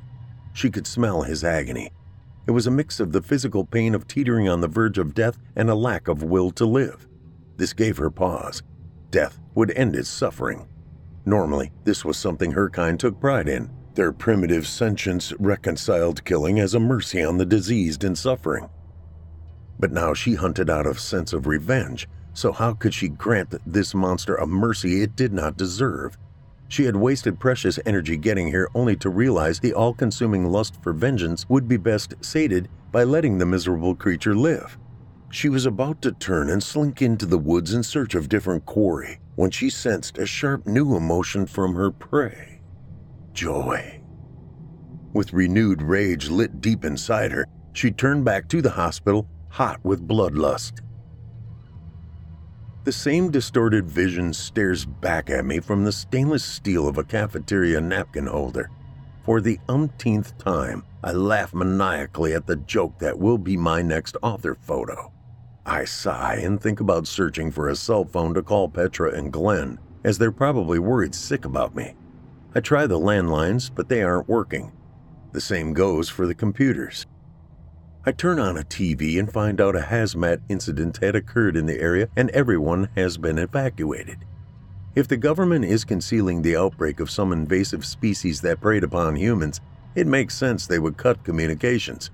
She 0.53 0.71
could 0.71 0.87
smell 0.87 1.23
his 1.23 1.45
agony. 1.45 1.93
It 2.47 2.51
was 2.51 2.67
a 2.67 2.73
mix 2.73 2.99
of 2.99 3.13
the 3.13 3.23
physical 3.23 3.65
pain 3.65 3.95
of 3.95 4.09
teetering 4.09 4.49
on 4.49 4.61
the 4.61 4.69
verge 4.69 4.99
of 4.99 5.15
death 5.15 5.39
and 5.55 5.71
a 5.71 5.75
lack 5.75 6.09
of 6.09 6.23
will 6.23 6.51
to 6.53 6.65
live. 6.65 7.07
This 7.57 7.73
gave 7.73 7.99
her 7.99 8.11
pause, 8.11 8.63
death 9.11 9.39
would 9.55 9.71
end 9.73 9.95
his 9.95 10.09
suffering. 10.09 10.67
Normally, 11.25 11.73
this 11.85 12.05
was 12.05 12.17
something 12.17 12.53
her 12.53 12.69
kind 12.71 12.99
took 12.99 13.21
pride 13.21 13.49
in. 13.49 13.71
Their 13.95 14.13
primitive 14.13 14.67
sentience 14.67 15.33
reconciled 15.39 16.25
killing 16.25 16.61
as 16.61 16.75
a 16.75 16.81
mercy 16.81 17.23
on 17.23 17.39
the 17.39 17.47
diseased 17.47 18.05
and 18.05 18.17
suffering. 18.17 18.69
But 19.79 19.93
now 19.93 20.15
she 20.15 20.35
hunted 20.35 20.69
out 20.69 20.87
a 20.87 20.95
sense 20.95 21.33
of 21.33 21.47
revenge, 21.47 22.09
so 22.37 22.53
how 22.53 22.75
could 22.75 22.93
she 22.93 23.09
grant 23.09 23.55
this 23.67 23.95
monster 23.95 24.35
a 24.37 24.47
mercy 24.47 25.03
it 25.03 25.17
did 25.17 25.33
not 25.33 25.57
deserve? 25.57 26.19
She 26.69 26.85
had 26.85 26.95
wasted 26.95 27.41
precious 27.41 27.79
energy 27.87 28.17
getting 28.19 28.49
here 28.49 28.69
only 28.75 28.95
to 28.97 29.09
realize 29.09 29.59
the 29.59 29.73
all 29.73 29.95
consuming 29.95 30.45
lust 30.45 30.83
for 30.83 30.93
vengeance 30.93 31.47
would 31.49 31.67
be 31.67 31.79
best 31.79 32.15
sated 32.21 32.69
by 32.93 33.05
letting 33.05 33.39
the 33.39 33.47
miserable 33.47 33.95
creature 33.95 34.35
live. 34.35 34.77
She 35.31 35.49
was 35.49 35.65
about 35.65 36.03
to 36.03 36.13
turn 36.13 36.51
and 36.51 36.63
slink 36.63 37.01
into 37.01 37.25
the 37.25 37.39
woods 37.39 37.73
in 37.73 37.83
search 37.83 38.15
of 38.15 38.29
different 38.29 38.67
quarry 38.67 39.19
when 39.37 39.51
she 39.51 39.71
sensed 39.71 40.19
a 40.19 40.27
sharp 40.27 40.67
new 40.67 40.95
emotion 40.95 41.47
from 41.47 41.75
her 41.75 41.91
prey 41.91 42.61
joy. 43.33 44.01
With 45.15 45.33
renewed 45.33 45.81
rage 45.81 46.29
lit 46.29 46.61
deep 46.61 46.85
inside 46.85 47.33
her, 47.33 47.47
she 47.73 47.91
turned 47.91 48.25
back 48.25 48.49
to 48.49 48.61
the 48.61 48.71
hospital, 48.71 49.27
hot 49.49 49.83
with 49.85 50.07
bloodlust. 50.07 50.81
The 52.87 52.93
same 52.93 53.33
distorted 53.33 53.91
vision 53.91 54.33
stares 54.33 54.85
back 54.85 55.29
at 55.29 55.45
me 55.45 55.59
from 55.59 55.83
the 55.83 55.91
stainless 55.91 56.45
steel 56.45 56.87
of 56.87 56.99
a 56.99 57.03
cafeteria 57.03 57.81
napkin 57.81 58.29
holder. 58.29 58.71
For 59.25 59.41
the 59.41 59.59
umpteenth 59.69 60.39
time, 60.39 60.85
I 61.03 61.11
laugh 61.11 61.53
maniacally 61.53 62.33
at 62.33 62.47
the 62.47 62.55
joke 62.55 63.01
that 63.01 63.19
will 63.19 63.39
be 63.39 63.57
my 63.57 63.83
next 63.83 64.17
author 64.23 64.55
photo. 64.55 65.11
I 65.67 65.85
sigh 65.85 66.37
and 66.37 66.61
think 66.61 66.79
about 66.79 67.09
searching 67.09 67.51
for 67.51 67.69
a 67.69 67.75
cell 67.75 68.05
phone 68.05 68.35
to 68.35 68.43
call 68.45 68.69
Petra 68.69 69.11
and 69.11 69.33
Glen, 69.33 69.81
as 70.05 70.17
they're 70.19 70.31
probably 70.31 70.79
worried 70.79 71.17
sick 71.17 71.45
about 71.45 71.75
me. 71.75 71.97
I 72.55 72.61
try 72.61 72.87
the 72.87 73.01
landlines, 73.01 73.69
but 73.69 73.89
they 73.89 74.05
aren't 74.05 74.29
working. 74.29 74.71
The 75.33 75.41
same 75.41 75.73
goes 75.73 76.09
for 76.09 76.25
the 76.25 76.37
computers. 76.37 77.05
I 78.09 78.13
turn 78.13 78.39
on 78.39 78.57
a 78.57 78.63
TV 78.63 79.19
and 79.19 79.33
find 79.33 79.61
out 79.61 79.75
a 79.75 79.81
hazmat 79.81 80.41
incident 80.49 80.99
had 80.99 81.17
occurred 81.17 81.57
in 81.57 81.67
the 81.67 81.81
area 81.81 82.09
and 82.15 82.31
everyone 82.31 82.89
has 82.95 83.19
been 83.19 83.37
evacuated. 83.37 84.25
If 84.95 85.09
the 85.09 85.17
government 85.17 85.65
is 85.65 85.85
concealing 85.85 86.41
the 86.41 86.55
outbreak 86.55 87.01
of 87.01 87.11
some 87.11 87.33
invasive 87.33 87.85
species 87.85 88.43
that 88.43 88.61
preyed 88.61 88.85
upon 88.85 89.17
humans, 89.17 89.61
it 89.97 90.07
makes 90.07 90.37
sense 90.37 90.69
they 90.69 90.79
would 90.79 90.97
cut 90.97 91.25
communications. 91.25 92.13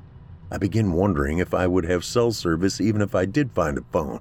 I 0.50 0.57
begin 0.57 0.92
wondering 0.92 1.37
if 1.40 1.52
I 1.52 1.66
would 1.66 1.85
have 1.85 2.07
cell 2.07 2.33
service 2.33 2.81
even 2.81 3.02
if 3.02 3.14
I 3.14 3.26
did 3.26 3.52
find 3.52 3.76
a 3.76 3.85
phone. 3.92 4.20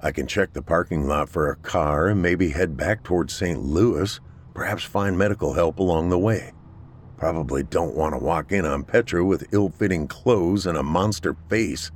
I 0.00 0.10
can 0.10 0.26
check 0.26 0.52
the 0.52 0.62
parking 0.62 1.06
lot 1.06 1.28
for 1.28 1.48
a 1.48 1.56
car 1.56 2.08
and 2.08 2.20
maybe 2.20 2.48
head 2.48 2.76
back 2.76 3.04
towards 3.04 3.32
St. 3.32 3.62
Louis, 3.62 4.18
perhaps 4.52 4.82
find 4.82 5.16
medical 5.16 5.54
help 5.54 5.78
along 5.78 6.10
the 6.10 6.18
way. 6.18 6.50
Probably 7.16 7.62
don't 7.62 7.94
want 7.94 8.14
to 8.14 8.18
walk 8.18 8.52
in 8.52 8.66
on 8.66 8.84
Petra 8.84 9.24
with 9.24 9.52
ill 9.52 9.70
fitting 9.70 10.06
clothes 10.06 10.66
and 10.66 10.76
a 10.76 10.82
monster 10.82 11.34
face. 11.48 11.90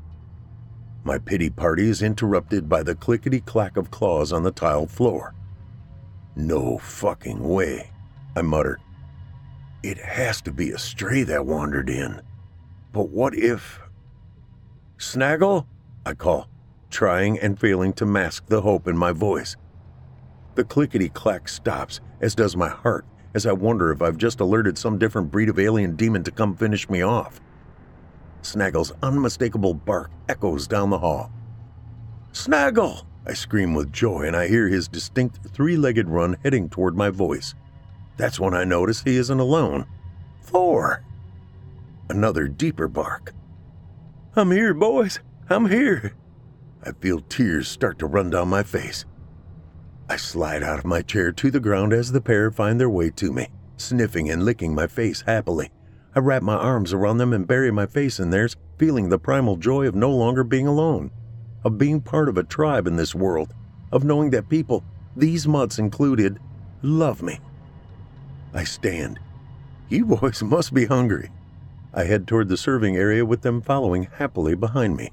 My 1.04 1.18
pity 1.18 1.50
party 1.50 1.88
is 1.88 2.02
interrupted 2.02 2.68
by 2.68 2.82
the 2.82 2.94
clickety 2.94 3.40
clack 3.40 3.76
of 3.76 3.90
claws 3.90 4.32
on 4.32 4.42
the 4.42 4.50
tiled 4.50 4.90
floor. 4.90 5.34
No 6.36 6.78
fucking 6.78 7.42
way, 7.42 7.90
I 8.36 8.42
mutter. 8.42 8.78
It 9.82 9.98
has 9.98 10.40
to 10.42 10.52
be 10.52 10.70
a 10.70 10.78
stray 10.78 11.22
that 11.24 11.46
wandered 11.46 11.90
in. 11.90 12.20
But 12.92 13.08
what 13.08 13.34
if. 13.34 13.80
Snaggle? 14.98 15.66
I 16.04 16.14
call, 16.14 16.48
trying 16.90 17.38
and 17.38 17.58
failing 17.58 17.92
to 17.94 18.06
mask 18.06 18.46
the 18.46 18.60
hope 18.62 18.88
in 18.88 18.96
my 18.96 19.12
voice. 19.12 19.56
The 20.54 20.64
clickety 20.64 21.08
clack 21.08 21.48
stops, 21.48 22.00
as 22.20 22.34
does 22.34 22.56
my 22.56 22.68
heart, 22.68 23.06
as 23.34 23.46
I 23.46 23.52
wonder 23.52 23.92
if 23.92 24.02
I've 24.02 24.18
just 24.18 24.40
alerted 24.40 24.76
some 24.76 24.98
different 24.98 25.30
breed 25.30 25.48
of 25.48 25.58
alien 25.58 25.96
demon 25.96 26.24
to 26.24 26.30
come 26.30 26.56
finish 26.56 26.88
me 26.88 27.02
off. 27.02 27.40
Snaggle's 28.42 28.92
unmistakable 29.02 29.74
bark 29.74 30.10
echoes 30.28 30.66
down 30.66 30.90
the 30.90 30.98
hall. 30.98 31.30
Snaggle! 32.32 33.06
I 33.26 33.34
scream 33.34 33.74
with 33.74 33.92
joy, 33.92 34.22
and 34.22 34.34
I 34.34 34.48
hear 34.48 34.68
his 34.68 34.88
distinct 34.88 35.38
three 35.52 35.76
legged 35.76 36.08
run 36.08 36.36
heading 36.42 36.68
toward 36.68 36.96
my 36.96 37.10
voice. 37.10 37.54
That's 38.16 38.40
when 38.40 38.54
I 38.54 38.64
notice 38.64 39.02
he 39.02 39.16
isn't 39.16 39.40
alone. 39.40 39.86
Thor! 40.42 41.04
Another 42.08 42.48
deeper 42.48 42.88
bark. 42.88 43.32
I'm 44.34 44.50
here, 44.50 44.74
boys. 44.74 45.20
I'm 45.48 45.68
here. 45.68 46.14
I 46.82 46.92
feel 46.92 47.20
tears 47.20 47.68
start 47.68 47.98
to 47.98 48.06
run 48.06 48.30
down 48.30 48.48
my 48.48 48.62
face. 48.62 49.04
I 50.10 50.16
slide 50.16 50.64
out 50.64 50.80
of 50.80 50.84
my 50.84 51.02
chair 51.02 51.30
to 51.30 51.52
the 51.52 51.60
ground 51.60 51.92
as 51.92 52.10
the 52.10 52.20
pair 52.20 52.50
find 52.50 52.80
their 52.80 52.90
way 52.90 53.10
to 53.10 53.32
me, 53.32 53.46
sniffing 53.76 54.28
and 54.28 54.44
licking 54.44 54.74
my 54.74 54.88
face 54.88 55.20
happily. 55.20 55.70
I 56.16 56.18
wrap 56.18 56.42
my 56.42 56.56
arms 56.56 56.92
around 56.92 57.18
them 57.18 57.32
and 57.32 57.46
bury 57.46 57.70
my 57.70 57.86
face 57.86 58.18
in 58.18 58.30
theirs, 58.30 58.56
feeling 58.76 59.08
the 59.08 59.20
primal 59.20 59.54
joy 59.54 59.86
of 59.86 59.94
no 59.94 60.10
longer 60.10 60.42
being 60.42 60.66
alone, 60.66 61.12
of 61.62 61.78
being 61.78 62.00
part 62.00 62.28
of 62.28 62.36
a 62.36 62.42
tribe 62.42 62.88
in 62.88 62.96
this 62.96 63.14
world, 63.14 63.54
of 63.92 64.02
knowing 64.02 64.30
that 64.30 64.48
people, 64.48 64.82
these 65.14 65.46
mutts 65.46 65.78
included, 65.78 66.40
love 66.82 67.22
me. 67.22 67.38
I 68.52 68.64
stand. 68.64 69.20
You 69.88 70.06
boys 70.06 70.42
must 70.42 70.74
be 70.74 70.86
hungry. 70.86 71.30
I 71.94 72.02
head 72.02 72.26
toward 72.26 72.48
the 72.48 72.56
serving 72.56 72.96
area 72.96 73.24
with 73.24 73.42
them 73.42 73.62
following 73.62 74.08
happily 74.18 74.56
behind 74.56 74.96
me. 74.96 75.12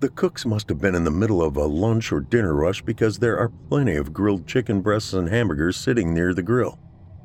The 0.00 0.10
cooks 0.10 0.46
must 0.46 0.68
have 0.68 0.78
been 0.78 0.94
in 0.94 1.02
the 1.02 1.10
middle 1.10 1.42
of 1.42 1.56
a 1.56 1.64
lunch 1.64 2.12
or 2.12 2.20
dinner 2.20 2.54
rush 2.54 2.82
because 2.82 3.18
there 3.18 3.36
are 3.36 3.50
plenty 3.68 3.96
of 3.96 4.12
grilled 4.12 4.46
chicken 4.46 4.80
breasts 4.80 5.12
and 5.12 5.28
hamburgers 5.28 5.76
sitting 5.76 6.14
near 6.14 6.32
the 6.32 6.42
grill. 6.42 6.78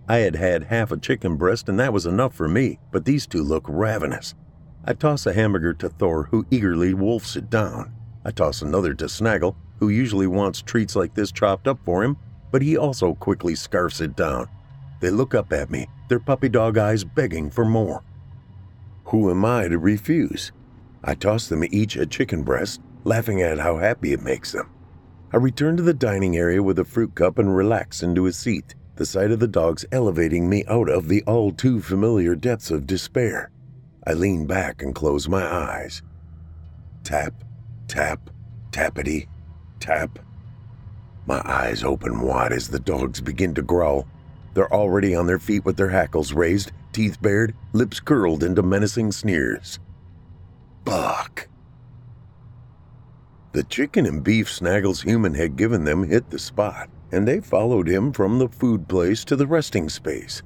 I 0.09 0.17
had 0.17 0.35
had 0.35 0.63
half 0.63 0.91
a 0.91 0.97
chicken 0.97 1.37
breast 1.37 1.69
and 1.69 1.79
that 1.79 1.93
was 1.93 2.07
enough 2.07 2.33
for 2.33 2.47
me, 2.47 2.79
but 2.91 3.05
these 3.05 3.27
two 3.27 3.43
look 3.43 3.65
ravenous. 3.67 4.33
I 4.83 4.93
toss 4.93 5.27
a 5.27 5.33
hamburger 5.33 5.75
to 5.75 5.89
Thor, 5.89 6.23
who 6.31 6.47
eagerly 6.49 6.95
wolfs 6.95 7.35
it 7.35 7.51
down. 7.51 7.93
I 8.25 8.31
toss 8.31 8.63
another 8.63 8.95
to 8.95 9.07
Snaggle, 9.07 9.55
who 9.77 9.89
usually 9.89 10.27
wants 10.27 10.63
treats 10.63 10.95
like 10.95 11.13
this 11.13 11.31
chopped 11.31 11.67
up 11.67 11.77
for 11.85 12.03
him, 12.03 12.17
but 12.51 12.63
he 12.63 12.75
also 12.75 13.13
quickly 13.13 13.53
scarfs 13.53 14.01
it 14.01 14.15
down. 14.15 14.49
They 14.99 15.11
look 15.11 15.35
up 15.35 15.53
at 15.53 15.69
me, 15.69 15.87
their 16.09 16.19
puppy 16.19 16.49
dog 16.49 16.79
eyes 16.79 17.03
begging 17.03 17.51
for 17.51 17.65
more. 17.65 18.03
Who 19.05 19.29
am 19.29 19.45
I 19.45 19.67
to 19.67 19.77
refuse? 19.77 20.51
I 21.03 21.15
toss 21.15 21.47
them 21.47 21.63
each 21.71 21.95
a 21.95 22.05
chicken 22.05 22.43
breast, 22.43 22.81
laughing 23.03 23.41
at 23.41 23.59
how 23.59 23.77
happy 23.77 24.13
it 24.13 24.21
makes 24.21 24.51
them. 24.51 24.69
I 25.31 25.37
return 25.37 25.77
to 25.77 25.83
the 25.83 25.93
dining 25.93 26.37
area 26.37 26.61
with 26.61 26.79
a 26.79 26.85
fruit 26.85 27.15
cup 27.15 27.37
and 27.39 27.55
relax 27.55 28.03
into 28.03 28.27
a 28.27 28.31
seat 28.31 28.75
the 28.95 29.05
sight 29.05 29.31
of 29.31 29.39
the 29.39 29.47
dogs 29.47 29.85
elevating 29.91 30.47
me 30.47 30.63
out 30.67 30.89
of 30.89 31.07
the 31.07 31.23
all 31.23 31.51
too 31.51 31.81
familiar 31.81 32.35
depths 32.35 32.69
of 32.69 32.85
despair. 32.85 33.49
I 34.05 34.13
lean 34.13 34.45
back 34.45 34.81
and 34.81 34.93
close 34.93 35.27
my 35.27 35.43
eyes. 35.43 36.03
Tap, 37.03 37.33
tap, 37.87 38.29
tappity, 38.71 39.27
tap. 39.79 40.19
My 41.25 41.41
eyes 41.45 41.83
open 41.83 42.21
wide 42.21 42.51
as 42.51 42.67
the 42.67 42.79
dogs 42.79 43.21
begin 43.21 43.53
to 43.55 43.61
growl. 43.61 44.07
They're 44.53 44.71
already 44.71 45.15
on 45.15 45.25
their 45.25 45.39
feet 45.39 45.65
with 45.65 45.77
their 45.77 45.89
hackles 45.89 46.33
raised, 46.33 46.71
teeth 46.91 47.19
bared, 47.21 47.55
lips 47.71 47.99
curled 47.99 48.43
into 48.43 48.61
menacing 48.61 49.11
sneers. 49.11 49.79
Buck. 50.83 51.47
The 53.51 53.63
chicken 53.63 54.05
and 54.05 54.23
beef 54.23 54.49
Snaggle's 54.49 55.01
human 55.01 55.33
had 55.33 55.55
given 55.55 55.83
them 55.83 56.03
hit 56.03 56.29
the 56.29 56.39
spot 56.39 56.89
and 57.13 57.27
they 57.27 57.39
followed 57.39 57.87
him 57.87 58.11
from 58.11 58.39
the 58.39 58.49
food 58.49 58.87
place 58.87 59.23
to 59.23 59.35
the 59.35 59.45
resting 59.45 59.87
space. 59.87 60.41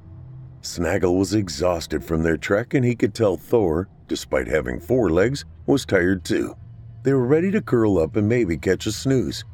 Snaggle 0.60 1.16
was 1.16 1.32
exhausted 1.32 2.04
from 2.04 2.22
their 2.22 2.36
trek, 2.36 2.74
and 2.74 2.84
he 2.84 2.94
could 2.94 3.14
tell 3.14 3.38
Thor, 3.38 3.88
despite 4.06 4.46
having 4.46 4.78
four 4.78 5.08
legs, 5.08 5.46
was 5.64 5.86
tired 5.86 6.24
too. 6.24 6.54
They 7.04 7.14
were 7.14 7.24
ready 7.24 7.50
to 7.52 7.62
curl 7.62 7.98
up 7.98 8.16
and 8.16 8.28
maybe 8.28 8.58
catch 8.58 8.84
a 8.84 8.92
snooze. 8.92 9.44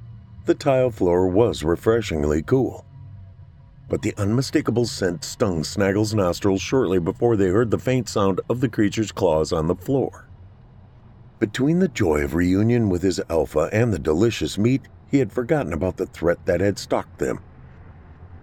The 0.44 0.56
tile 0.56 0.90
floor 0.90 1.28
was 1.28 1.62
refreshingly 1.62 2.42
cool. 2.42 2.84
But 3.88 4.02
the 4.02 4.14
unmistakable 4.16 4.86
scent 4.86 5.22
stung 5.22 5.62
Snaggle's 5.62 6.14
nostrils 6.14 6.62
shortly 6.62 6.98
before 6.98 7.36
they 7.36 7.46
heard 7.46 7.70
the 7.70 7.78
faint 7.78 8.08
sound 8.08 8.40
of 8.50 8.60
the 8.60 8.68
creature's 8.68 9.12
claws 9.12 9.52
on 9.52 9.68
the 9.68 9.76
floor. 9.76 10.23
Between 11.38 11.80
the 11.80 11.88
joy 11.88 12.22
of 12.22 12.34
reunion 12.34 12.88
with 12.88 13.02
his 13.02 13.20
alpha 13.28 13.68
and 13.72 13.92
the 13.92 13.98
delicious 13.98 14.56
meat, 14.56 14.82
he 15.06 15.18
had 15.18 15.32
forgotten 15.32 15.72
about 15.72 15.96
the 15.96 16.06
threat 16.06 16.38
that 16.46 16.60
had 16.60 16.78
stalked 16.78 17.18
them. 17.18 17.40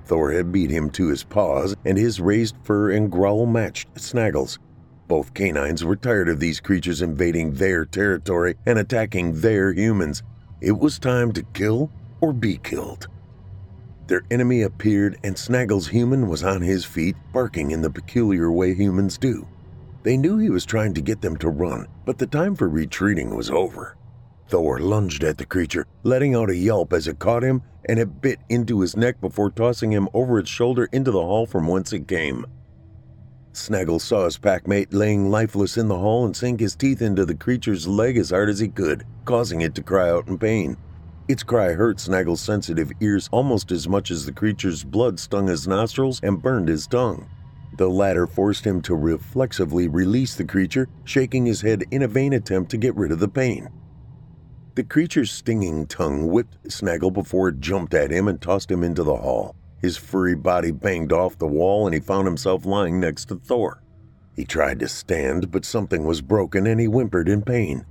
Thor 0.05 0.31
had 0.31 0.51
beat 0.51 0.71
him 0.71 0.89
to 0.91 1.07
his 1.07 1.23
paws, 1.23 1.75
and 1.85 1.97
his 1.97 2.19
raised 2.19 2.55
fur 2.63 2.91
and 2.91 3.11
growl 3.11 3.45
matched 3.45 3.87
Snaggle's. 3.99 4.59
Both 5.07 5.33
canines 5.33 5.83
were 5.83 5.95
tired 5.95 6.29
of 6.29 6.39
these 6.39 6.59
creatures 6.59 7.01
invading 7.01 7.53
their 7.53 7.85
territory 7.85 8.55
and 8.65 8.77
attacking 8.77 9.39
their 9.39 9.73
humans. 9.73 10.23
It 10.59 10.77
was 10.77 10.99
time 10.99 11.31
to 11.33 11.43
kill 11.43 11.89
or 12.19 12.33
be 12.33 12.57
killed. 12.57 13.07
Their 14.07 14.23
enemy 14.29 14.61
appeared, 14.63 15.17
and 15.23 15.37
Snaggle's 15.37 15.87
human 15.87 16.27
was 16.27 16.43
on 16.43 16.61
his 16.61 16.83
feet, 16.83 17.15
barking 17.31 17.71
in 17.71 17.81
the 17.81 17.89
peculiar 17.89 18.51
way 18.51 18.73
humans 18.73 19.17
do. 19.17 19.47
They 20.03 20.17
knew 20.17 20.37
he 20.37 20.49
was 20.49 20.65
trying 20.65 20.93
to 20.95 21.01
get 21.01 21.21
them 21.21 21.37
to 21.37 21.49
run, 21.49 21.87
but 22.05 22.17
the 22.17 22.27
time 22.27 22.55
for 22.55 22.67
retreating 22.67 23.35
was 23.35 23.51
over. 23.51 23.97
Thor 24.47 24.79
lunged 24.79 25.23
at 25.23 25.37
the 25.37 25.45
creature, 25.45 25.85
letting 26.03 26.35
out 26.35 26.49
a 26.49 26.55
yelp 26.55 26.91
as 26.91 27.07
it 27.07 27.19
caught 27.19 27.43
him, 27.43 27.61
and 27.85 27.99
it 27.99 28.21
bit 28.21 28.39
into 28.49 28.81
his 28.81 28.97
neck 28.97 29.21
before 29.21 29.51
tossing 29.51 29.91
him 29.91 30.09
over 30.13 30.39
its 30.39 30.49
shoulder 30.49 30.89
into 30.91 31.11
the 31.11 31.21
hall 31.21 31.45
from 31.45 31.67
whence 31.67 31.93
it 31.93 32.07
came. 32.07 32.45
Snaggle 33.53 33.99
saw 33.99 34.25
his 34.25 34.37
packmate 34.37 34.93
laying 34.93 35.29
lifeless 35.29 35.77
in 35.77 35.87
the 35.87 35.97
hall 35.97 36.25
and 36.25 36.35
sink 36.35 36.59
his 36.59 36.75
teeth 36.75 37.01
into 37.01 37.25
the 37.25 37.35
creature's 37.35 37.87
leg 37.87 38.17
as 38.17 38.29
hard 38.29 38.49
as 38.49 38.59
he 38.59 38.69
could, 38.69 39.05
causing 39.25 39.61
it 39.61 39.75
to 39.75 39.83
cry 39.83 40.09
out 40.09 40.27
in 40.27 40.37
pain. 40.37 40.77
Its 41.27 41.43
cry 41.43 41.73
hurt 41.73 41.99
Snaggle's 41.99 42.41
sensitive 42.41 42.91
ears 43.01 43.29
almost 43.31 43.71
as 43.71 43.87
much 43.87 44.09
as 44.09 44.25
the 44.25 44.31
creature's 44.31 44.83
blood 44.83 45.19
stung 45.19 45.47
his 45.47 45.67
nostrils 45.67 46.19
and 46.23 46.41
burned 46.41 46.67
his 46.67 46.87
tongue. 46.87 47.29
The 47.81 47.89
latter 47.89 48.27
forced 48.27 48.63
him 48.63 48.83
to 48.83 48.93
reflexively 48.93 49.87
release 49.87 50.35
the 50.35 50.45
creature, 50.45 50.87
shaking 51.03 51.47
his 51.47 51.61
head 51.61 51.83
in 51.89 52.03
a 52.03 52.07
vain 52.07 52.31
attempt 52.31 52.69
to 52.69 52.77
get 52.77 52.95
rid 52.95 53.11
of 53.11 53.17
the 53.17 53.27
pain. 53.27 53.69
The 54.75 54.83
creature's 54.83 55.31
stinging 55.31 55.87
tongue 55.87 56.27
whipped 56.27 56.71
Snaggle 56.71 57.09
before 57.09 57.47
it 57.47 57.59
jumped 57.59 57.95
at 57.95 58.11
him 58.11 58.27
and 58.27 58.39
tossed 58.39 58.69
him 58.69 58.83
into 58.83 59.01
the 59.01 59.15
hall. 59.15 59.55
His 59.79 59.97
furry 59.97 60.35
body 60.35 60.69
banged 60.69 61.11
off 61.11 61.39
the 61.39 61.47
wall 61.47 61.87
and 61.87 61.95
he 61.95 61.99
found 61.99 62.27
himself 62.27 62.67
lying 62.67 62.99
next 62.99 63.25
to 63.29 63.37
Thor. 63.37 63.81
He 64.35 64.45
tried 64.45 64.79
to 64.81 64.87
stand, 64.87 65.49
but 65.49 65.65
something 65.65 66.05
was 66.05 66.21
broken 66.21 66.67
and 66.67 66.79
he 66.79 66.85
whimpered 66.85 67.27
in 67.27 67.41
pain. 67.41 67.87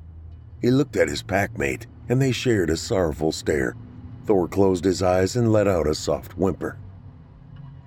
He 0.62 0.70
looked 0.70 0.94
at 0.94 1.08
his 1.08 1.24
packmate 1.24 1.88
and 2.08 2.22
they 2.22 2.30
shared 2.30 2.70
a 2.70 2.76
sorrowful 2.76 3.32
stare. 3.32 3.74
Thor 4.24 4.46
closed 4.46 4.84
his 4.84 5.02
eyes 5.02 5.34
and 5.34 5.50
let 5.50 5.66
out 5.66 5.88
a 5.88 5.96
soft 5.96 6.38
whimper. 6.38 6.78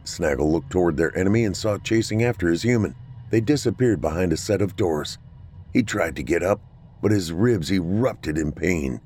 Snaggle 0.04 0.52
looked 0.52 0.70
toward 0.70 0.98
their 0.98 1.16
enemy 1.18 1.46
and 1.46 1.56
saw 1.56 1.76
it 1.76 1.84
chasing 1.84 2.24
after 2.24 2.50
his 2.50 2.64
human. 2.64 2.96
They 3.30 3.42
disappeared 3.42 4.02
behind 4.02 4.34
a 4.34 4.38
set 4.38 4.62
of 4.62 4.76
doors. 4.76 5.18
He 5.72 5.84
tried 5.84 6.16
to 6.18 6.24
get 6.24 6.44
up, 6.44 6.62
but 7.02 7.12
his 7.12 7.32
ribs 7.32 7.72
erupted 7.72 8.38
in 8.38 8.52
pain. 8.52 9.02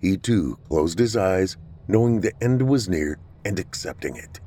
He 0.00 0.16
too 0.16 0.58
closed 0.68 0.98
his 0.98 1.16
eyes, 1.16 1.56
knowing 1.88 2.20
the 2.20 2.32
end 2.42 2.68
was 2.68 2.88
near 2.88 3.18
and 3.44 3.58
accepting 3.58 4.16
it. 4.16 4.40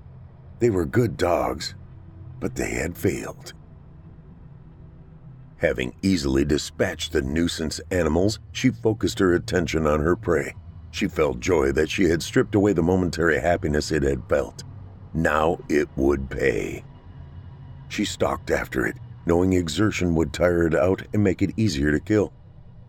They 0.59 0.69
were 0.69 0.85
good 0.85 1.17
dogs, 1.17 1.75
but 2.39 2.55
they 2.55 2.69
had 2.69 2.97
failed. 2.97 3.53
Having 5.57 5.95
easily 6.03 6.45
dispatched 6.45 7.13
the 7.13 7.21
nuisance 7.21 7.81
animals, 7.89 8.39
she 8.51 8.69
focused 8.69 9.17
her 9.19 9.33
attention 9.33 9.88
on 9.88 10.01
her 10.01 10.15
prey. 10.15 10.53
She 10.91 11.07
felt 11.07 11.39
joy 11.39 11.71
that 11.71 11.89
she 11.89 12.05
had 12.05 12.21
stripped 12.21 12.55
away 12.55 12.73
the 12.73 12.83
momentary 12.83 13.39
happiness 13.39 13.91
it 13.91 14.03
had 14.03 14.27
felt. 14.29 14.63
Now 15.18 15.57
it 15.68 15.89
would 15.95 16.30
pay. 16.30 16.84
She 17.89 18.05
stalked 18.05 18.51
after 18.51 18.86
it, 18.86 18.97
knowing 19.26 19.53
exertion 19.53 20.13
would 20.13 20.32
tire 20.32 20.68
it 20.68 20.76
out 20.76 21.01
and 21.11 21.24
make 21.24 21.41
it 21.41 21.55
easier 21.57 21.91
to 21.91 21.99
kill. 21.99 22.32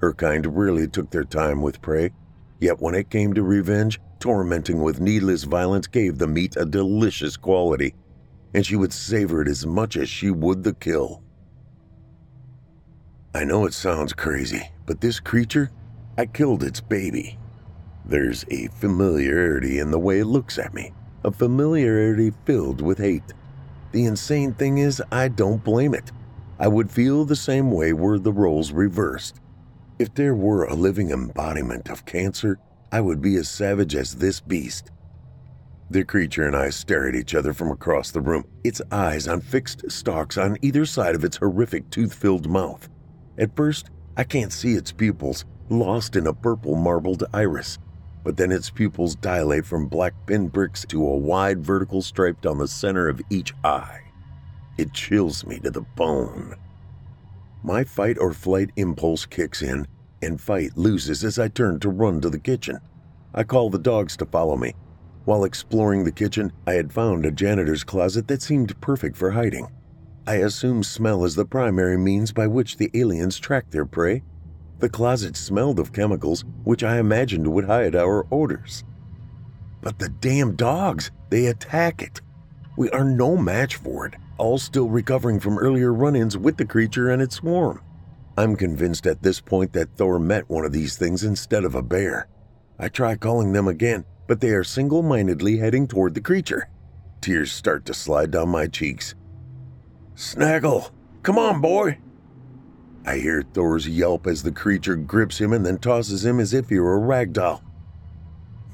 Her 0.02 0.12
kind 0.12 0.44
rarely 0.54 0.86
took 0.86 1.10
their 1.10 1.24
time 1.24 1.62
with 1.62 1.80
prey, 1.80 2.10
yet 2.60 2.80
when 2.80 2.94
it 2.94 3.08
came 3.08 3.32
to 3.32 3.42
revenge, 3.42 3.98
tormenting 4.20 4.82
with 4.82 5.00
needless 5.00 5.44
violence 5.44 5.86
gave 5.86 6.18
the 6.18 6.26
meat 6.26 6.54
a 6.58 6.66
delicious 6.66 7.38
quality, 7.38 7.94
and 8.52 8.66
she 8.66 8.76
would 8.76 8.92
savor 8.92 9.40
it 9.40 9.48
as 9.48 9.64
much 9.64 9.96
as 9.96 10.10
she 10.10 10.30
would 10.30 10.64
the 10.64 10.74
kill. 10.74 11.22
I 13.34 13.44
know 13.44 13.64
it 13.64 13.72
sounds 13.72 14.12
crazy, 14.12 14.68
but 14.84 15.00
this 15.00 15.18
creature, 15.18 15.70
I 16.18 16.26
killed 16.26 16.62
its 16.62 16.82
baby. 16.82 17.38
There's 18.04 18.44
a 18.50 18.68
familiarity 18.68 19.78
in 19.78 19.90
the 19.90 19.98
way 19.98 20.18
it 20.18 20.26
looks 20.26 20.58
at 20.58 20.74
me, 20.74 20.92
a 21.24 21.30
familiarity 21.30 22.32
filled 22.44 22.80
with 22.80 22.98
hate. 22.98 23.34
The 23.92 24.04
insane 24.04 24.52
thing 24.54 24.78
is, 24.78 25.02
I 25.10 25.28
don't 25.28 25.64
blame 25.64 25.94
it. 25.94 26.12
I 26.58 26.68
would 26.68 26.90
feel 26.90 27.24
the 27.24 27.36
same 27.36 27.70
way 27.70 27.92
were 27.92 28.18
the 28.18 28.32
roles 28.32 28.72
reversed. 28.72 29.40
If 29.98 30.14
there 30.14 30.34
were 30.34 30.64
a 30.64 30.74
living 30.74 31.10
embodiment 31.10 31.88
of 31.88 32.04
cancer, 32.04 32.58
I 32.92 33.00
would 33.00 33.20
be 33.20 33.36
as 33.36 33.48
savage 33.48 33.94
as 33.94 34.16
this 34.16 34.40
beast. 34.40 34.90
The 35.90 36.04
creature 36.04 36.46
and 36.46 36.54
I 36.54 36.70
stare 36.70 37.08
at 37.08 37.14
each 37.14 37.34
other 37.34 37.52
from 37.52 37.70
across 37.70 38.10
the 38.10 38.20
room, 38.20 38.44
its 38.62 38.82
eyes 38.92 39.26
on 39.26 39.40
fixed 39.40 39.90
stalks 39.90 40.36
on 40.36 40.58
either 40.60 40.84
side 40.84 41.14
of 41.14 41.24
its 41.24 41.38
horrific 41.38 41.88
tooth 41.90 42.12
filled 42.12 42.48
mouth. 42.48 42.88
At 43.38 43.56
first, 43.56 43.90
I 44.16 44.24
can't 44.24 44.52
see 44.52 44.74
its 44.74 44.92
pupils, 44.92 45.44
lost 45.70 46.16
in 46.16 46.26
a 46.26 46.34
purple 46.34 46.74
marbled 46.74 47.24
iris, 47.32 47.78
but 48.28 48.36
then 48.36 48.52
its 48.52 48.68
pupils 48.68 49.14
dilate 49.14 49.64
from 49.64 49.86
black 49.86 50.12
pinpricks 50.26 50.84
to 50.84 51.02
a 51.02 51.16
wide 51.16 51.64
vertical 51.64 52.02
stripe 52.02 52.38
down 52.42 52.58
the 52.58 52.68
center 52.68 53.08
of 53.08 53.22
each 53.30 53.54
eye. 53.64 54.02
It 54.76 54.92
chills 54.92 55.46
me 55.46 55.58
to 55.60 55.70
the 55.70 55.80
bone. 55.80 56.54
My 57.62 57.84
fight 57.84 58.18
or 58.18 58.34
flight 58.34 58.68
impulse 58.76 59.24
kicks 59.24 59.62
in, 59.62 59.86
and 60.20 60.38
fight 60.38 60.76
loses 60.76 61.24
as 61.24 61.38
I 61.38 61.48
turn 61.48 61.80
to 61.80 61.88
run 61.88 62.20
to 62.20 62.28
the 62.28 62.38
kitchen. 62.38 62.80
I 63.32 63.44
call 63.44 63.70
the 63.70 63.78
dogs 63.78 64.14
to 64.18 64.26
follow 64.26 64.58
me. 64.58 64.74
While 65.24 65.44
exploring 65.44 66.04
the 66.04 66.12
kitchen, 66.12 66.52
I 66.66 66.74
had 66.74 66.92
found 66.92 67.24
a 67.24 67.30
janitor's 67.30 67.82
closet 67.82 68.28
that 68.28 68.42
seemed 68.42 68.78
perfect 68.82 69.16
for 69.16 69.30
hiding. 69.30 69.68
I 70.26 70.34
assume 70.34 70.82
smell 70.82 71.24
is 71.24 71.34
the 71.34 71.46
primary 71.46 71.96
means 71.96 72.32
by 72.32 72.46
which 72.46 72.76
the 72.76 72.90
aliens 72.92 73.38
track 73.38 73.70
their 73.70 73.86
prey. 73.86 74.22
The 74.78 74.88
closet 74.88 75.36
smelled 75.36 75.80
of 75.80 75.92
chemicals, 75.92 76.44
which 76.64 76.84
I 76.84 76.98
imagined 76.98 77.46
would 77.52 77.64
hide 77.64 77.96
our 77.96 78.26
odors. 78.30 78.84
But 79.80 79.98
the 79.98 80.08
damn 80.08 80.54
dogs, 80.54 81.10
they 81.30 81.46
attack 81.46 82.02
it. 82.02 82.20
We 82.76 82.88
are 82.90 83.04
no 83.04 83.36
match 83.36 83.76
for 83.76 84.06
it, 84.06 84.14
all 84.36 84.58
still 84.58 84.88
recovering 84.88 85.40
from 85.40 85.58
earlier 85.58 85.92
run 85.92 86.14
ins 86.14 86.38
with 86.38 86.56
the 86.56 86.64
creature 86.64 87.10
and 87.10 87.20
its 87.20 87.36
swarm. 87.36 87.82
I'm 88.36 88.54
convinced 88.54 89.06
at 89.06 89.22
this 89.22 89.40
point 89.40 89.72
that 89.72 89.96
Thor 89.96 90.20
met 90.20 90.48
one 90.48 90.64
of 90.64 90.72
these 90.72 90.96
things 90.96 91.24
instead 91.24 91.64
of 91.64 91.74
a 91.74 91.82
bear. 91.82 92.28
I 92.78 92.88
try 92.88 93.16
calling 93.16 93.52
them 93.52 93.66
again, 93.66 94.04
but 94.28 94.40
they 94.40 94.50
are 94.50 94.62
single 94.62 95.02
mindedly 95.02 95.56
heading 95.58 95.88
toward 95.88 96.14
the 96.14 96.20
creature. 96.20 96.68
Tears 97.20 97.50
start 97.50 97.84
to 97.86 97.94
slide 97.94 98.30
down 98.30 98.48
my 98.50 98.68
cheeks. 98.68 99.16
Snaggle, 100.14 100.92
come 101.24 101.36
on, 101.36 101.60
boy. 101.60 101.98
I 103.08 103.16
hear 103.16 103.40
Thor's 103.40 103.88
yelp 103.88 104.26
as 104.26 104.42
the 104.42 104.52
creature 104.52 104.94
grips 104.94 105.40
him 105.40 105.54
and 105.54 105.64
then 105.64 105.78
tosses 105.78 106.26
him 106.26 106.38
as 106.38 106.52
if 106.52 106.68
he 106.68 106.78
were 106.78 106.92
a 106.92 106.98
rag 106.98 107.32
doll. 107.32 107.62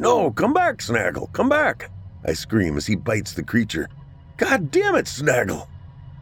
No, 0.01 0.33
come 0.33 0.53
back, 0.53 0.83
Snaggle, 0.83 1.29
come 1.29 1.49
back! 1.49 1.89
I 2.25 2.33
scream 2.33 2.77
as 2.77 2.85
he 2.85 2.97
bites 2.97 3.33
the 3.33 3.45
creature. 3.45 3.89
God 4.37 4.73
damn 4.73 4.97
it, 4.97 5.07
Snaggle! 5.07 5.69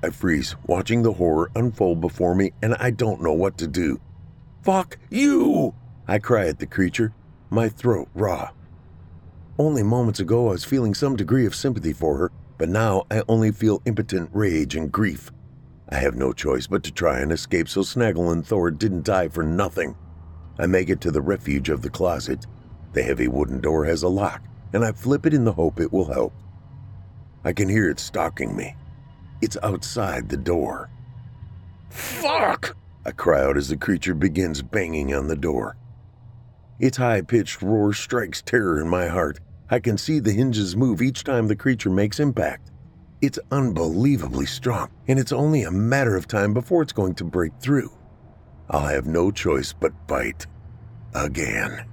I 0.02 0.10
freeze, 0.10 0.54
watching 0.66 1.02
the 1.02 1.14
horror 1.14 1.50
unfold 1.56 2.02
before 2.02 2.34
me, 2.34 2.52
and 2.60 2.74
I 2.74 2.90
don't 2.90 3.22
know 3.22 3.32
what 3.32 3.56
to 3.56 3.66
do. 3.66 3.98
Fuck 4.60 4.98
you! 5.08 5.74
I 6.06 6.18
cry 6.18 6.48
at 6.48 6.58
the 6.58 6.66
creature, 6.66 7.14
my 7.48 7.70
throat 7.70 8.10
raw. 8.12 8.50
Only 9.58 9.82
moments 9.82 10.20
ago 10.20 10.48
I 10.48 10.52
was 10.52 10.64
feeling 10.66 10.92
some 10.92 11.16
degree 11.16 11.46
of 11.46 11.54
sympathy 11.54 11.94
for 11.94 12.18
her, 12.18 12.30
but 12.58 12.68
now 12.68 13.04
I 13.10 13.22
only 13.26 13.52
feel 13.52 13.80
impotent 13.86 14.28
rage 14.34 14.76
and 14.76 14.92
grief. 14.92 15.30
I 15.92 15.96
have 15.96 16.16
no 16.16 16.32
choice 16.32 16.66
but 16.66 16.82
to 16.84 16.90
try 16.90 17.18
and 17.18 17.30
escape 17.30 17.68
so 17.68 17.82
Snaggle 17.82 18.30
and 18.30 18.46
Thor 18.46 18.70
didn't 18.70 19.04
die 19.04 19.28
for 19.28 19.42
nothing. 19.42 19.94
I 20.58 20.64
make 20.64 20.88
it 20.88 21.02
to 21.02 21.10
the 21.10 21.20
refuge 21.20 21.68
of 21.68 21.82
the 21.82 21.90
closet. 21.90 22.46
The 22.94 23.02
heavy 23.02 23.28
wooden 23.28 23.60
door 23.60 23.84
has 23.84 24.02
a 24.02 24.08
lock, 24.08 24.42
and 24.72 24.86
I 24.86 24.92
flip 24.92 25.26
it 25.26 25.34
in 25.34 25.44
the 25.44 25.52
hope 25.52 25.78
it 25.80 25.92
will 25.92 26.10
help. 26.10 26.32
I 27.44 27.52
can 27.52 27.68
hear 27.68 27.90
it 27.90 28.00
stalking 28.00 28.56
me. 28.56 28.74
It's 29.42 29.58
outside 29.62 30.30
the 30.30 30.38
door. 30.38 30.88
Fuck! 31.90 32.74
I 33.04 33.10
cry 33.10 33.42
out 33.42 33.58
as 33.58 33.68
the 33.68 33.76
creature 33.76 34.14
begins 34.14 34.62
banging 34.62 35.14
on 35.14 35.28
the 35.28 35.36
door. 35.36 35.76
Its 36.78 36.96
high 36.96 37.20
pitched 37.20 37.60
roar 37.60 37.92
strikes 37.92 38.40
terror 38.40 38.80
in 38.80 38.88
my 38.88 39.08
heart. 39.08 39.40
I 39.68 39.78
can 39.78 39.98
see 39.98 40.20
the 40.20 40.32
hinges 40.32 40.74
move 40.74 41.02
each 41.02 41.22
time 41.22 41.48
the 41.48 41.54
creature 41.56 41.90
makes 41.90 42.18
impact. 42.18 42.71
It's 43.22 43.38
unbelievably 43.52 44.46
strong, 44.46 44.90
and 45.06 45.16
it's 45.16 45.30
only 45.30 45.62
a 45.62 45.70
matter 45.70 46.16
of 46.16 46.26
time 46.26 46.52
before 46.52 46.82
it's 46.82 46.92
going 46.92 47.14
to 47.14 47.24
break 47.24 47.52
through. 47.60 47.92
I'll 48.68 48.88
have 48.88 49.06
no 49.06 49.30
choice 49.30 49.72
but 49.72 49.92
bite. 50.08 50.48
Again. 51.14 51.86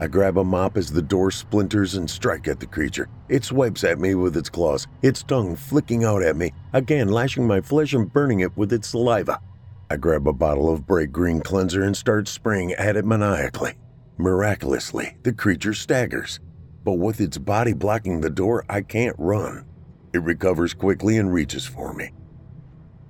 I 0.00 0.06
grab 0.06 0.36
a 0.36 0.44
mop 0.44 0.76
as 0.76 0.92
the 0.92 1.00
door 1.00 1.30
splinters 1.30 1.94
and 1.94 2.10
strike 2.10 2.46
at 2.46 2.60
the 2.60 2.66
creature. 2.66 3.08
It 3.30 3.42
swipes 3.42 3.84
at 3.84 3.98
me 3.98 4.14
with 4.16 4.36
its 4.36 4.50
claws, 4.50 4.86
its 5.00 5.22
tongue 5.22 5.56
flicking 5.56 6.04
out 6.04 6.22
at 6.22 6.36
me, 6.36 6.52
again 6.74 7.08
lashing 7.08 7.46
my 7.46 7.62
flesh 7.62 7.94
and 7.94 8.12
burning 8.12 8.40
it 8.40 8.54
with 8.54 8.74
its 8.74 8.88
saliva. 8.88 9.40
I 9.88 9.96
grab 9.96 10.28
a 10.28 10.32
bottle 10.34 10.70
of 10.70 10.86
bright 10.86 11.10
green 11.10 11.40
cleanser 11.40 11.84
and 11.84 11.96
start 11.96 12.28
spraying 12.28 12.72
at 12.74 12.96
it 12.98 13.06
maniacally. 13.06 13.76
Miraculously, 14.18 15.16
the 15.22 15.32
creature 15.32 15.72
staggers. 15.72 16.38
But 16.84 16.98
with 16.98 17.22
its 17.22 17.38
body 17.38 17.72
blocking 17.72 18.20
the 18.20 18.28
door, 18.28 18.66
I 18.68 18.82
can't 18.82 19.16
run. 19.18 19.64
It 20.12 20.22
recovers 20.22 20.74
quickly 20.74 21.18
and 21.18 21.32
reaches 21.32 21.66
for 21.66 21.92
me. 21.92 22.10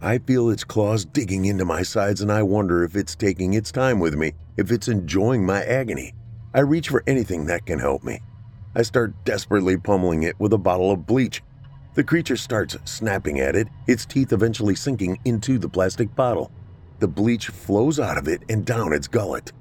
I 0.01 0.19
feel 0.19 0.51
its 0.51 0.65
claws 0.65 1.05
digging 1.05 1.45
into 1.45 1.65
my 1.65 1.83
sides 1.83 2.21
and 2.21 2.31
I 2.31 2.43
wonder 2.43 2.85
if 2.85 2.95
it's 2.95 3.17
taking 3.17 3.55
its 3.55 3.73
time 3.73 3.99
with 3.99 4.15
me, 4.15 4.33
if 4.57 4.71
it's 4.71 4.89
enjoying 4.89 5.45
my 5.45 5.65
agony. 5.65 6.15
I 6.55 6.61
reach 6.61 6.89
for 6.89 7.03
anything 7.07 7.47
that 7.47 7.67
can 7.67 7.79
help 7.79 8.05
me. 8.05 8.21
I 8.75 8.83
start 8.83 9.25
desperately 9.25 9.77
pummeling 9.77 10.23
it 10.23 10.39
with 10.39 10.53
a 10.53 10.59
bottle 10.59 10.91
of 10.91 11.07
bleach. 11.07 11.43
The 11.95 12.05
creature 12.05 12.37
starts 12.37 12.77
snapping 12.85 13.41
at 13.41 13.57
it, 13.57 13.69
its 13.87 14.07
teeth 14.07 14.33
eventually 14.33 14.77
sinking 14.77 15.19
into 15.25 15.59
the 15.59 15.69
plastic 15.69 16.15
bottle. 16.15 16.53
The 17.01 17.09
bleach 17.09 17.49
flows 17.49 17.99
out 17.99 18.19
of 18.19 18.29
it 18.29 18.43
and 18.49 18.65
down 18.65 18.93
its 18.93 19.09
gullet. 19.09 19.53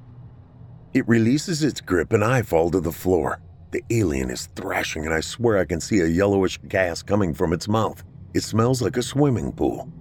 It 0.93 1.07
releases 1.07 1.63
its 1.63 1.81
grip 1.81 2.13
and 2.13 2.23
I 2.23 2.41
fall 2.41 2.69
to 2.71 2.79
the 2.79 2.91
floor. 2.91 3.39
The 3.71 3.83
alien 3.89 4.29
is 4.29 4.47
thrashing, 4.55 5.05
and 5.05 5.13
I 5.13 5.19
swear 5.19 5.57
I 5.57 5.65
can 5.65 5.81
see 5.81 5.99
a 5.99 6.07
yellowish 6.07 6.57
gas 6.67 7.03
coming 7.03 7.33
from 7.33 7.51
its 7.51 7.67
mouth. 7.67 8.03
It 8.33 8.43
smells 8.43 8.81
like 8.81 8.97
a 8.97 9.03
swimming 9.03 9.51
pool. 9.51 9.91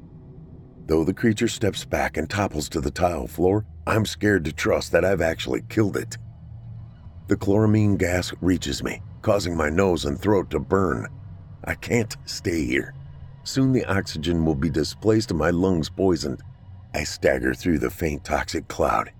Though 0.86 1.02
the 1.02 1.14
creature 1.14 1.48
steps 1.48 1.84
back 1.84 2.16
and 2.16 2.30
topples 2.30 2.68
to 2.70 2.80
the 2.80 2.92
tile 2.92 3.26
floor, 3.26 3.64
I'm 3.86 4.06
scared 4.06 4.44
to 4.44 4.52
trust 4.52 4.92
that 4.92 5.04
I've 5.04 5.20
actually 5.20 5.62
killed 5.68 5.96
it. 5.96 6.16
The 7.26 7.36
chloramine 7.36 7.98
gas 7.98 8.32
reaches 8.40 8.84
me, 8.84 9.02
causing 9.22 9.56
my 9.56 9.68
nose 9.68 10.04
and 10.04 10.20
throat 10.20 10.50
to 10.50 10.60
burn. 10.60 11.08
I 11.64 11.74
can't 11.74 12.16
stay 12.24 12.64
here. 12.64 12.94
Soon 13.42 13.72
the 13.72 13.84
oxygen 13.86 14.44
will 14.44 14.54
be 14.54 14.70
displaced 14.70 15.30
and 15.30 15.38
my 15.38 15.50
lungs 15.50 15.88
poisoned. 15.88 16.40
I 16.94 17.02
stagger 17.02 17.52
through 17.52 17.80
the 17.80 17.90
faint 17.90 18.24
toxic 18.24 18.68
cloud. 18.68 19.10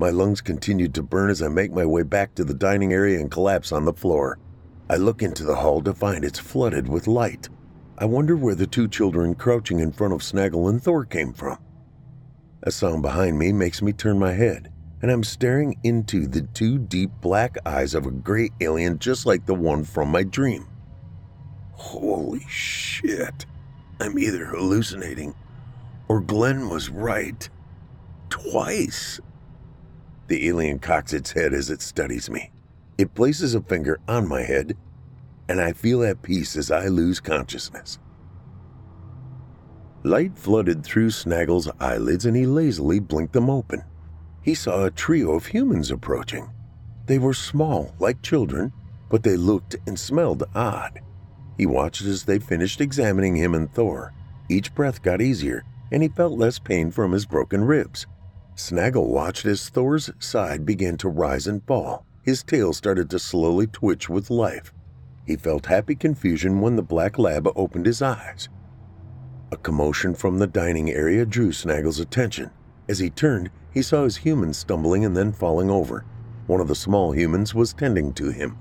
My 0.00 0.08
lungs 0.08 0.40
continue 0.40 0.88
to 0.88 1.02
burn 1.02 1.28
as 1.28 1.42
I 1.42 1.48
make 1.48 1.72
my 1.72 1.84
way 1.84 2.04
back 2.04 2.34
to 2.36 2.42
the 2.42 2.54
dining 2.54 2.94
area 2.94 3.20
and 3.20 3.30
collapse 3.30 3.70
on 3.70 3.84
the 3.84 3.92
floor. 3.92 4.38
I 4.88 4.96
look 4.96 5.20
into 5.20 5.44
the 5.44 5.56
hall 5.56 5.82
to 5.82 5.92
find 5.92 6.24
it's 6.24 6.38
flooded 6.38 6.88
with 6.88 7.06
light. 7.06 7.50
I 7.98 8.06
wonder 8.06 8.34
where 8.34 8.54
the 8.54 8.66
two 8.66 8.88
children 8.88 9.34
crouching 9.34 9.78
in 9.78 9.92
front 9.92 10.14
of 10.14 10.22
Snaggle 10.22 10.68
and 10.70 10.82
Thor 10.82 11.04
came 11.04 11.34
from. 11.34 11.58
A 12.62 12.70
sound 12.70 13.02
behind 13.02 13.38
me 13.38 13.52
makes 13.52 13.82
me 13.82 13.92
turn 13.92 14.18
my 14.18 14.32
head 14.32 14.72
and 15.02 15.10
I'm 15.10 15.22
staring 15.22 15.78
into 15.82 16.26
the 16.26 16.48
two 16.54 16.78
deep 16.78 17.10
black 17.20 17.58
eyes 17.66 17.94
of 17.94 18.06
a 18.06 18.10
gray 18.10 18.48
alien 18.62 18.98
just 18.98 19.26
like 19.26 19.44
the 19.44 19.54
one 19.54 19.84
from 19.84 20.08
my 20.08 20.22
dream. 20.22 20.66
Holy 21.72 22.46
shit. 22.48 23.44
I'm 24.00 24.18
either 24.18 24.46
hallucinating 24.46 25.34
or 26.08 26.22
Glen 26.22 26.70
was 26.70 26.88
right. 26.88 27.46
Twice. 28.30 29.20
The 30.30 30.48
alien 30.48 30.78
cocks 30.78 31.12
its 31.12 31.32
head 31.32 31.52
as 31.52 31.68
it 31.68 31.82
studies 31.82 32.30
me. 32.30 32.50
It 32.96 33.14
places 33.14 33.54
a 33.54 33.60
finger 33.60 34.00
on 34.08 34.26
my 34.26 34.40
head, 34.42 34.78
and 35.46 35.60
I 35.60 35.74
feel 35.74 36.02
at 36.02 36.22
peace 36.22 36.56
as 36.56 36.70
I 36.70 36.86
lose 36.88 37.20
consciousness. 37.20 37.98
Light 40.02 40.38
flooded 40.38 40.82
through 40.82 41.10
Snaggle's 41.10 41.68
eyelids, 41.78 42.24
and 42.24 42.34
he 42.34 42.46
lazily 42.46 42.98
blinked 42.98 43.34
them 43.34 43.50
open 43.50 43.84
he 44.42 44.54
saw 44.54 44.84
a 44.84 44.90
trio 44.90 45.32
of 45.32 45.46
humans 45.46 45.90
approaching. 45.90 46.50
They 47.06 47.18
were 47.18 47.34
small, 47.34 47.94
like 47.98 48.22
children, 48.22 48.72
but 49.08 49.22
they 49.22 49.36
looked 49.36 49.76
and 49.86 49.98
smelled 49.98 50.44
odd. 50.54 51.00
He 51.58 51.66
watched 51.66 52.02
as 52.02 52.24
they 52.24 52.38
finished 52.38 52.80
examining 52.80 53.36
him 53.36 53.54
and 53.54 53.72
Thor. 53.72 54.14
Each 54.48 54.74
breath 54.74 55.02
got 55.02 55.20
easier, 55.20 55.64
and 55.92 56.02
he 56.02 56.08
felt 56.08 56.38
less 56.38 56.58
pain 56.58 56.90
from 56.90 57.12
his 57.12 57.26
broken 57.26 57.64
ribs. 57.64 58.06
Snaggle 58.60 59.10
watched 59.10 59.46
as 59.46 59.70
Thor's 59.70 60.10
side 60.18 60.66
began 60.66 60.98
to 60.98 61.08
rise 61.08 61.46
and 61.46 61.64
fall. 61.66 62.04
His 62.22 62.42
tail 62.42 62.74
started 62.74 63.08
to 63.10 63.18
slowly 63.18 63.66
twitch 63.66 64.10
with 64.10 64.28
life. 64.28 64.72
He 65.26 65.34
felt 65.34 65.66
happy 65.66 65.94
confusion 65.94 66.60
when 66.60 66.76
the 66.76 66.82
black 66.82 67.18
lab 67.18 67.48
opened 67.56 67.86
his 67.86 68.02
eyes. 68.02 68.50
A 69.50 69.56
commotion 69.56 70.14
from 70.14 70.38
the 70.38 70.46
dining 70.46 70.90
area 70.90 71.24
drew 71.24 71.52
Snaggle's 71.52 71.98
attention. 71.98 72.50
As 72.86 72.98
he 72.98 73.08
turned, 73.08 73.50
he 73.72 73.80
saw 73.80 74.04
his 74.04 74.18
humans 74.18 74.58
stumbling 74.58 75.06
and 75.06 75.16
then 75.16 75.32
falling 75.32 75.70
over. 75.70 76.04
One 76.46 76.60
of 76.60 76.68
the 76.68 76.74
small 76.74 77.12
humans 77.12 77.54
was 77.54 77.72
tending 77.72 78.12
to 78.12 78.30
him. 78.30 78.58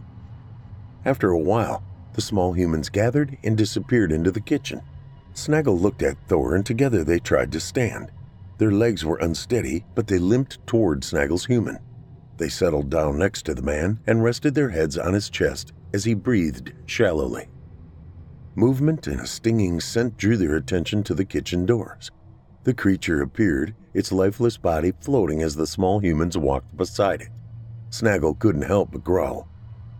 After 1.04 1.30
a 1.32 1.39
while, 1.39 1.84
the 2.14 2.22
small 2.22 2.54
humans 2.54 2.88
gathered 2.88 3.38
and 3.43 3.58
disappeared 3.58 4.14
into 4.14 4.32
the 4.32 4.41
kitchen. 4.41 4.82
Snaggle 5.34 5.78
looked 5.78 6.02
at 6.02 6.18
Thor 6.28 6.56
and 6.56 6.66
together 6.66 7.04
they 7.04 7.20
tried 7.20 7.52
to 7.52 7.60
stand. 7.60 8.12
Their 8.60 8.72
legs 8.72 9.05
were 9.05 9.18
unsteady, 9.18 9.86
but 9.95 10.07
they 10.07 10.20
limped 10.20 10.66
toward 10.68 11.05
Snaggle's 11.05 11.45
human. 11.45 11.80
They 12.36 12.49
settled 12.49 12.89
down 12.89 13.18
next 13.18 13.43
to 13.45 13.53
the 13.53 13.62
man 13.62 14.01
and 14.05 14.22
rested 14.22 14.53
their 14.53 14.70
heads 14.70 14.97
on 14.97 15.14
his 15.14 15.30
chest 15.30 15.72
as 15.93 16.03
he 16.03 16.14
breathed 16.14 16.74
shallowly. 16.86 17.47
Movement 18.55 19.07
and 19.07 19.22
a 19.22 19.28
stinging 19.28 19.80
scent 19.80 20.18
drew 20.18 20.36
their 20.36 20.57
attention 20.57 21.03
to 21.03 21.14
the 21.14 21.24
kitchen 21.24 21.66
doors. 21.66 22.12
The 22.66 22.74
creature 22.74 23.22
appeared, 23.22 23.76
its 23.93 24.12
lifeless 24.12 24.57
body 24.57 24.91
floating 24.99 25.41
as 25.41 25.55
the 25.55 25.66
small 25.66 25.99
humans 25.99 26.38
walked 26.38 26.76
beside 26.76 27.22
it. 27.22 27.30
Snaggle 27.91 28.36
couldn't 28.36 28.64
help 28.64 28.91
but 28.91 29.05
growl. 29.05 29.47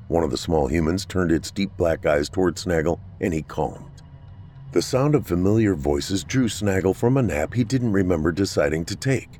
One 0.10 0.24
of 0.26 0.32
the 0.32 0.38
small 0.38 0.68
humans 0.68 1.06
turned 1.06 1.32
its 1.32 1.50
deep 1.50 1.72
black 1.78 2.06
eyes 2.06 2.28
toward 2.28 2.60
Snaggle, 2.60 3.00
and 3.22 3.34
he 3.34 3.42
calmed. 3.42 3.99
The 4.72 4.82
sound 4.84 5.16
of 5.16 5.26
familiar 5.26 5.74
voices 5.74 6.24
drew 6.24 6.48
Snaggle 6.48 6.94
from 6.94 7.18
a 7.18 7.24
nap 7.24 7.56
he 7.56 7.64
didn't 7.64 7.92
remember 7.92 8.32
deciding 8.32 8.86
to 8.86 8.96
take. 8.96 9.40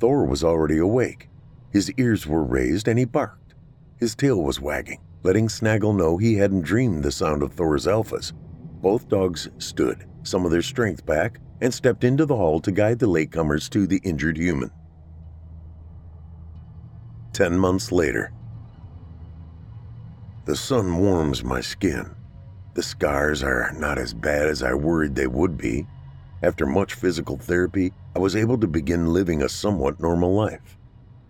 Thor 0.00 0.24
was 0.24 0.42
already 0.42 0.78
awake. 0.78 1.28
His 1.70 1.92
ears 1.92 2.26
were 2.26 2.42
raised, 2.42 2.88
and 2.88 2.98
he 2.98 3.04
barked. 3.04 3.54
His 3.98 4.16
tail 4.16 4.42
was 4.42 4.60
wagging, 4.60 5.00
letting 5.22 5.48
Snaggle 5.48 5.92
know 5.92 6.16
he 6.16 6.34
hadn't 6.34 6.62
dreamed 6.62 7.04
the 7.04 7.12
sound 7.12 7.44
of 7.44 7.52
Thor's 7.52 7.86
alphas. 7.86 8.32
Both 8.82 9.08
dogs 9.08 9.48
stood, 9.58 10.06
some 10.24 10.44
of 10.44 10.50
their 10.50 10.62
strength 10.62 11.06
back, 11.06 11.38
and 11.60 11.72
stepped 11.72 12.02
into 12.02 12.26
the 12.26 12.36
hall 12.36 12.58
to 12.60 12.72
guide 12.72 12.98
the 12.98 13.06
latecomers 13.06 13.70
to 13.70 13.86
the 13.86 14.00
injured 14.02 14.36
human. 14.36 14.72
Ten 17.32 17.56
months 17.56 17.92
later, 17.92 18.32
the 20.46 20.56
sun 20.56 20.98
warms 20.98 21.44
my 21.44 21.60
skin. 21.60 22.14
The 22.74 22.82
scars 22.82 23.42
are 23.44 23.72
not 23.78 23.98
as 23.98 24.12
bad 24.12 24.48
as 24.48 24.62
I 24.62 24.74
worried 24.74 25.14
they 25.14 25.28
would 25.28 25.56
be. 25.56 25.86
After 26.42 26.66
much 26.66 26.94
physical 26.94 27.38
therapy, 27.38 27.92
I 28.16 28.18
was 28.18 28.34
able 28.34 28.58
to 28.58 28.66
begin 28.66 29.12
living 29.12 29.42
a 29.42 29.48
somewhat 29.48 30.00
normal 30.00 30.34
life. 30.34 30.76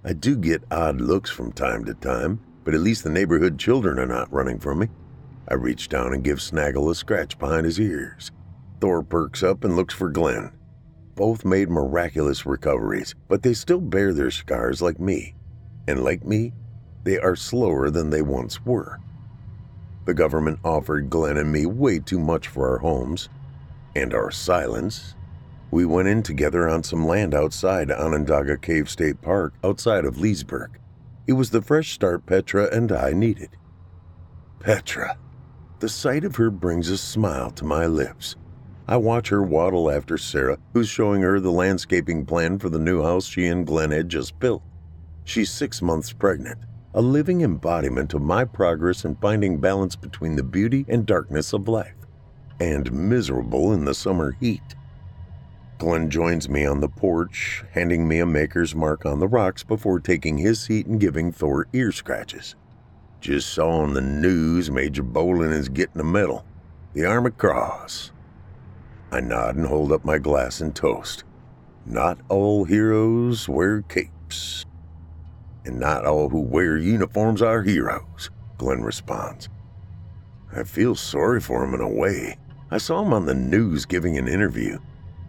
I 0.03 0.14
do 0.14 0.36
get 0.36 0.64
odd 0.70 1.03
looks 1.03 1.30
from 1.30 1.53
time 1.53 1.84
to 1.84 1.95
time, 1.95 2.40
but 2.64 2.74
at 2.74 2.80
least 2.80 3.05
the 3.05 3.11
neighborhood 3.11 3.59
children 3.59 3.99
are 3.99 4.07
not 4.07 4.32
running 4.32 4.59
from 4.59 4.78
me. 4.78 4.88
I 5.47 5.55
reach 5.55 5.90
down 5.90 6.14
and 6.14 6.24
give 6.24 6.40
Snaggle 6.40 6.88
a 6.88 6.95
scratch 6.95 7.38
behind 7.38 7.66
his 7.66 7.78
ears. 7.78 8.30
Thor 8.80 9.03
perks 9.03 9.42
up 9.42 9.64
and 9.64 9.76
looks 9.76 9.92
for 9.92 10.09
Glen. 10.09 10.51
Both 11.14 11.45
made 11.45 11.68
miraculous 11.68 12.47
recoveries, 12.47 13.14
but 13.28 13.42
they 13.42 13.53
still 13.53 13.80
bear 13.80 14.14
their 14.14 14.30
scars 14.30 14.80
like 14.80 14.99
me. 14.99 15.34
And 15.86 16.03
like 16.03 16.24
me, 16.24 16.55
they 17.05 17.18
are 17.18 17.36
slower 17.36 17.90
than 17.90 18.09
they 18.09 18.22
once 18.22 18.64
were. 18.64 18.99
The 20.05 20.15
government 20.15 20.59
offered 20.65 21.09
Glen 21.09 21.39
and 21.39 21.51
me 21.51 21.65
way 21.65 21.99
too 21.99 22.19
much 22.19 22.49
for 22.49 22.71
our 22.71 22.79
homes 22.79 23.29
and 23.97 24.13
our 24.13 24.31
silence. 24.31 25.15
We 25.71 25.87
went 25.87 26.09
in 26.09 26.23
together 26.23 26.69
on 26.69 26.83
some 26.83 27.07
land 27.07 27.35
outside 27.35 27.91
Onondaga 27.91 28.59
Cave 28.59 28.91
State 28.91 29.23
Park 29.23 29.55
outside 29.65 30.05
of 30.05 30.19
Leasburg. 30.19 30.79
It 31.27 31.33
was 31.33 31.51
the 31.51 31.63
fresh 31.63 31.93
start 31.93 32.27
Petra 32.27 32.69
and 32.71 32.93
I 32.93 33.13
needed. 33.13 33.57
Petra. 34.61 35.17
The 35.81 35.89
sight 35.89 36.25
of 36.25 36.37
her 36.37 36.51
brings 36.51 36.91
a 36.91 36.99
smile 36.99 37.51
to 37.53 37.65
my 37.65 37.87
lips. 37.87 38.37
I 38.87 38.99
watch 38.99 39.31
her 39.31 39.43
waddle 39.43 39.91
after 39.91 40.19
Sarah, 40.19 40.59
who's 40.75 40.89
showing 40.89 41.23
her 41.23 41.41
the 41.41 41.51
landscaping 41.51 42.27
plan 42.27 42.59
for 42.59 42.69
the 42.69 42.79
new 42.79 43.03
house 43.03 43.27
she 43.27 43.47
and 43.47 43.67
Glen 43.67 43.91
had 43.91 44.11
just 44.11 44.39
built. 44.39 44.63
She's 45.25 45.51
six 45.51 45.81
months 45.81 46.13
pregnant 46.13 46.59
a 46.97 47.03
living 47.03 47.40
embodiment 47.40 48.14
of 48.14 48.22
my 48.22 48.45
progress 48.45 49.05
in 49.05 49.16
finding 49.16 49.59
balance 49.59 49.97
between 49.97 50.36
the 50.36 50.42
beauty 50.45 50.86
and 50.88 51.05
darkness 51.05 51.53
of 51.53 51.66
life, 51.66 51.97
and 52.61 52.92
miserable 52.92 53.72
in 53.72 53.84
the 53.84 53.95
summer 53.95 54.36
heat. 54.38 54.76
Glen 55.78 56.09
joins 56.09 56.49
me 56.49 56.64
on 56.64 56.78
the 56.80 56.88
porch, 56.88 57.64
handing 57.72 58.07
me 58.07 58.20
a 58.20 58.26
maker's 58.26 58.76
mark 58.76 59.05
on 59.05 59.18
the 59.18 59.26
rocks 59.26 59.64
before 59.64 59.99
taking 59.99 60.38
his 60.38 60.61
seat 60.61 60.86
and 60.86 61.01
giving 61.01 61.32
Thor 61.32 61.66
ear 61.72 61.90
scratches. 61.90 62.55
Just 63.20 63.53
saw 63.53 63.80
on 63.80 63.95
the 63.95 64.01
news 64.01 64.70
Major 64.70 65.03
Boelyn 65.03 65.53
is 65.53 65.68
getting 65.68 66.01
a 66.01 66.05
medal, 66.05 66.47
the 66.92 67.05
Army 67.05 67.32
Cross. 67.32 68.12
I 69.11 69.18
nod 69.20 69.57
and 69.57 69.66
hold 69.66 69.90
up 69.90 70.05
my 70.05 70.18
glass 70.18 70.61
and 70.61 70.74
toast. 70.76 71.24
Not 71.84 72.18
all 72.28 72.64
heroes 72.64 73.49
wear 73.49 73.82
capes 73.82 74.64
and 75.65 75.79
not 75.79 76.05
all 76.05 76.29
who 76.29 76.41
wear 76.41 76.77
uniforms 76.77 77.43
are 77.43 77.62
heroes, 77.62 78.31
Glen 78.59 78.83
responds. 78.83 79.49
I 80.55 80.62
feel 80.62 80.95
sorry 80.95 81.41
for 81.41 81.65
him 81.65 81.75
in 81.75 81.81
a 81.81 81.89
way. 81.89 82.37
I 82.71 82.79
saw 82.79 83.03
him 83.03 83.12
on 83.12 83.27
the 83.27 83.35
news 83.35 83.85
giving 83.85 84.17
an 84.19 84.29
interview. 84.29 84.79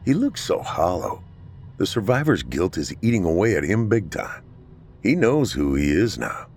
He 0.04 0.14
looks 0.14 0.42
so 0.44 0.60
hollow. 0.60 1.24
The 1.78 1.86
survivor's 1.86 2.44
guilt 2.44 2.78
is 2.78 2.94
eating 3.02 3.26
away 3.26 3.56
at 3.56 3.64
him 3.64 3.90
big 3.90 4.12
time. 4.12 4.44
He 5.04 5.16
knows 5.16 5.52
who 5.52 5.76
he 5.76 5.92
is 5.92 6.18
now. 6.18 6.48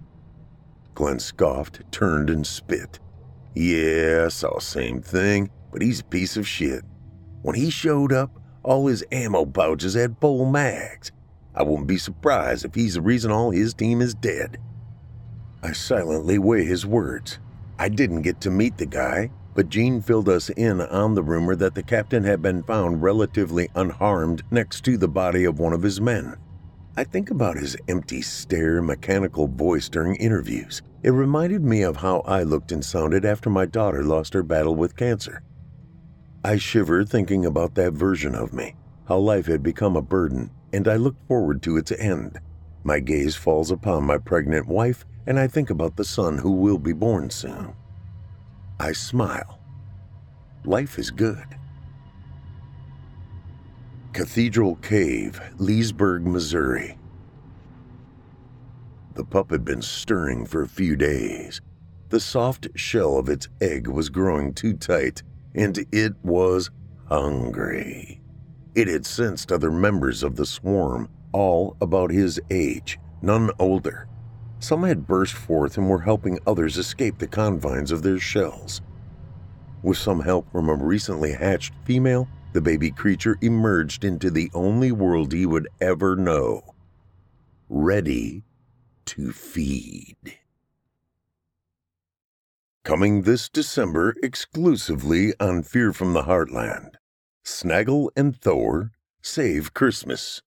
Glenn 0.94 1.18
scoffed, 1.18 1.80
turned, 1.90 2.30
and 2.30 2.46
spit. 2.46 2.98
Yeah, 3.54 4.24
I 4.26 4.28
saw 4.28 4.58
same 4.58 5.00
thing, 5.00 5.50
but 5.72 5.82
he's 5.82 6.00
a 6.00 6.04
piece 6.04 6.36
of 6.36 6.46
shit. 6.46 6.84
When 7.42 7.54
he 7.54 7.70
showed 7.70 8.12
up, 8.12 8.30
all 8.62 8.86
his 8.86 9.04
ammo 9.10 9.44
pouches 9.46 9.94
had 9.94 10.18
full 10.20 10.44
mags. 10.44 11.12
I 11.58 11.64
wouldn't 11.64 11.88
be 11.88 11.98
surprised 11.98 12.64
if 12.64 12.76
he's 12.76 12.94
the 12.94 13.00
reason 13.00 13.32
all 13.32 13.50
his 13.50 13.74
team 13.74 14.00
is 14.00 14.14
dead. 14.14 14.58
I 15.60 15.72
silently 15.72 16.38
weigh 16.38 16.64
his 16.64 16.86
words. 16.86 17.40
I 17.80 17.88
didn't 17.88 18.22
get 18.22 18.40
to 18.42 18.50
meet 18.50 18.78
the 18.78 18.86
guy, 18.86 19.32
but 19.56 19.68
Jean 19.68 20.00
filled 20.00 20.28
us 20.28 20.50
in 20.50 20.80
on 20.80 21.16
the 21.16 21.22
rumor 21.22 21.56
that 21.56 21.74
the 21.74 21.82
captain 21.82 22.22
had 22.22 22.40
been 22.40 22.62
found 22.62 23.02
relatively 23.02 23.68
unharmed 23.74 24.44
next 24.52 24.84
to 24.84 24.96
the 24.96 25.08
body 25.08 25.44
of 25.44 25.58
one 25.58 25.72
of 25.72 25.82
his 25.82 26.00
men. 26.00 26.36
I 26.96 27.02
think 27.02 27.28
about 27.28 27.56
his 27.56 27.76
empty 27.88 28.22
stare, 28.22 28.80
mechanical 28.80 29.48
voice 29.48 29.88
during 29.88 30.14
interviews. 30.14 30.80
It 31.02 31.10
reminded 31.10 31.64
me 31.64 31.82
of 31.82 31.96
how 31.96 32.20
I 32.20 32.44
looked 32.44 32.70
and 32.70 32.84
sounded 32.84 33.24
after 33.24 33.50
my 33.50 33.66
daughter 33.66 34.04
lost 34.04 34.32
her 34.34 34.44
battle 34.44 34.76
with 34.76 34.96
cancer. 34.96 35.42
I 36.44 36.56
shiver 36.56 37.04
thinking 37.04 37.44
about 37.44 37.74
that 37.74 37.94
version 37.94 38.36
of 38.36 38.52
me, 38.52 38.76
how 39.08 39.18
life 39.18 39.46
had 39.46 39.64
become 39.64 39.96
a 39.96 40.02
burden 40.02 40.52
and 40.72 40.88
I 40.88 40.96
look 40.96 41.16
forward 41.26 41.62
to 41.62 41.76
its 41.76 41.92
end. 41.92 42.38
My 42.84 43.00
gaze 43.00 43.36
falls 43.36 43.70
upon 43.70 44.04
my 44.04 44.18
pregnant 44.18 44.66
wife, 44.66 45.04
and 45.26 45.38
I 45.38 45.46
think 45.46 45.70
about 45.70 45.96
the 45.96 46.04
son 46.04 46.38
who 46.38 46.52
will 46.52 46.78
be 46.78 46.92
born 46.92 47.30
soon. 47.30 47.74
I 48.80 48.92
smile. 48.92 49.60
Life 50.64 50.98
is 50.98 51.10
good. 51.10 51.44
Cathedral 54.12 54.76
Cave, 54.76 55.40
Leasburg, 55.58 56.26
Missouri. 56.26 56.98
The 59.14 59.24
pup 59.24 59.50
had 59.50 59.64
been 59.64 59.82
stirring 59.82 60.46
for 60.46 60.62
a 60.62 60.68
few 60.68 60.96
days. 60.96 61.60
The 62.08 62.20
soft 62.20 62.68
shell 62.74 63.18
of 63.18 63.28
its 63.28 63.48
egg 63.60 63.86
was 63.86 64.08
growing 64.08 64.54
too 64.54 64.74
tight, 64.74 65.22
and 65.54 65.84
it 65.92 66.14
was 66.22 66.70
hungry. 67.06 68.17
It 68.78 68.86
had 68.86 69.04
sensed 69.04 69.50
other 69.50 69.72
members 69.72 70.22
of 70.22 70.36
the 70.36 70.46
swarm, 70.46 71.08
all 71.32 71.76
about 71.80 72.12
his 72.12 72.40
age, 72.48 72.96
none 73.20 73.50
older. 73.58 74.06
Some 74.60 74.84
had 74.84 75.04
burst 75.04 75.34
forth 75.34 75.76
and 75.76 75.90
were 75.90 76.02
helping 76.02 76.38
others 76.46 76.78
escape 76.78 77.18
the 77.18 77.26
confines 77.26 77.90
of 77.90 78.02
their 78.04 78.20
shells. 78.20 78.80
With 79.82 79.98
some 79.98 80.20
help 80.20 80.52
from 80.52 80.68
a 80.68 80.76
recently 80.76 81.32
hatched 81.32 81.74
female, 81.86 82.28
the 82.52 82.60
baby 82.60 82.92
creature 82.92 83.36
emerged 83.40 84.04
into 84.04 84.30
the 84.30 84.48
only 84.54 84.92
world 84.92 85.32
he 85.32 85.44
would 85.44 85.66
ever 85.80 86.14
know 86.14 86.62
ready 87.68 88.44
to 89.06 89.32
feed. 89.32 90.38
Coming 92.84 93.22
this 93.22 93.48
December 93.48 94.14
exclusively 94.22 95.34
on 95.40 95.64
Fear 95.64 95.92
from 95.92 96.12
the 96.12 96.22
Heartland. 96.22 96.97
Snaggle 97.48 98.12
and 98.14 98.36
Thor 98.40 98.92
Save 99.22 99.74
Christmas. 99.74 100.42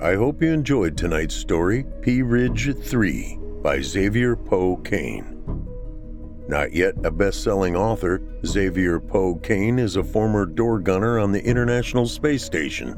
I 0.00 0.14
hope 0.14 0.40
you 0.40 0.52
enjoyed 0.52 0.96
tonight's 0.96 1.34
story, 1.34 1.84
Pea 2.00 2.22
Ridge 2.22 2.74
3 2.74 3.38
by 3.62 3.80
Xavier 3.80 4.34
Poe 4.34 4.76
Kane. 4.76 5.35
Not 6.48 6.72
yet 6.72 6.94
a 7.04 7.10
best 7.10 7.42
selling 7.42 7.74
author, 7.74 8.22
Xavier 8.44 9.00
Poe 9.00 9.34
Kane 9.36 9.80
is 9.80 9.96
a 9.96 10.04
former 10.04 10.46
door 10.46 10.78
gunner 10.78 11.18
on 11.18 11.32
the 11.32 11.44
International 11.44 12.06
Space 12.06 12.44
Station. 12.44 12.92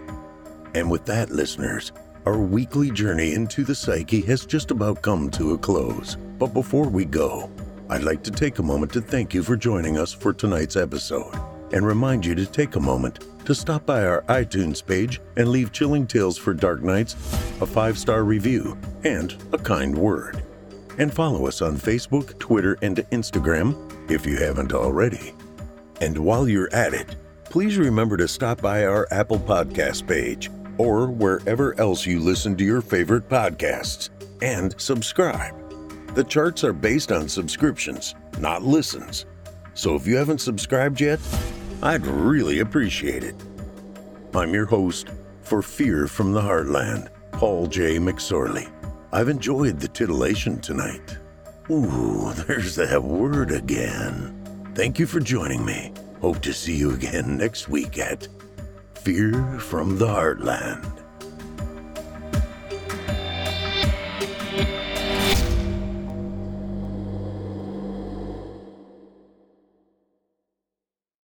And 0.73 0.89
with 0.89 1.05
that, 1.05 1.29
listeners, 1.29 1.91
our 2.25 2.37
weekly 2.37 2.91
journey 2.91 3.33
into 3.33 3.63
the 3.63 3.75
psyche 3.75 4.21
has 4.21 4.45
just 4.45 4.71
about 4.71 5.01
come 5.01 5.29
to 5.31 5.53
a 5.53 5.57
close. 5.57 6.15
But 6.37 6.53
before 6.53 6.87
we 6.87 7.05
go, 7.05 7.49
I'd 7.89 8.03
like 8.03 8.23
to 8.23 8.31
take 8.31 8.59
a 8.59 8.63
moment 8.63 8.93
to 8.93 9.01
thank 9.01 9.33
you 9.33 9.43
for 9.43 9.55
joining 9.55 9.97
us 9.97 10.13
for 10.13 10.31
tonight's 10.31 10.75
episode 10.75 11.33
and 11.73 11.85
remind 11.85 12.25
you 12.25 12.35
to 12.35 12.45
take 12.45 12.75
a 12.75 12.79
moment 12.79 13.25
to 13.45 13.55
stop 13.55 13.85
by 13.85 14.05
our 14.05 14.21
iTunes 14.23 14.85
page 14.85 15.19
and 15.35 15.49
leave 15.49 15.71
Chilling 15.71 16.05
Tales 16.05 16.37
for 16.37 16.53
Dark 16.53 16.83
Nights 16.83 17.13
a 17.59 17.65
five 17.65 17.97
star 17.97 18.23
review 18.23 18.77
and 19.03 19.35
a 19.51 19.57
kind 19.57 19.97
word. 19.97 20.43
And 20.97 21.13
follow 21.13 21.47
us 21.47 21.61
on 21.61 21.77
Facebook, 21.77 22.37
Twitter, 22.39 22.77
and 22.81 22.97
Instagram 23.11 24.11
if 24.11 24.25
you 24.25 24.37
haven't 24.37 24.73
already. 24.73 25.33
And 26.01 26.17
while 26.17 26.47
you're 26.47 26.73
at 26.73 26.93
it, 26.93 27.15
please 27.45 27.77
remember 27.77 28.17
to 28.17 28.27
stop 28.27 28.61
by 28.61 28.85
our 28.85 29.07
Apple 29.11 29.39
Podcast 29.39 30.07
page 30.07 30.49
or 30.77 31.07
wherever 31.07 31.79
else 31.79 32.05
you 32.05 32.19
listen 32.19 32.55
to 32.57 32.63
your 32.63 32.81
favorite 32.81 33.27
podcasts 33.29 34.09
and 34.41 34.73
subscribe. 34.79 35.55
The 36.15 36.23
charts 36.23 36.63
are 36.63 36.73
based 36.73 37.11
on 37.11 37.29
subscriptions, 37.29 38.15
not 38.39 38.63
listens. 38.63 39.25
So 39.73 39.95
if 39.95 40.05
you 40.05 40.17
haven't 40.17 40.41
subscribed 40.41 40.99
yet, 40.99 41.19
I'd 41.81 42.05
really 42.05 42.59
appreciate 42.59 43.23
it. 43.23 43.35
I'm 44.35 44.53
your 44.53 44.65
host 44.65 45.09
for 45.41 45.61
Fear 45.61 46.07
from 46.07 46.33
the 46.33 46.41
Heartland, 46.41 47.09
Paul 47.31 47.67
J. 47.67 47.97
McSorley. 47.97 48.71
I've 49.11 49.29
enjoyed 49.29 49.79
the 49.79 49.87
titillation 49.87 50.59
tonight. 50.61 51.17
Ooh, 51.69 52.31
there's 52.33 52.75
that 52.75 53.01
word 53.01 53.51
again. 53.51 54.37
Thank 54.75 54.99
you 54.99 55.05
for 55.05 55.19
joining 55.19 55.65
me. 55.65 55.93
Hope 56.21 56.41
to 56.41 56.53
see 56.53 56.75
you 56.75 56.91
again 56.91 57.37
next 57.37 57.67
week 57.67 57.97
at 57.97 58.27
Fear 59.03 59.57
from 59.57 59.97
the 59.97 60.05
Heartland. 60.05 61.10